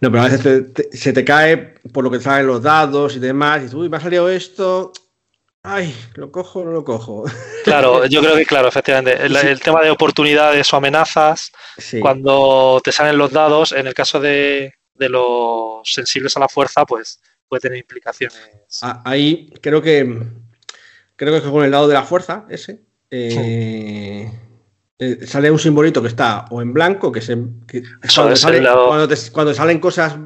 [0.00, 3.58] No, pero a veces se te cae por lo que salen los dados y demás,
[3.58, 4.92] y dices, uy, me ha salido esto,
[5.62, 7.24] Ay, ¿lo cojo o no lo cojo?
[7.64, 9.22] Claro, yo creo que, claro, efectivamente.
[9.22, 11.52] El, tema de oportunidades o amenazas,
[12.00, 17.20] cuando te salen los dados, en el caso de, los sensibles a la fuerza, pues
[17.46, 18.40] puede tener implicaciones.
[18.80, 20.22] Ah, ahí creo que
[21.16, 22.80] creo que con el dado de la fuerza, ese,
[23.10, 24.32] eh,
[24.98, 27.36] eh, sale un simbolito que está o en blanco, que, se,
[29.32, 30.16] cuando salen cosas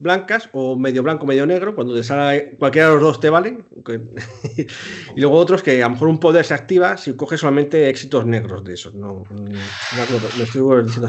[0.00, 3.66] blancas o medio blanco, medio negro, cuando te sale cualquiera de los dos te valen.
[5.16, 8.26] y luego otros que a lo mejor un poder se activa si coges solamente éxitos
[8.26, 8.94] negros de esos.
[8.94, 9.24] No,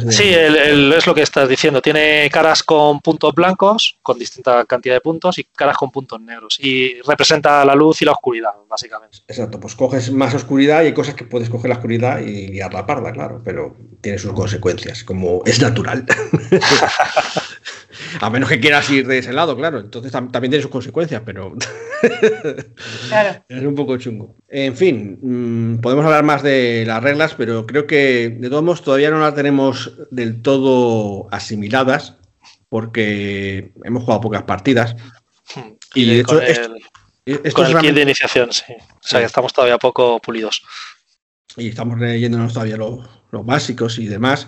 [0.09, 1.81] Sí, es lo que estás diciendo.
[1.81, 6.57] Tiene caras con puntos blancos, con distinta cantidad de puntos, y caras con puntos negros.
[6.59, 9.19] Y representa la luz y la oscuridad, básicamente.
[9.27, 12.73] Exacto, pues coges más oscuridad y hay cosas que puedes coger la oscuridad y liar
[12.73, 16.05] la parda, claro, pero tiene sus consecuencias, como es natural.
[18.21, 19.79] A menos que quieras ir de ese lado, claro.
[19.79, 21.55] Entonces también tiene sus consecuencias, pero
[23.49, 24.35] es un poco chungo.
[24.47, 28.83] En fin, mm, podemos hablar más de las reglas, pero creo que de todos modos
[28.83, 32.15] todavía no las tenemos del todo asimiladas,
[32.69, 34.95] porque hemos jugado pocas partidas.
[35.55, 35.73] Hmm.
[35.93, 36.39] Y, de hecho,
[37.53, 38.73] con el kit de iniciación, sí.
[38.73, 40.63] O sea, que estamos todavía poco pulidos.
[41.57, 44.47] Y estamos leyéndonos todavía los básicos y demás.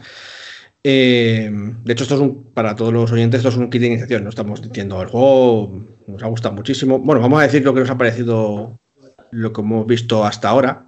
[0.83, 3.87] Eh, de hecho, esto es un, para todos los oyentes, esto es un kit de
[3.87, 4.23] iniciación.
[4.23, 6.99] No estamos diciendo el juego nos ha gustado muchísimo.
[6.99, 8.79] Bueno, vamos a decir lo que nos ha parecido,
[9.31, 10.85] lo que hemos visto hasta ahora,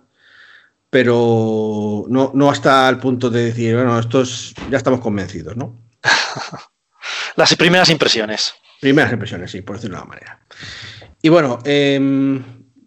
[0.89, 5.81] pero no, no hasta el punto de decir, bueno, estos ya estamos convencidos, ¿no?
[7.35, 8.53] Las primeras impresiones.
[8.81, 10.39] Primeras impresiones, sí, por decirlo de una manera.
[11.21, 12.41] Y bueno, eh,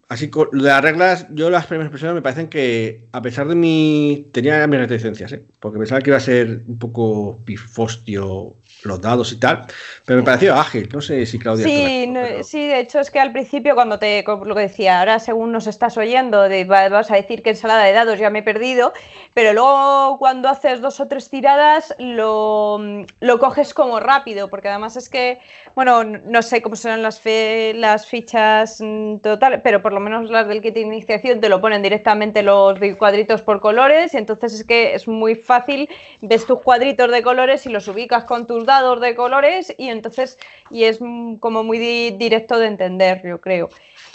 [0.08, 4.28] Así que las reglas, yo las primeras impresiones me parecen que, a pesar de mi.
[4.32, 5.44] tenía mis reticencias, ¿eh?
[5.60, 9.66] porque pensaba que iba a ser un poco pifostio los dados y tal,
[10.06, 10.88] pero me pareció ágil.
[10.92, 11.64] No sé si Claudia.
[11.64, 14.24] Sí, sí, de hecho es que al principio, cuando te.
[14.26, 17.92] lo que decía, ahora según nos estás oyendo, de, vas a decir que ensalada de
[17.92, 18.92] dados ya me he perdido,
[19.34, 22.78] pero luego cuando haces dos o tres tiradas lo,
[23.20, 25.40] lo coges como rápido, porque además es que,
[25.74, 30.46] bueno, no sé cómo serán las, las fichas mm, total, pero por lo menos las
[30.48, 34.64] del kit de iniciación te lo ponen directamente los cuadritos por colores y entonces es
[34.64, 35.88] que es muy fácil,
[36.20, 40.38] ves tus cuadritos de colores y los ubicas con tus dados de colores y entonces
[40.70, 40.98] y es
[41.40, 43.68] como muy directo de entender, yo creo.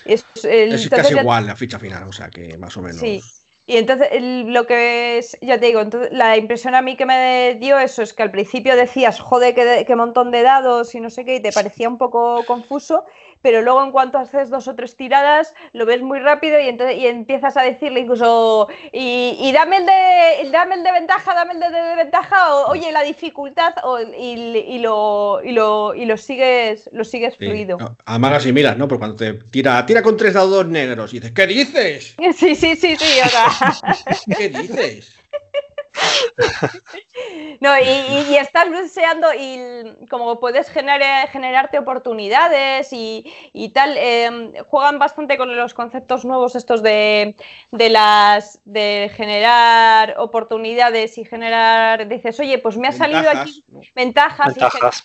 [0.06, 0.26] Es,
[0.90, 3.00] casi igual la ficha final, o sea que más o menos.
[3.00, 3.22] Sí.
[3.66, 7.56] Y entonces lo que es, ya te digo, entonces, la impresión a mí que me
[7.62, 11.10] dio eso es que al principio decías, joder, qué, qué montón de dados y no
[11.10, 13.06] sé qué, y te parecía un poco confuso,
[13.44, 16.98] pero luego en cuanto haces dos o tres tiradas lo ves muy rápido y, entonces,
[16.98, 21.60] y empiezas a decirle incluso, y, dame, el de, dame el de ventaja, dame el
[21.60, 23.76] de, de ventaja, o oye, la dificultad,
[24.18, 27.78] y, lo, y, lo, y lo sigues, lo sigues fluido.
[28.06, 28.88] Además así miras, ¿no?
[28.88, 32.16] Porque cuando te tira, tira con tres dados negros y dices, ¿qué dices?
[32.34, 33.20] Sí, sí, sí, sí.
[34.38, 35.20] ¿Qué dices?
[37.60, 45.38] no, y, estás deseando y como puedes generar, generarte oportunidades y, tal, em, juegan bastante
[45.38, 47.36] con los conceptos nuevos estos de,
[47.72, 53.64] de, las de generar oportunidades y generar, dices, oye, pues me ha salido aquí
[53.96, 54.56] ventajas.
[54.56, 55.04] ventajas.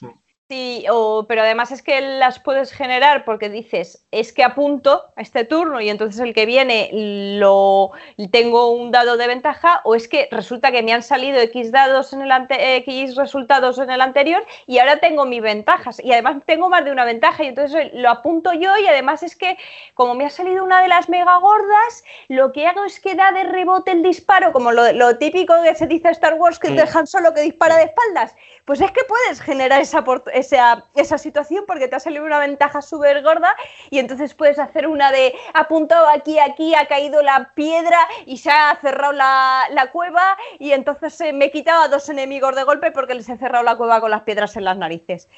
[0.51, 0.87] Sí,
[1.29, 5.79] pero además es que las puedes generar porque dices, es que apunto a este turno
[5.83, 6.89] y entonces el que viene
[7.39, 7.91] lo
[8.33, 12.15] tengo un dado de ventaja o es que resulta que me han salido X dados
[12.15, 16.71] en el X resultados en el anterior y ahora tengo mis ventajas y además tengo
[16.71, 19.59] más de una ventaja y entonces lo apunto yo y además es que
[19.93, 23.33] como me ha salido una de las mega gordas, lo que hago es que da
[23.33, 27.35] de rebote el disparo, como lo, típico que se dice Star Wars que dejan solo
[27.35, 28.35] que dispara de espaldas,
[28.65, 30.05] pues es que puedes generar esa
[30.39, 33.55] esa, esa situación porque te ha salido una ventaja súper gorda
[33.91, 38.51] y entonces puedes hacer una de apuntado aquí, aquí, ha caído la piedra y se
[38.51, 42.91] ha cerrado la, la cueva y entonces me he quitado a dos enemigos de golpe
[42.91, 45.29] porque les he cerrado la cueva con las piedras en las narices.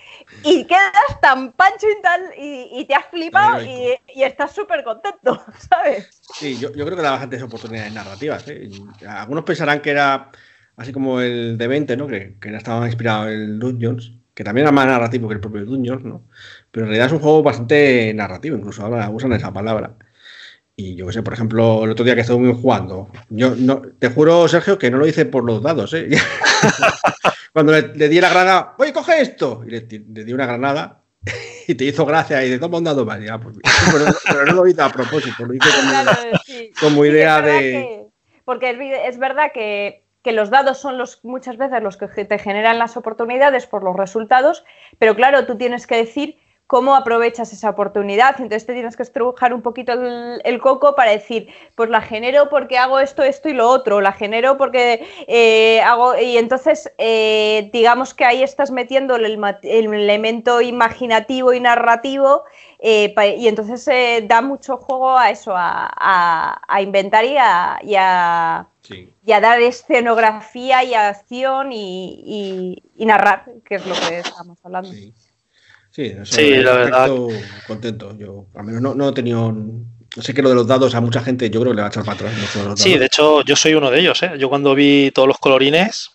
[0.44, 5.42] Y quedas tan pancho y tal y, te has flipado y, y, estás súper contento,
[5.70, 6.08] ¿sabes?
[6.34, 8.46] Sí, yo, yo, creo que da bastantes oportunidades narrativas.
[8.48, 8.68] ¿eh?
[9.06, 10.30] Algunos pensarán que era
[10.76, 12.06] así como el de 20, ¿no?
[12.06, 16.02] Que, que estaba inspirado en Dungeons, que también era más narrativo que el propio Dungeons,
[16.02, 16.22] ¿no?
[16.70, 19.96] Pero en realidad es un juego bastante narrativo, incluso ahora usan esa palabra.
[20.74, 24.08] Y yo qué sé, por ejemplo, el otro día que estuve jugando, yo no, te
[24.08, 26.08] juro, Sergio, que no lo hice por los dados, ¿eh?
[27.52, 31.02] Cuando le, di la granada, oye, coge esto, y le, di una granada
[31.68, 33.58] y te hizo gracia y de toma un dado más, pues,
[34.24, 35.68] pero, no lo hice a propósito, lo hice
[36.80, 38.06] como, idea de...
[38.46, 42.78] porque es verdad que que los dados son los, muchas veces los que te generan
[42.78, 44.64] las oportunidades por los resultados,
[44.98, 46.38] pero claro, tú tienes que decir
[46.70, 48.36] cómo aprovechas esa oportunidad.
[48.40, 52.78] Entonces te tienes que estrujar un poquito el, coco para decir, pues la genero porque
[52.78, 56.16] hago esto, esto y lo otro, la genero porque eh, hago...
[56.16, 59.24] Y entonces, eh, digamos que ahí estás metiendo el,
[59.64, 62.44] elemento imaginativo y narrativo
[62.82, 63.86] eh, y entonces
[64.26, 68.66] da mucho juego a eso, a, inventar y a
[69.24, 74.90] y a dar escenografía y acción y, narrar, que es lo que estamos hablando.
[74.90, 77.10] Sí, sí, la verdad.
[77.66, 78.16] Contento.
[78.16, 79.54] Yo, al menos no, he tenido.
[80.20, 81.90] Sé que lo de los dados a mucha gente yo creo que le va a
[81.90, 82.32] echar para atrás.
[82.74, 84.22] sí, de hecho, yo soy uno de ellos.
[84.22, 84.32] ¿eh?
[84.38, 86.10] Yo cuando vi todos los colorines.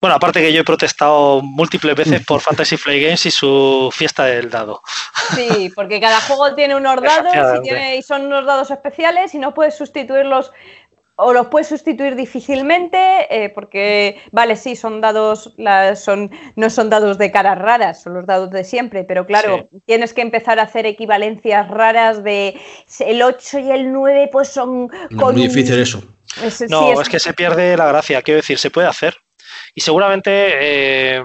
[0.00, 4.24] Bueno, aparte que yo he protestado múltiples veces por Fantasy Flight Games y su fiesta
[4.24, 4.80] del dado.
[5.34, 9.38] Sí, porque cada juego tiene unos dados y, tiene, y, son unos dados especiales y
[9.38, 10.52] no puedes sustituirlos
[11.20, 15.52] o los puedes sustituir difícilmente eh, porque, vale, sí, son dados,
[15.96, 20.14] son, no son dados de caras raras, son los dados de siempre, pero claro, tienes
[20.14, 22.60] que empezar a hacer equivalencias raras de
[23.00, 24.92] el 8 y el 9, pues son...
[25.10, 26.04] muy difícil eso.
[26.68, 27.08] no, es...
[27.08, 29.16] que se pierde la gracia, quiero decir, se puede hacer.
[29.78, 31.22] Y seguramente, eh,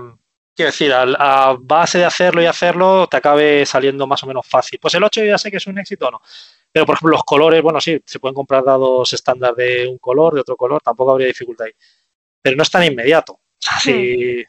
[0.55, 4.77] quiero decir, a, base de hacerlo y hacerlo, te acabe saliendo más o menos fácil.
[4.79, 6.21] Pues el 8 ya sé que es un éxito o no.
[6.71, 10.35] Pero, por ejemplo, los colores, bueno, sí, se pueden comprar dados estándar de un color,
[10.35, 11.71] de otro color, tampoco habría dificultad ahí.
[12.43, 13.39] Pero no es tan inmediato.
[13.81, 14.45] Sí.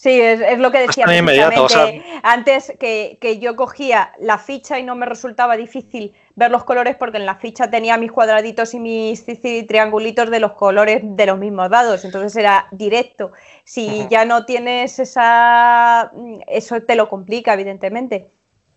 [0.00, 1.92] Sí, es, lo que decía inmediato, o sea-
[2.22, 6.94] antes que, que yo cogía la ficha y no me resultaba difícil ver los colores
[6.94, 9.26] porque en la ficha tenía mis cuadraditos y mis
[9.66, 13.32] triangulitos de los colores de los mismos dados, entonces era directo.
[13.64, 16.12] Si ya no tienes esa...
[16.46, 18.30] eso te lo complica, evidentemente.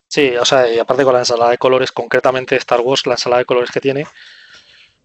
[0.08, 3.38] Sí, o sea, y aparte con la ensalada de colores, concretamente Star Wars, la ensalada
[3.38, 4.08] de colores que tiene,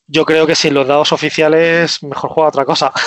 [0.07, 2.91] yo creo que sin los dados oficiales, mejor juega otra cosa.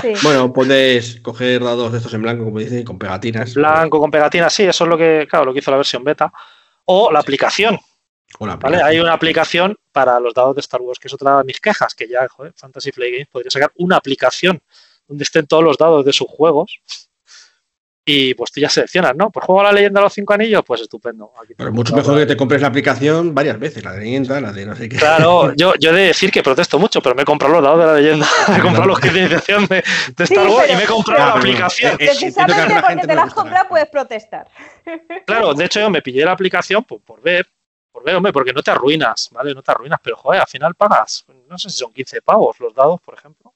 [0.00, 0.14] Sí.
[0.22, 3.52] Bueno, puedes coger dados de estos en blanco, como dice, y con pegatinas.
[3.52, 6.32] Blanco con pegatinas, sí, eso es lo que, claro, lo que hizo la versión beta.
[6.86, 7.78] O la aplicación,
[8.38, 8.82] O la ¿vale?
[8.82, 11.94] Hay una aplicación para los dados de Star Wars, que es otra de mis quejas,
[11.94, 14.62] que ya, joder, Fantasy Flight Games podría sacar una aplicación
[15.06, 16.80] donde estén todos los dados de sus juegos.
[18.04, 19.30] Y pues tú ya seleccionas, ¿no?
[19.30, 21.32] Pues juego a la leyenda de los cinco anillos, pues estupendo.
[21.40, 24.52] Aquí Pero mucho mejor que te compres la aplicación varias veces, la de leyenda, la
[24.52, 24.96] de no sé qué.
[24.96, 27.78] Claro, yo, yo he de decir que protesto mucho, pero me he comprado los dados
[27.78, 29.84] de la leyenda, me he comprado los kits de iniciación de,
[30.16, 31.96] de Star Wars y me he comprado la aplicación.
[31.96, 34.48] que Precisamente la porque gente te la has comprado puedes protestar.
[35.26, 37.46] Claro, de hecho yo me pillé la aplicación por, por ver,
[37.92, 39.54] por ver, hombre, porque no te arruinas, ¿vale?
[39.54, 42.74] No te arruinas, pero joder, al final pagas, no sé si son 15 pavos los
[42.74, 43.54] dados, por ejemplo,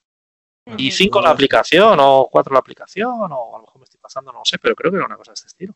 [0.76, 3.75] y 5 la aplicación, o 4 la aplicación, o a lo mejor
[4.06, 5.74] pasando, no lo sé, pero creo que era una cosa de este estilo.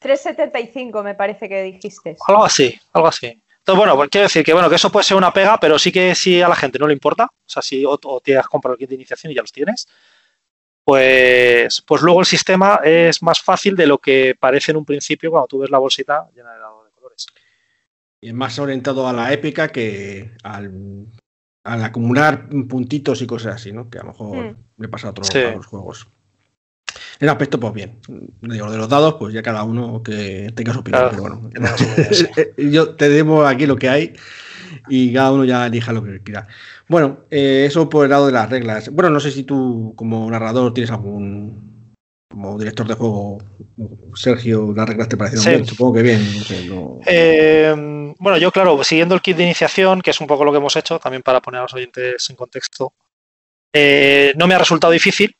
[0.00, 2.16] 3,75 me parece que dijiste.
[2.26, 3.26] Algo así, algo así.
[3.26, 5.92] Entonces, bueno, pues quiero decir que bueno, que eso puede ser una pega, pero sí
[5.92, 8.46] que si a la gente no le importa, o sea, si o, o te has
[8.46, 9.86] comprado el kit de iniciación y ya los tienes,
[10.84, 15.30] pues, pues luego el sistema es más fácil de lo que parece en un principio
[15.30, 17.26] cuando tú ves la bolsita llena de dados de colores.
[18.20, 21.06] Y es más orientado a la épica que al,
[21.64, 23.90] al acumular puntitos y cosas así, ¿no?
[23.90, 24.56] Que a lo mejor Mm.
[24.78, 25.40] le pasa a otros Sí.
[25.66, 26.08] juegos.
[27.20, 27.98] En aspecto, pues bien.
[28.42, 31.08] Digo, de los dados, pues ya cada uno que tenga su opinión.
[31.10, 32.26] Claro, pero bueno, opinión, sí.
[32.70, 34.12] yo te debo aquí lo que hay
[34.88, 36.46] y cada uno ya elija lo que quiera.
[36.88, 38.88] Bueno, eh, eso por el lado de las reglas.
[38.90, 41.92] Bueno, no sé si tú como narrador tienes algún
[42.30, 43.38] como director de juego,
[44.14, 45.50] Sergio, las reglas te parecieron Sí.
[45.50, 46.36] bien, supongo que bien.
[46.38, 47.74] no sé, no- Eh,
[48.18, 50.76] bueno, yo, claro, siguiendo el kit de iniciación, que es un poco lo que hemos
[50.76, 52.92] hecho, también para poner a los oyentes en contexto,
[53.74, 55.34] eh, no me ha resultado difícil,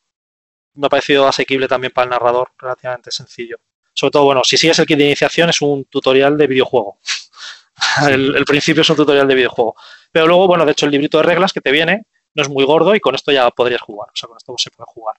[0.78, 3.56] me ha parecido asequible también para el narrador, relativamente sencillo.
[3.92, 6.98] Sobre todo, bueno, si sigues el kit de iniciación es un tutorial de videojuego.
[8.08, 9.76] El, el principio es un tutorial de videojuego.
[10.10, 12.64] Pero luego, bueno, de hecho el librito de reglas que te viene no es muy
[12.64, 14.08] gordo y con esto ya podrías jugar.
[14.08, 15.16] O sea, con esto se puede jugar.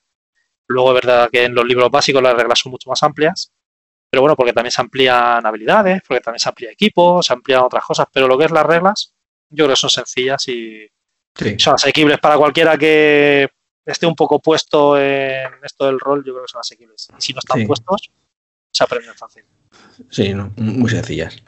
[0.68, 3.52] Luego es verdad que en los libros básicos las reglas son mucho más amplias.
[4.10, 7.84] Pero bueno, porque también se amplían habilidades, porque también se amplía equipo, se amplían otras
[7.86, 8.08] cosas.
[8.12, 9.14] Pero lo que es las reglas,
[9.50, 10.88] yo creo que son sencillas y
[11.36, 11.56] Sí.
[11.60, 13.48] son asequibles para cualquiera que
[13.86, 17.08] esté un poco puesto en esto del rol, yo creo que son asequibles.
[17.18, 17.66] Y si no están Sí.
[17.66, 18.12] puestos,
[18.72, 19.44] se aprenden fácil.
[20.10, 21.42] Sí, no, muy sencillas.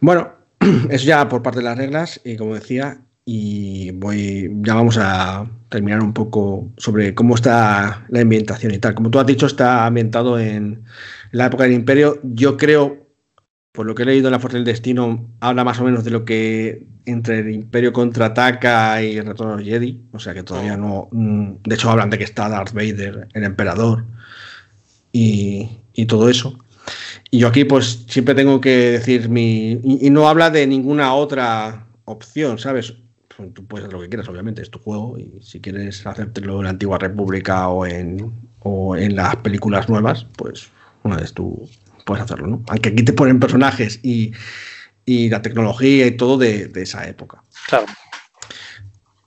[0.00, 0.32] Bueno,
[0.90, 5.46] eso ya por parte de las reglas, y como decía, y voy, ya vamos a
[5.68, 8.94] terminar un poco sobre cómo está la ambientación y tal.
[8.94, 10.84] Como tú has dicho, está ambientado en
[11.32, 12.20] la época del Imperio.
[12.22, 13.07] Yo creo,
[13.78, 16.10] por lo que he leído en La Fuerza del Destino, habla más o menos de
[16.10, 20.02] lo que entre el Imperio contraataca y el retorno de Jedi.
[20.10, 21.08] O sea que todavía no.
[21.12, 24.04] mm, De hecho, hablan de que está Darth Vader, el emperador,
[25.12, 26.58] y, y todo eso.
[27.30, 29.78] Y yo aquí pues siempre tengo que decir mi...
[29.84, 32.94] Y, y no habla de ninguna otra opción, ¿sabes?
[33.36, 36.56] Pues, tú puedes hacer lo que quieras, obviamente, es tu juego y si quieres hacértelo
[36.56, 40.68] en la antigua república o en, o en las películas nuevas, pues
[41.04, 41.68] una vez tú
[42.08, 42.64] puedes hacerlo, ¿no?
[42.68, 44.32] Aunque aquí te ponen personajes y,
[45.04, 47.42] y la tecnología y todo de, de esa época.
[47.68, 47.84] Claro.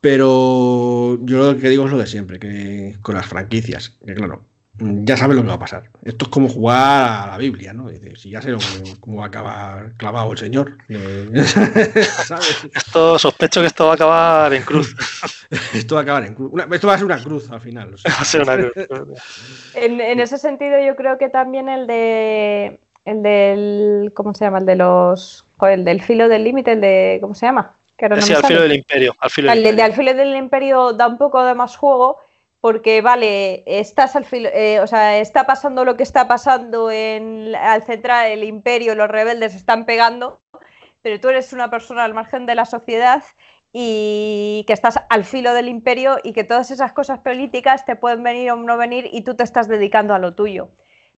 [0.01, 4.47] Pero yo lo que digo es lo de siempre, que con las franquicias, que claro,
[4.81, 5.89] ya sabes lo que va a pasar.
[6.03, 7.89] Esto es como jugar a la Biblia, ¿no?
[7.89, 8.65] Dices, si ya sé cómo,
[8.99, 10.77] cómo va a acabar clavado el Señor.
[10.89, 11.29] eh,
[12.25, 12.67] ¿Sabes?
[12.73, 14.95] Esto sospecho que esto va a acabar en cruz.
[15.73, 16.49] Esto va a acabar en cruz.
[16.53, 17.93] Una- esto va a ser una cruz al final.
[17.93, 18.11] o sea.
[18.13, 18.73] Va a ser una cruz.
[19.73, 22.79] En, en ese sentido, yo creo que también el de.
[23.03, 24.11] El del.
[24.15, 24.59] ¿Cómo se llama?
[24.59, 25.45] El de los.
[25.61, 27.17] El del filo del límite, el de.
[27.21, 27.73] ¿Cómo se llama?
[27.97, 28.47] Que no Sí, al sale.
[28.47, 29.13] filo del imperio.
[29.19, 32.17] Al filo del El de, al filo del imperio da un poco de más juego
[32.61, 37.55] porque, vale, estás al filo, eh, o sea, está pasando lo que está pasando en,
[37.55, 40.41] al central, el imperio, los rebeldes están pegando,
[41.01, 43.23] pero tú eres una persona al margen de la sociedad
[43.73, 48.21] y que estás al filo del imperio y que todas esas cosas políticas te pueden
[48.21, 50.69] venir o no venir y tú te estás dedicando a lo tuyo.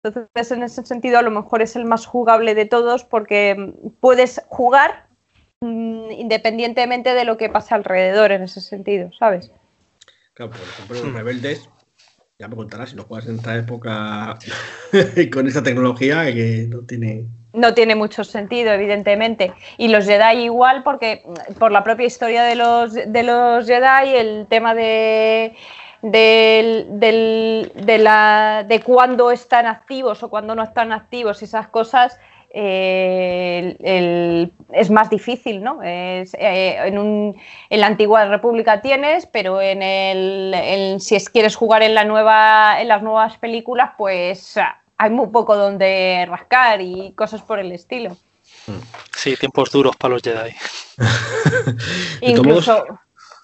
[0.01, 3.89] Entonces, en ese sentido, a lo mejor es el más jugable de todos porque mm,
[3.99, 5.07] puedes jugar
[5.61, 9.51] mm, independientemente de lo que pasa alrededor en ese sentido, ¿sabes?
[10.33, 11.05] Claro, por ejemplo, Hmm.
[11.05, 11.69] los rebeldes,
[12.39, 14.37] ya me contarás si lo juegas en esta época
[15.33, 17.27] con esta tecnología que no tiene.
[17.53, 19.53] No tiene mucho sentido, evidentemente.
[19.77, 24.15] Y los Jedi igual, porque mm, por la propia historia de los, de los Jedi,
[24.15, 25.55] el tema de
[26.03, 31.69] del, del, de, la, de cuándo están activos o cuándo no están activos y esas
[31.69, 32.19] cosas,
[32.55, 35.81] eh, el, es más difícil, ¿no?
[35.81, 37.35] Es, eh, en, un,
[37.71, 42.79] en, la antigua república tienes, pero en el, si es, quieres jugar en, la nueva,
[42.79, 44.55] en las nuevas películas, pues
[44.97, 48.15] hay muy poco donde rascar y cosas por el estilo.
[49.15, 50.53] Sí, tiempos duros para los Jedi.
[52.21, 52.85] incluso,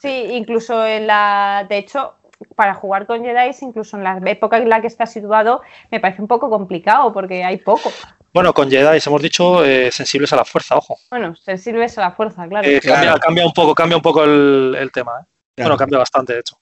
[0.03, 2.13] sí, incluso en la, de hecho,
[2.55, 6.21] para jugar con Jedi, incluso en la época en la que está situado, me parece
[6.21, 7.91] un poco complicado porque hay poco.
[8.33, 10.99] Bueno, con Jedi hemos dicho eh, sensibles a la fuerza, ojo.
[11.09, 12.67] Bueno, sensibles a la fuerza, claro.
[12.67, 15.13] Eh, cambia, un poco, cambia un poco el, tema.
[15.21, 15.25] ¿eh?
[15.57, 16.57] Bueno, cambia bastante, de hecho.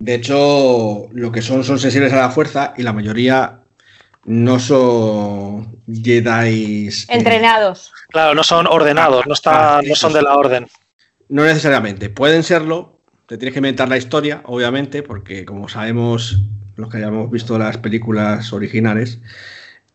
[0.00, 3.62] De hecho, lo que son son sensibles a la fuerza y la mayoría
[4.24, 7.92] no son Jedi entrenados.
[8.10, 10.68] Claro, no son ordenados, no, está, no son de la orden.
[11.28, 13.00] No necesariamente, pueden serlo.
[13.26, 16.40] Te tienes que inventar la historia, obviamente, porque como sabemos,
[16.76, 19.20] los que hayamos visto las películas originales,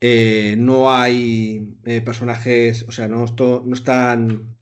[0.05, 4.57] eh, no hay eh, personajes, o sea, no, no, están.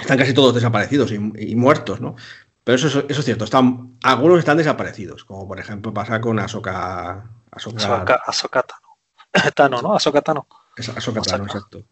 [0.00, 2.16] Están casi todos desaparecidos y, muertos, ¿no?
[2.64, 7.28] Pero eso, eso, es cierto, están, algunos están desaparecidos, como por ejemplo pasa con Ahsoka.
[7.50, 8.64] Ahsoka, Ahsoka
[9.54, 9.94] Tano, ¿no?
[9.94, 10.46] Ahsoka Tano.
[10.78, 11.84] Ahsoka Tano, exacto.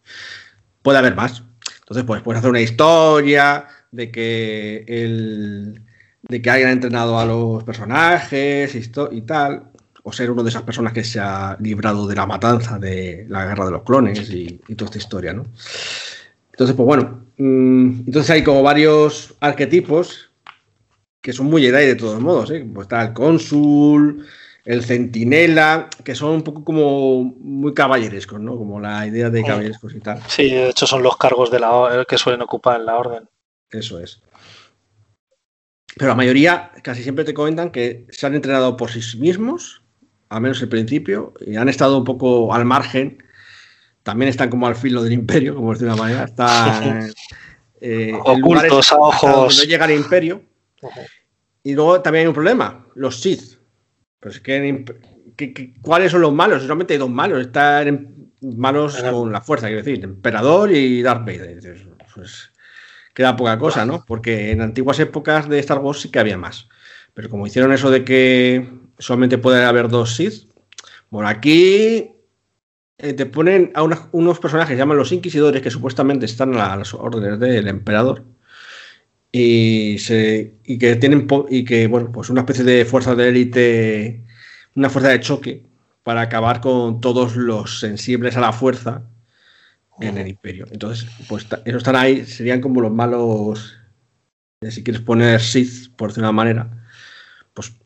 [0.81, 1.43] Puede haber más.
[1.81, 5.85] Entonces, pues puedes hacer una historia de que el
[6.23, 9.70] de que hayan entrenado a los personajes y, y tal
[10.03, 13.45] o ser uno de esas personas que se ha librado de la matanza de la
[13.45, 15.45] guerra de los clones y, toda esta historia, ¿no?
[16.51, 20.31] Entonces, pues bueno, mm, entonces hay como varios arquetipos
[21.21, 22.65] que son muy Jedi de todos modos, ¿eh?
[22.73, 24.25] Pues está el cónsul,
[24.65, 28.57] el centinela, que son un poco como muy caballerescos, ¿no?
[28.57, 30.21] Como la idea de caballerescos y tal.
[30.27, 33.29] Sí, de hecho son los cargos de la que suelen ocupar en la orden.
[33.69, 34.21] Eso es.
[35.95, 39.80] Pero la mayoría casi siempre te comentan que se han entrenado por sí mismos
[40.31, 43.21] al menos el principio, y han estado un poco al margen.
[44.01, 46.23] También están como al filo del imperio, como es de una manera.
[46.23, 47.11] Están
[47.81, 49.57] eh, ocultos a ojos.
[49.57, 50.41] No llega al imperio.
[51.63, 53.59] Y luego también hay un problema: los Sith.
[54.21, 54.85] Pues que,
[55.81, 56.61] ¿Cuáles son los malos?
[56.61, 57.41] Solamente hay dos malos.
[57.41, 61.59] Están malos con la fuerza, quiero decir, Emperador y Darth Vader.
[62.15, 62.51] Pues
[63.13, 64.05] queda poca cosa, ¿no?
[64.07, 66.69] Porque en antiguas épocas de Star Wars sí que había más.
[67.13, 70.47] Pero como hicieron eso de que solamente puede haber dos Sith.
[71.09, 72.11] Bueno, aquí
[72.97, 76.93] eh, te ponen a unos personajes que llaman los Inquisidores, que supuestamente están a las
[76.93, 78.23] órdenes del emperador.
[79.33, 84.25] Y, se, y que tienen y que bueno pues una especie de fuerza de élite
[84.75, 85.63] una fuerza de choque
[86.03, 89.03] para acabar con todos los sensibles a la fuerza
[90.01, 93.77] en el imperio entonces pues esos están ahí serían como los malos
[94.59, 96.80] eh, si quieres poner Sith por decir una manera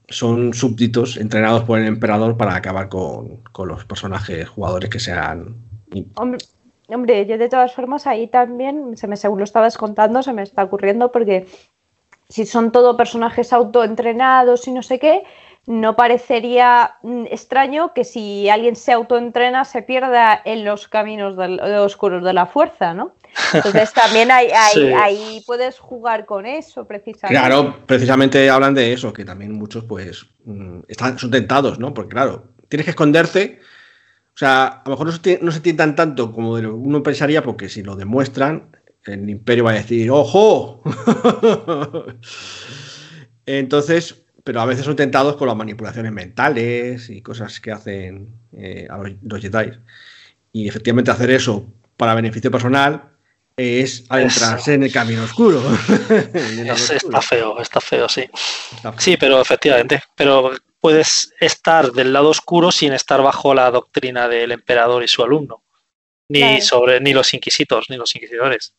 [0.10, 5.56] son súbditos entrenados por el emperador para acabar con, los personajes jugadores que sean.
[6.88, 10.44] Hombre, yo de todas formas ahí también, se me, según lo estabas contando, se me
[10.44, 11.48] está ocurriendo porque
[12.30, 15.24] si son todo personajes autoentrenados y no sé qué,
[15.66, 22.24] no parecería mm, extraño que si alguien se autoentrena se pierda en los caminos oscuros
[22.24, 23.14] de la fuerza, ¿no?
[23.54, 27.40] Entonces también ahí puedes jugar con eso, precisamente.
[27.40, 31.94] Claro, precisamente hablan de eso, que también muchos pues mm, están, son tentados, ¿no?
[31.94, 33.60] Porque claro, tienes que esconderte.
[34.34, 37.70] O sea, a lo mejor no se, no se tientan tanto como uno pensaría, porque
[37.70, 38.70] si lo demuestran,
[39.06, 40.82] el imperio va a decir, ¡ojo!
[43.46, 48.88] Entonces, pero a veces son tentados con las manipulaciones mentales y cosas que hacen eh,
[48.90, 49.72] a los, Jedi.
[50.52, 51.66] Y efectivamente hacer eso
[51.98, 53.15] para beneficio personal
[53.58, 55.62] es adentrarse en el camino oscuro.
[56.34, 58.26] Está feo, está feo, sí.
[58.98, 60.04] Sí, pero efectivamente.
[60.16, 65.24] Pero puedes estar del lado oscuro sin estar bajo la doctrina del emperador y su
[65.24, 65.64] alumno.
[66.28, 68.74] Ni sobre ni los inquisitos, ni los inquisidores.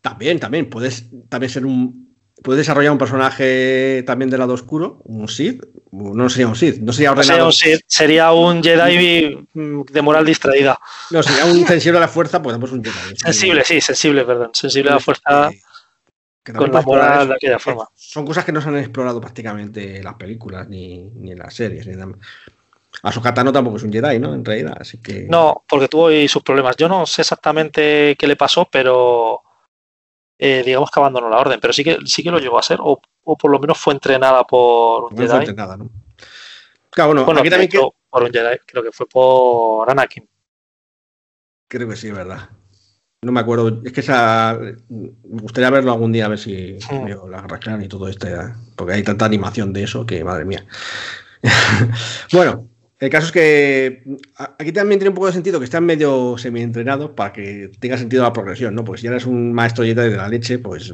[0.00, 0.68] También, también.
[0.68, 2.03] Puedes también ser un,
[2.42, 5.64] puede desarrollar un personaje también del lado oscuro, un Sith.
[5.92, 7.50] No sería un Sith, no sería ordenado.
[7.86, 10.78] sería un Jedi de moral distraída.
[11.10, 13.16] No, sería un sensible a la fuerza, pues un Jedi.
[13.16, 14.50] Sensible, sí, sensible, perdón.
[14.52, 15.50] Sensible a la fuerza.
[16.56, 17.88] con la moral de aquella forma.
[17.94, 21.86] Son cosas que no se han explorado prácticamente en las películas ni, en las series.
[21.86, 22.12] Ni nada.
[23.02, 24.34] Ahsoka tampoco es un Jedi, ¿no?
[24.34, 25.26] En realidad, así que...
[25.28, 26.76] No, porque tuvo sus problemas.
[26.76, 29.42] Yo no sé exactamente qué le pasó, pero
[30.38, 32.78] eh, digamos que abandonó la orden, pero sí que sí que lo llegó a ser,
[32.80, 35.28] o, por lo menos fue entrenada por un Jedi.
[35.28, 35.90] Fue entrenada, ¿no?
[36.90, 37.70] Claro, bueno, aquí también
[38.08, 40.28] por un Jedi, creo que fue por Anakin.
[41.68, 42.50] Creo que sí, es verdad.
[43.22, 43.80] No me acuerdo.
[43.84, 44.58] Es que esa.
[44.88, 48.28] Me gustaría verlo algún día, a ver si veo la Guerra y todo esto.
[48.76, 50.66] Porque hay tanta animación de eso que, madre mía.
[52.32, 52.68] bueno,
[53.04, 54.02] el caso es que
[54.58, 58.22] aquí también tiene un poco de sentido que están medio semi-entrenados para que tenga sentido
[58.22, 58.84] la progresión, ¿no?
[58.84, 60.92] Porque si ya eres un maestro de la leche, pues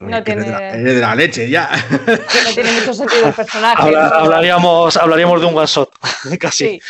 [0.00, 0.42] no tiene...
[0.44, 1.70] de, la, leche, ya.
[2.06, 3.96] No tiene mucho sentido el personaje.
[3.96, 5.90] hablaríamos, hablaríamos de un one shot,
[6.40, 6.80] casi.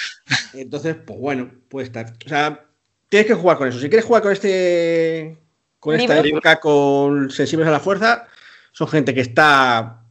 [0.52, 2.12] Entonces, pues bueno, puede estar.
[2.24, 2.64] O sea,
[3.08, 3.78] tienes que jugar con eso.
[3.78, 5.38] Si quieres jugar con este.
[5.78, 8.26] Con esta época, con sensibles a la fuerza,
[8.72, 10.02] son gente que está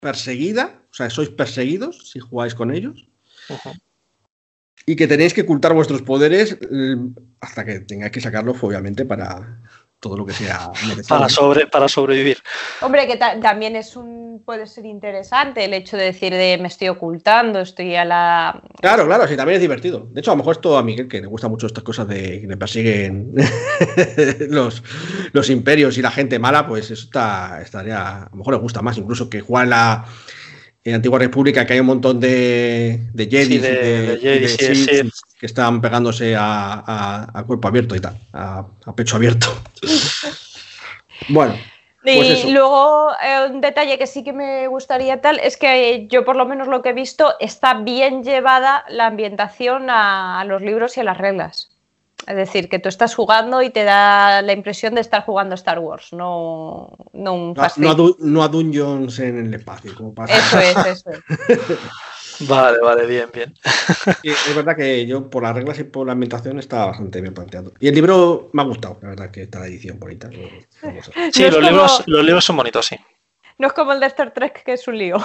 [0.00, 0.80] perseguida.
[0.90, 3.06] O sea, sois perseguidos si jugáis con ellos.
[4.86, 6.96] Y que tenéis que ocultar vuestros poderes eh,
[7.40, 9.60] hasta que tengáis que sacarlos, obviamente, para,
[10.00, 10.70] todo lo que sea
[11.08, 12.38] Para, sobre, para sobrevivir.
[12.80, 16.88] Hombre, que también es un puede ser interesante el hecho de decir de me estoy
[16.88, 18.62] ocultando, estoy a la.
[18.80, 20.08] Claro, claro, sí, también es divertido.
[20.10, 22.40] De hecho, a lo mejor esto a Miguel, que le gusta mucho estas cosas de
[22.40, 23.34] que le persiguen
[24.48, 24.82] los,
[25.32, 28.22] los imperios y la gente mala, pues eso está, estaría.
[28.22, 30.06] A lo mejor le gusta más, incluso que jugar la
[30.84, 33.60] en Antigua República que hay un montón de, de Jedi,
[35.38, 39.48] que están pegándose a, cuerpo abierto y tal, a, pecho abierto.
[41.28, 41.56] bueno.
[42.02, 46.24] Pues y luego eh, un detalle que sí que me gustaría tal es que yo
[46.24, 50.96] por lo menos lo que he visto está bien llevada la ambientación a los libros
[50.96, 51.68] y a las reglas.
[52.26, 55.78] Es decir, que tú estás jugando y te da la impresión de estar jugando Star
[55.78, 57.54] Wars, no, no un
[58.18, 60.36] no, a, Dungeons en el espacio, como pasa.
[60.36, 62.48] Eso es, eso es.
[62.48, 63.54] vale, vale, bien, bien.
[64.22, 67.72] es verdad que yo por las reglas y por la ambientación está bastante bien planteado.
[67.80, 70.28] Y el libro me ha gustado, la verdad que está la edición bonita.
[71.32, 72.96] Sí, los, libros, los libros son bonitos, sí.
[73.58, 75.16] No es como el de Star Trek, que es un lío.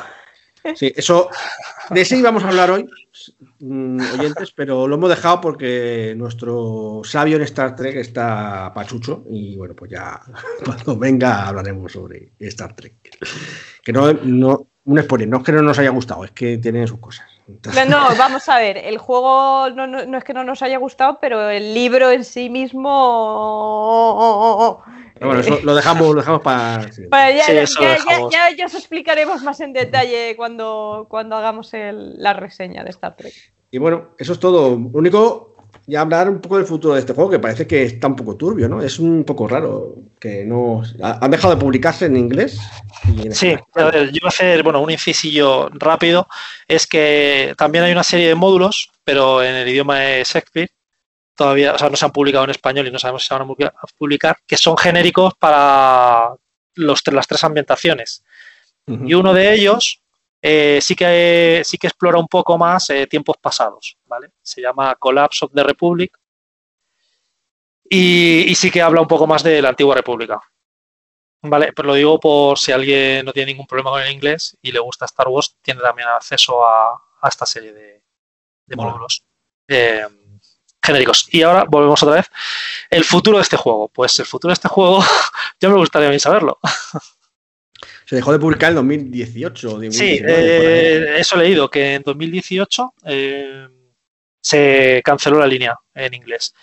[0.75, 1.29] Sí, eso,
[1.91, 2.87] de ese íbamos a hablar hoy,
[3.59, 9.55] mm, oyentes, pero lo hemos dejado porque nuestro sabio en Star Trek está pachucho y
[9.55, 10.21] bueno, pues ya
[10.65, 12.95] cuando venga hablaremos sobre Star Trek.
[13.83, 16.87] Que no, no un spoiler, no es que no nos haya gustado, es que tiene
[16.87, 17.27] sus cosas.
[17.87, 21.73] No, vamos a ver, el juego no, es que no nos haya gustado, pero el
[21.73, 23.75] libro en sí mismo
[25.19, 26.89] bueno, eso lo dejamos, lo dejamos para.
[26.91, 33.33] ya, ya, os explicaremos más en detalle cuando, cuando hagamos la reseña de Star Trek.
[33.71, 34.75] Y bueno, eso es todo.
[34.75, 35.54] único,
[35.87, 38.35] ya hablar un poco del futuro de este juego, que parece que está un poco
[38.35, 38.81] turbio, ¿no?
[38.81, 40.81] Es un poco raro que no.
[41.01, 42.59] Han dejado de publicarse en inglés.
[43.31, 46.27] sí, a ver, yo voy a hacer bueno, un incisillo rápido.
[46.67, 50.71] Es que también hay una serie de módulos, pero en el idioma de Shakespeare,
[51.35, 53.47] todavía, o sea, no se han publicado en español y no sabemos si se van
[53.47, 56.33] a publicar, que son genéricos para
[56.73, 58.23] los, las tres ambientaciones.
[58.87, 60.01] Y uno de ellos
[60.47, 64.29] eh, sí, que, sí que explora un poco más eh, tiempos pasados, ¿vale?
[64.43, 66.15] Se llama Collapse of the Republic
[67.89, 70.39] y, sí que habla un poco más de la antigua república.
[71.41, 74.71] Vale, pero lo digo por si alguien no tiene ningún problema con el inglés y
[74.71, 79.23] le gusta Star Wars, tiene también acceso a, esta serie de, módulos.
[79.67, 80.05] Eh,
[80.83, 81.27] genéricos.
[81.31, 82.29] Y ahora volvemos otra vez.
[82.91, 83.87] El futuro de este juego.
[83.87, 85.03] Pues el futuro de este juego,
[85.59, 86.59] ya me gustaría a mí saberlo.
[88.05, 89.81] Se dejó de publicar en 2018.
[89.91, 93.67] sí, eh, eso he leído, que en 2018 eh,
[94.39, 96.53] se canceló la línea en inglés.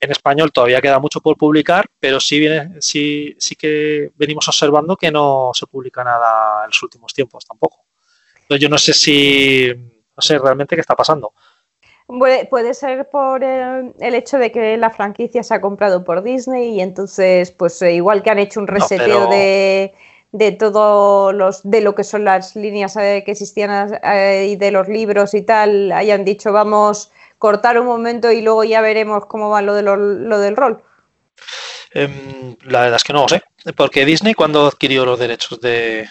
[0.00, 4.96] En español todavía queda mucho por publicar, pero sí, viene, sí, sí que venimos observando
[4.96, 7.84] que no se publica nada en los últimos tiempos tampoco.
[8.42, 11.32] Entonces yo no sé si, no sé realmente qué está pasando.
[12.06, 16.80] Puede, ser por el, hecho de que la franquicia se ha comprado por Disney y
[16.80, 19.92] entonces, pues eh, igual que han hecho un reseteo de,
[20.32, 24.70] de todo los, de lo que son las líneas eh, que existían eh, y de
[24.70, 29.48] los libros y tal, hayan dicho vamos cortar un momento y luego ya veremos cómo
[29.48, 30.82] va lo, de lo, del rol.
[31.92, 33.42] Em, la verdad es que no lo sé,
[33.76, 36.08] porque Disney cuando adquirió los derechos de,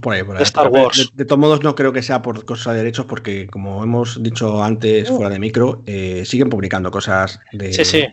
[0.00, 0.42] por ahí, por ahí.
[0.42, 1.10] Star Wars.
[1.12, 4.62] De, todos modos, no creo que sea por cosas de derechos, porque como hemos dicho
[4.62, 7.72] antes fuera de micro, eh, siguen publicando cosas de.
[7.72, 8.06] Sí, sí.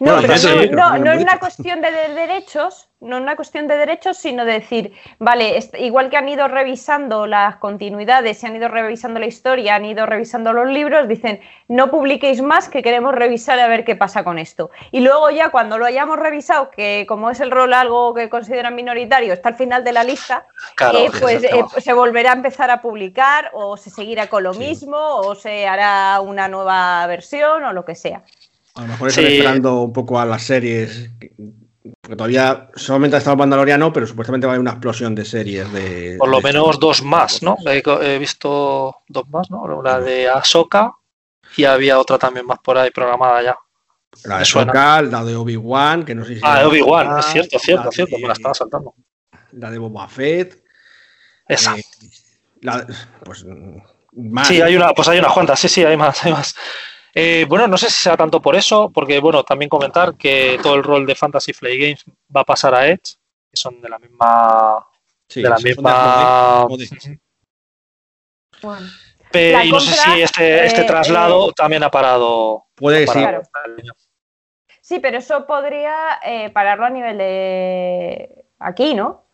[0.00, 4.54] No, no, no, es una cuestión de derechos, no una cuestión de derechos, sino de
[4.54, 9.74] decir, vale, igual que han ido revisando las continuidades, se han ido revisando la historia,
[9.74, 13.96] han ido revisando los libros, dicen, no publiquéis más que queremos revisar a ver qué
[13.96, 14.70] pasa con esto.
[14.90, 18.74] Y luego ya cuando lo hayamos revisado, que como es el rol algo que consideran
[18.74, 20.46] minoritario, está al final de la lista,
[20.94, 24.96] eh, pues eh, se volverá a empezar a publicar o se seguirá con lo mismo
[24.98, 28.22] o se hará una nueva versión o lo que sea.
[28.74, 31.10] A lo mejor están esperando un poco a las series.
[32.00, 35.72] Porque todavía solamente ha estado Mandaloriano, pero supuestamente va a haber una explosión de series.
[35.72, 37.56] de Por lo menos dos más, ¿no?
[37.66, 39.82] He, visto dos más, ¿no?
[39.82, 40.92] La de Ahsoka
[41.56, 43.56] y había otra también más por ahí programada ya.
[44.24, 44.44] La de.
[44.44, 46.40] Sokal, la de Obi-Wan, que no sé si.
[46.44, 48.94] Ah, la- de Obi-Wan, es la cierto, cierto, de- cierto, me la estaba saltando.
[49.52, 50.62] La de Boba Fett.
[51.48, 51.76] Esa.
[51.76, 51.84] eh,
[52.60, 52.86] la-
[53.24, 53.78] pues mm,
[54.32, 54.48] más.
[54.48, 56.54] Sí, hay una, pues hay unas cuantas, sí, sí, hay más, hay más.
[57.14, 60.74] Eh, bueno, no sé si sea tanto por eso, porque bueno, también comentar que todo
[60.74, 63.16] el rol de Fantasy Flight Games va a pasar a Edge,
[63.50, 64.86] que son de la misma,
[65.32, 66.66] Sí, de la de misma.
[68.60, 68.86] Bueno,
[69.32, 72.66] La y no sé si este, este eh, traslado eh, también ha parado.
[72.74, 73.18] Puede ha sí.
[73.18, 73.42] parado.
[74.82, 79.24] sí, pero eso podría eh, pararlo a nivel de aquí, ¿no?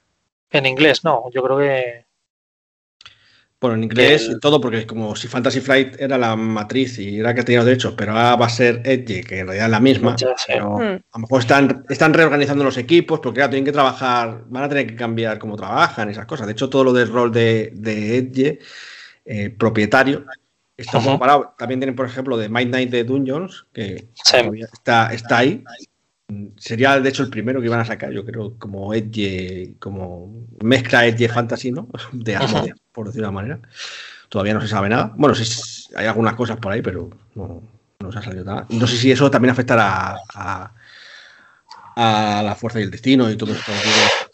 [0.50, 2.06] En inglés, no, yo creo que.
[3.60, 6.98] Bueno, en inglés El- y todo, porque es como si Fantasy Flight era la matriz
[7.01, 9.66] y era que tenía los derechos, pero ahora va a ser Edge, que en realidad
[9.66, 10.14] es la misma.
[10.47, 10.80] Pero Mm.
[10.82, 14.68] a lo mejor están, están reorganizando los equipos, porque claro, tienen que trabajar, van a
[14.68, 16.47] tener que cambiar cómo trabajan, esas cosas.
[16.47, 18.59] De hecho, todo lo del rol de, de Edge,
[19.24, 20.24] eh, propietario,
[20.76, 21.20] está un poco Ujú.
[21.20, 21.55] parado.
[21.59, 24.36] También tienen, por ejemplo, de Midnight de Dungeons, que Sí.
[24.39, 25.64] todavía está, está ahí.
[26.59, 31.06] Sería, de hecho, el primero que iban a sacar, yo creo, como Edge, como mezcla
[31.06, 31.88] Edge Fantasy, ¿no?
[32.12, 33.60] De Asmodee, por decirlo de una manera.
[34.28, 35.12] Todavía no se sabe nada.
[35.16, 37.62] Bueno, sí, hay algunas cosas por ahí, pero no,
[38.00, 38.66] no se ha salido nada.
[38.68, 40.70] No sé si eso también afectará a,
[41.96, 43.72] a la fuerza y el destino y todo esto.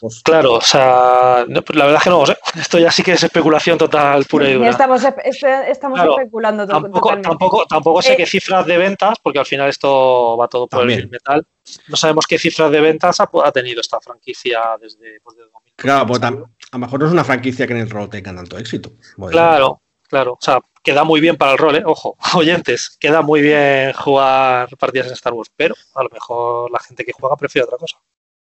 [0.00, 2.36] Pues, Claro, o sea, no, pues la verdad es que no lo sé.
[2.58, 4.70] Esto ya sí que es especulación total pura y dura.
[4.70, 7.28] estamos, Claro, especulando Tampoco, totalmente.
[7.28, 10.80] tampoco, tampoco sé Eh, qué cifras de ventas, porque al final esto va todo por
[10.80, 11.00] También.
[11.02, 11.46] el metal.
[11.88, 15.72] No sabemos qué cifras de ventas ha, ha tenido esta franquicia desde, pues, desde 2000.
[15.76, 18.58] Claro, pues a lo mejor no es una franquicia que en el rol tenga tanto
[18.58, 18.92] éxito.
[19.30, 20.32] Claro, claro.
[20.32, 21.82] O sea, queda muy bien para el rol, ¿eh?
[21.84, 26.78] Ojo, oyentes, queda muy bien jugar partidas en Star Wars, pero a lo mejor la
[26.80, 27.98] gente que juega prefiere otra cosa.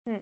[0.06, 0.22] Eh,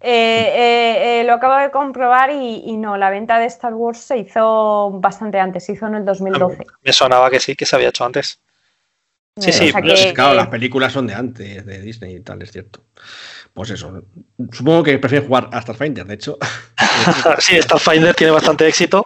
[0.00, 4.18] eh, eh, lo acabo de comprobar y, y no, la venta de Star Wars se
[4.18, 6.64] hizo bastante antes, se hizo en el 2012.
[6.82, 8.40] Me sonaba que sí, que se había hecho antes.
[9.38, 11.80] Sí, Eh, sí, o sea pero que- Sí, claro, las películas son de antes, de
[11.80, 12.84] Disney y tal, es cierto.
[13.52, 14.02] Pues eso.
[14.52, 16.38] Supongo que prefieren jugar a Starfinder, de hecho.
[17.38, 19.04] sí, Starfinder tiene bastante éxito.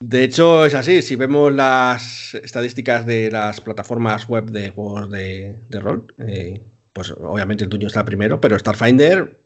[0.00, 1.02] De hecho, es así.
[1.02, 6.60] Si vemos las estadísticas de las plataformas web de juegos de, de rol, eh,
[6.92, 9.40] pues obviamente el tuyo está primero, pero Starfinder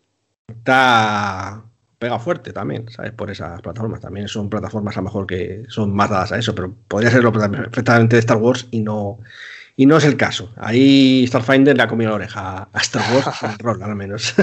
[0.49, 1.63] está
[1.99, 3.13] pega fuerte también, ¿sabes?
[3.13, 4.01] Por esas plataformas.
[4.01, 7.33] También son plataformas a lo mejor que son más dadas a eso, pero podría serlo
[7.33, 9.19] perfectamente de Star Wars y no,
[9.77, 10.53] y no es el caso.
[10.57, 14.35] Ahí Starfinder le ha comido la oreja a Star Wars, en rol al menos.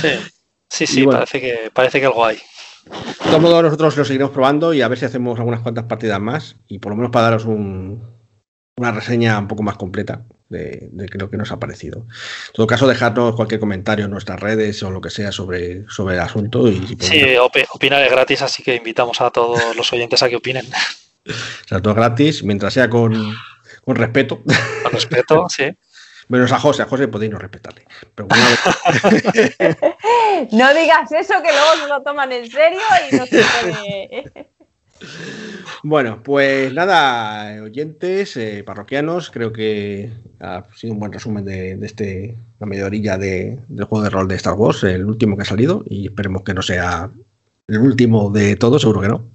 [0.00, 0.08] Sí,
[0.70, 1.20] sí, sí bueno.
[1.20, 2.36] parece, que, parece que algo hay.
[2.86, 2.92] De
[3.30, 6.56] todos modos, nosotros lo seguiremos probando y a ver si hacemos algunas cuantas partidas más
[6.68, 8.12] y por lo menos para daros un-
[8.76, 12.00] una reseña un poco más completa de, de lo que nos ha parecido.
[12.00, 16.16] En todo caso, dejadnos cualquier comentario en nuestras redes o lo que sea sobre, sobre
[16.16, 19.74] el asunto y si podemos- Sí, opi- opinar es gratis, así que invitamos a todos
[19.76, 20.66] los oyentes a que opinen.
[21.26, 23.14] o sea, todo gratis, mientras sea con,
[23.84, 24.42] con respeto.
[24.82, 25.64] Con respeto, sí.
[26.28, 27.84] Menos a José, a José podéis no respetarle.
[28.14, 28.44] Pero bueno,
[30.52, 32.80] No digas eso que luego se lo toman en serio
[33.10, 34.48] y no se puede.
[35.82, 41.86] Bueno, pues nada, oyentes, eh, parroquianos, creo que ha sido un buen resumen de, de
[41.86, 45.42] este, la media orilla de, del juego de rol de Star Wars, el último que
[45.42, 47.10] ha salido, y esperemos que no sea
[47.68, 49.28] el último de todos, seguro que no.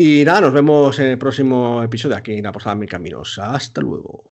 [0.00, 3.36] Y nada, nos vemos en el próximo episodio aquí en la Posada Mil Caminos.
[3.36, 4.30] Hasta luego.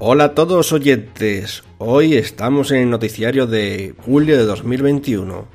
[0.00, 5.53] Hola a todos oyentes, hoy estamos en el noticiario de julio de 2021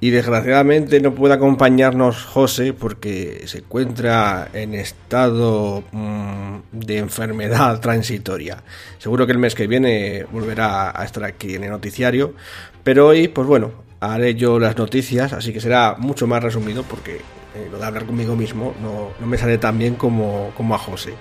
[0.00, 8.62] y desgraciadamente no puede acompañarnos José porque se encuentra en estado mm, de enfermedad transitoria.
[8.98, 12.34] Seguro que el mes que viene volverá a estar aquí en el noticiario,
[12.82, 17.16] pero hoy pues bueno, haré yo las noticias, así que será mucho más resumido porque
[17.54, 20.78] eh, lo de hablar conmigo mismo no, no me sale tan bien como, como a
[20.78, 21.12] José.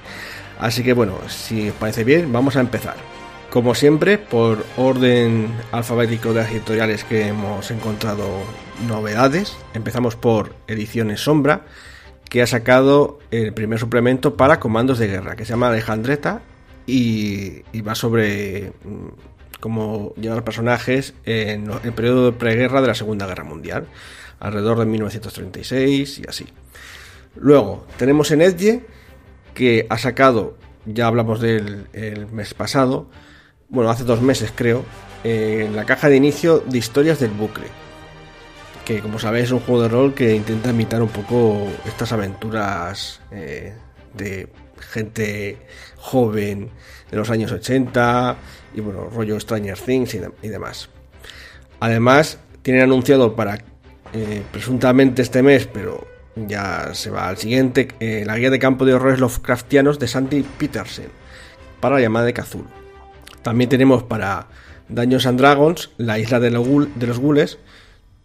[0.58, 3.09] Así que bueno, si os parece bien, vamos a empezar.
[3.52, 8.28] Como siempre, por orden alfabético de las editoriales que hemos encontrado
[8.88, 11.66] novedades, empezamos por Ediciones Sombra,
[12.30, 16.44] que ha sacado el primer suplemento para comandos de guerra, que se llama Alejandreta
[16.86, 19.08] y, va sobre mm,
[19.60, 23.88] cómo llevar personajes en el periodo de preguerra de la Segunda Guerra Mundial,
[24.40, 26.46] alrededor de 1936 y así.
[27.36, 28.86] Luego, tenemos en Edge,
[29.56, 30.56] que ha sacado,
[30.86, 33.08] ya hablamos del el mes pasado,
[33.70, 34.84] bueno, hace dos meses creo,
[35.24, 37.68] en la caja de inicio de historias del bucle.
[38.86, 43.22] Que como sabéis es un juego de rol que intenta imitar un poco estas aventuras
[43.32, 43.74] eh,
[44.14, 45.58] de gente
[45.98, 46.72] joven
[47.12, 48.38] de los años 80
[48.76, 50.90] y bueno, rollo Stranger Things y demás.
[51.80, 53.58] Además, Tienen anunciado para
[54.14, 56.06] eh, presuntamente este mes, pero
[56.36, 60.44] ya se va al siguiente, eh, la guía de campo de horrores Lovecraftianos de Sandy
[60.44, 61.08] Petersen
[61.80, 62.79] para la llamada de Cthulhu.
[63.42, 64.48] También tenemos para
[64.90, 67.60] Dungeons and Dragons la isla de, los Gules,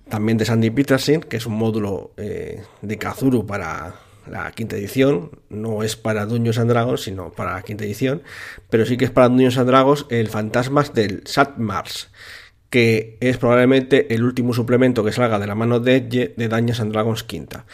[0.09, 3.95] también de Sandy Petersen, que es un módulo eh, de Cthulhu para
[4.27, 5.31] la quinta edición.
[5.51, 8.23] No es para Dungeons and Dragons, sino para la quinta edición.
[8.71, 12.11] Pero sí que es para Dungeons and Dragons el Fantasmas del Satmars,
[12.71, 16.81] que es probablemente el último suplemento que salga de la mano de Edge de Dungeons
[16.81, 17.67] and Dragons quinta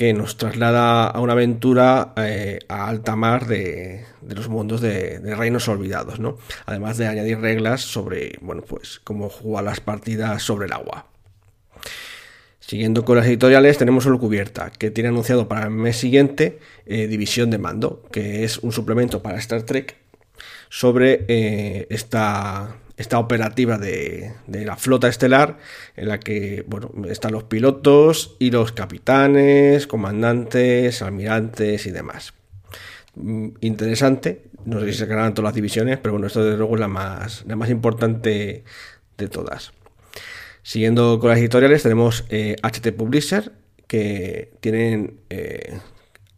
[0.00, 5.68] que nos traslada a una aventura eh, a alta mar de, los mundos de, reinos
[5.68, 6.38] olvidados, ¿no?
[6.64, 11.04] Además de añadir reglas sobre, bueno, pues cómo jugar las partidas sobre el agua.
[12.60, 17.06] Siguiendo con las editoriales, tenemos Solo Cubierta, que tiene anunciado para el mes siguiente eh,
[17.06, 19.96] División de Mando, que es un suplemento para Star Trek
[20.70, 25.56] sobre eh, esta, esta operativa de, la flota estelar
[25.96, 32.34] en la que bueno, están los pilotos y los capitanes, comandantes, almirantes y demás.
[33.14, 36.74] Mm, interesante, no sé si se quedarán todas las divisiones, pero bueno, esto desde luego
[36.74, 38.64] es la más, la más importante
[39.16, 39.72] de todas.
[40.62, 43.52] Siguiendo con las editoriales, tenemos HT eh, Publisher,
[43.86, 45.80] que tienen eh,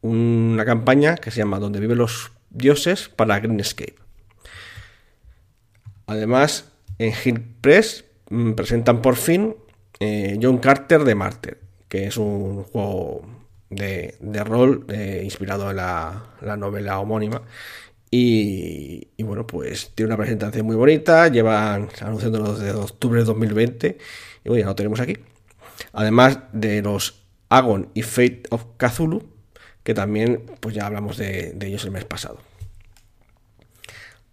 [0.00, 4.01] una campaña que se llama Donde viven los dioses para Greenscape.
[6.12, 9.56] Además, en Hill Press mm, presentan por fin
[9.98, 11.58] eh, John Carter de Martyr,
[11.88, 13.26] que es un juego
[13.70, 14.86] de, rol
[15.22, 17.42] inspirado en la, novela homónima
[18.10, 23.98] y, bueno, pues tiene una presentación muy bonita, llevan anunciándolo desde octubre de 2020
[24.44, 25.16] y bueno, ya lo tenemos aquí.
[25.94, 29.22] Además de los Agon y Fate of Cthulhu,
[29.82, 32.38] que también pues ya hablamos de, ellos el mes pasado.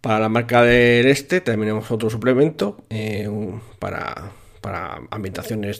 [0.01, 3.29] Para la marca del este tenemos otro suplemento eh,
[3.79, 4.31] para,
[4.61, 5.79] para ambientaciones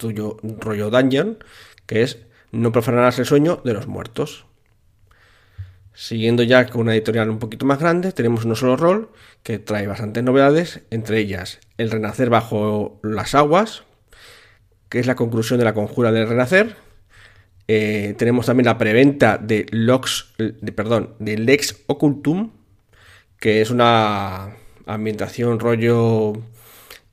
[0.60, 1.38] rollo dungeon,
[1.86, 2.20] que es
[2.52, 4.46] No profanarás el sueño de los muertos.
[5.94, 9.10] Siguiendo ya con una editorial un poquito más grande, tenemos un solo rol
[9.44, 13.84] que trae bastantes novedades, entre ellas El Renacer bajo las aguas,
[14.90, 16.76] que es la conclusión de la conjura del Renacer.
[17.68, 22.52] Eh, tenemos también la preventa de, Lox, de, perdón, de Lex Occultum,
[23.40, 24.56] que es una
[24.86, 26.34] ambientación rollo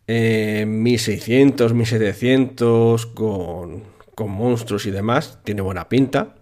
[0.09, 3.85] 1600, eh, 1700, con,
[4.15, 5.39] con monstruos y demás.
[5.45, 6.35] Tiene buena pinta.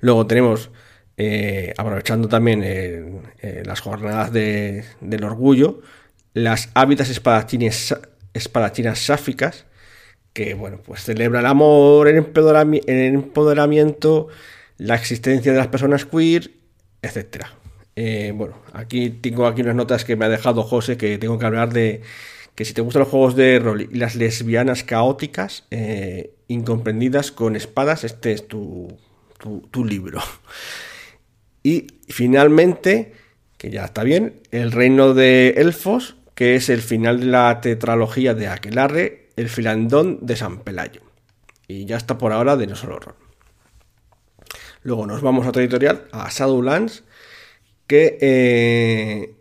[0.00, 0.70] Luego tenemos,
[1.16, 5.80] eh, aprovechando también eh, las jornadas del orgullo,
[6.32, 7.94] las hábitas espadachines,
[8.32, 9.66] espadachines sáficas,
[10.32, 14.28] que bueno, pues celebra el amor, el empoderamiento,
[14.78, 16.50] la existencia de las personas queer,
[17.02, 17.46] etc.
[18.02, 21.44] Eh, bueno, aquí tengo aquí unas notas que me ha dejado José, que tengo que
[21.44, 22.00] hablar de
[22.54, 25.66] que si te gustan los juegos de rol y las lesbianas caóticas,
[26.48, 28.88] incomprendidas con espadas, este es tu,
[29.70, 30.20] tu, libro.
[31.62, 33.12] Y finalmente,
[33.58, 38.32] que ya está bien, el reino de Elfos, que es el final de la tetralogía
[38.32, 41.02] de Aquelarre, el filandón de San Pelayo.
[41.68, 43.16] Y ya está por ahora de No Solo Horror.
[44.84, 47.04] Luego nos vamos a otra editorial, a Shadowlands,
[47.90, 49.34] que eh,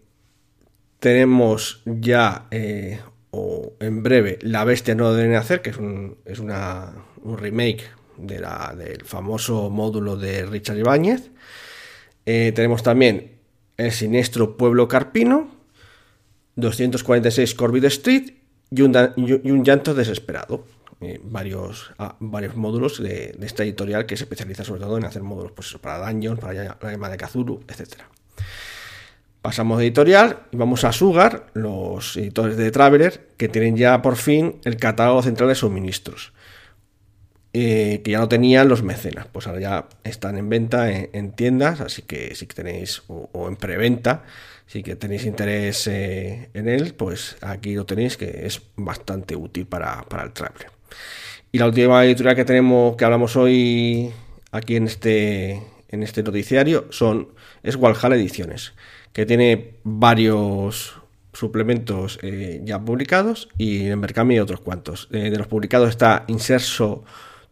[0.99, 2.99] tenemos ya, eh,
[3.30, 7.84] o en breve, La Bestia no debe hacer, que es un, es una, un remake
[8.17, 11.30] de la, del famoso módulo de Richard Ibáñez.
[12.26, 13.38] Eh, tenemos también
[13.77, 15.51] el siniestro Pueblo Carpino,
[16.55, 18.31] 246 Corbid Street
[18.71, 20.65] y un, llanto desesperado.
[21.21, 25.51] Varios, ah, varios módulos de, esta editorial que se especializa sobre todo en hacer módulos
[25.51, 27.99] pues, para Dungeons, para la llama de Kazuru, etc.
[29.41, 34.18] Pasamos de editorial y vamos a Sugar, los editores de Traveler, que tienen ya por
[34.18, 36.34] fin el catálogo central de suministros.
[37.52, 39.26] Eh, que ya no tenían los mecenas.
[39.26, 44.24] Pues ahora ya están en venta en, tiendas, así que si tenéis, o, en preventa,
[44.68, 49.66] si que tenéis interés eh, en él, pues aquí lo tenéis, que es bastante útil
[49.66, 50.68] para, el traveler.
[51.52, 54.11] Y la última editorial que tenemos, que hablamos hoy
[54.52, 57.30] aquí en este, en este noticiario, son,
[57.64, 58.73] es Walhalla Ediciones,
[59.14, 60.95] que tiene varios
[61.34, 65.07] suplementos eh, ya publicados y en Mercami otros cuantos.
[65.11, 67.03] de los publicados está Inserso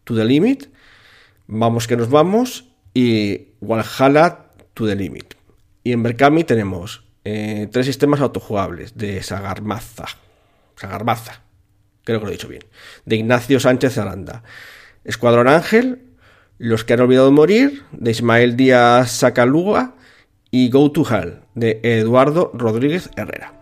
[0.04, 0.68] to the Limit,
[1.48, 5.36] Vamos que nos vamos y Walhalla to the Limit.
[5.84, 10.06] Y en Berkami tenemos eh, tres sistemas autojugables de Sagarmaza.
[10.76, 11.42] Sagarmaza,
[12.04, 12.66] creo que lo he dicho bien.
[13.06, 14.44] De Ignacio Sánchez Aranda.
[15.06, 16.02] Escuadrón Ángel,
[16.60, 19.94] Los que han olvidado morir, de Ismael Díaz Sacaluga
[20.50, 23.54] y Go to Hell, de Eduardo Rodríguez Herrera.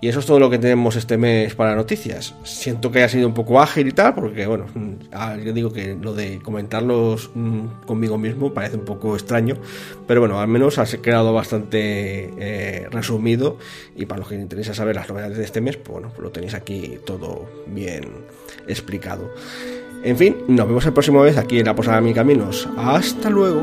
[0.00, 2.34] Y eso es todo lo que tenemos este mes para noticias.
[2.44, 4.66] Siento que haya sido un poco ágil y tal, porque bueno,
[5.12, 9.56] ah, yo digo que lo de comentarlos mm, conmigo mismo parece un poco extraño,
[10.06, 13.58] pero bueno, al menos ha quedado bastante eh, resumido
[13.94, 16.20] y para los que les interesa saber las novedades de este mes, pues bueno, pues
[16.20, 18.04] lo tenéis aquí todo bien
[18.68, 19.30] explicado.
[20.02, 22.68] En fin, nos vemos el próximo vez aquí en la Posada de Mi Caminos.
[22.76, 23.62] Hasta luego.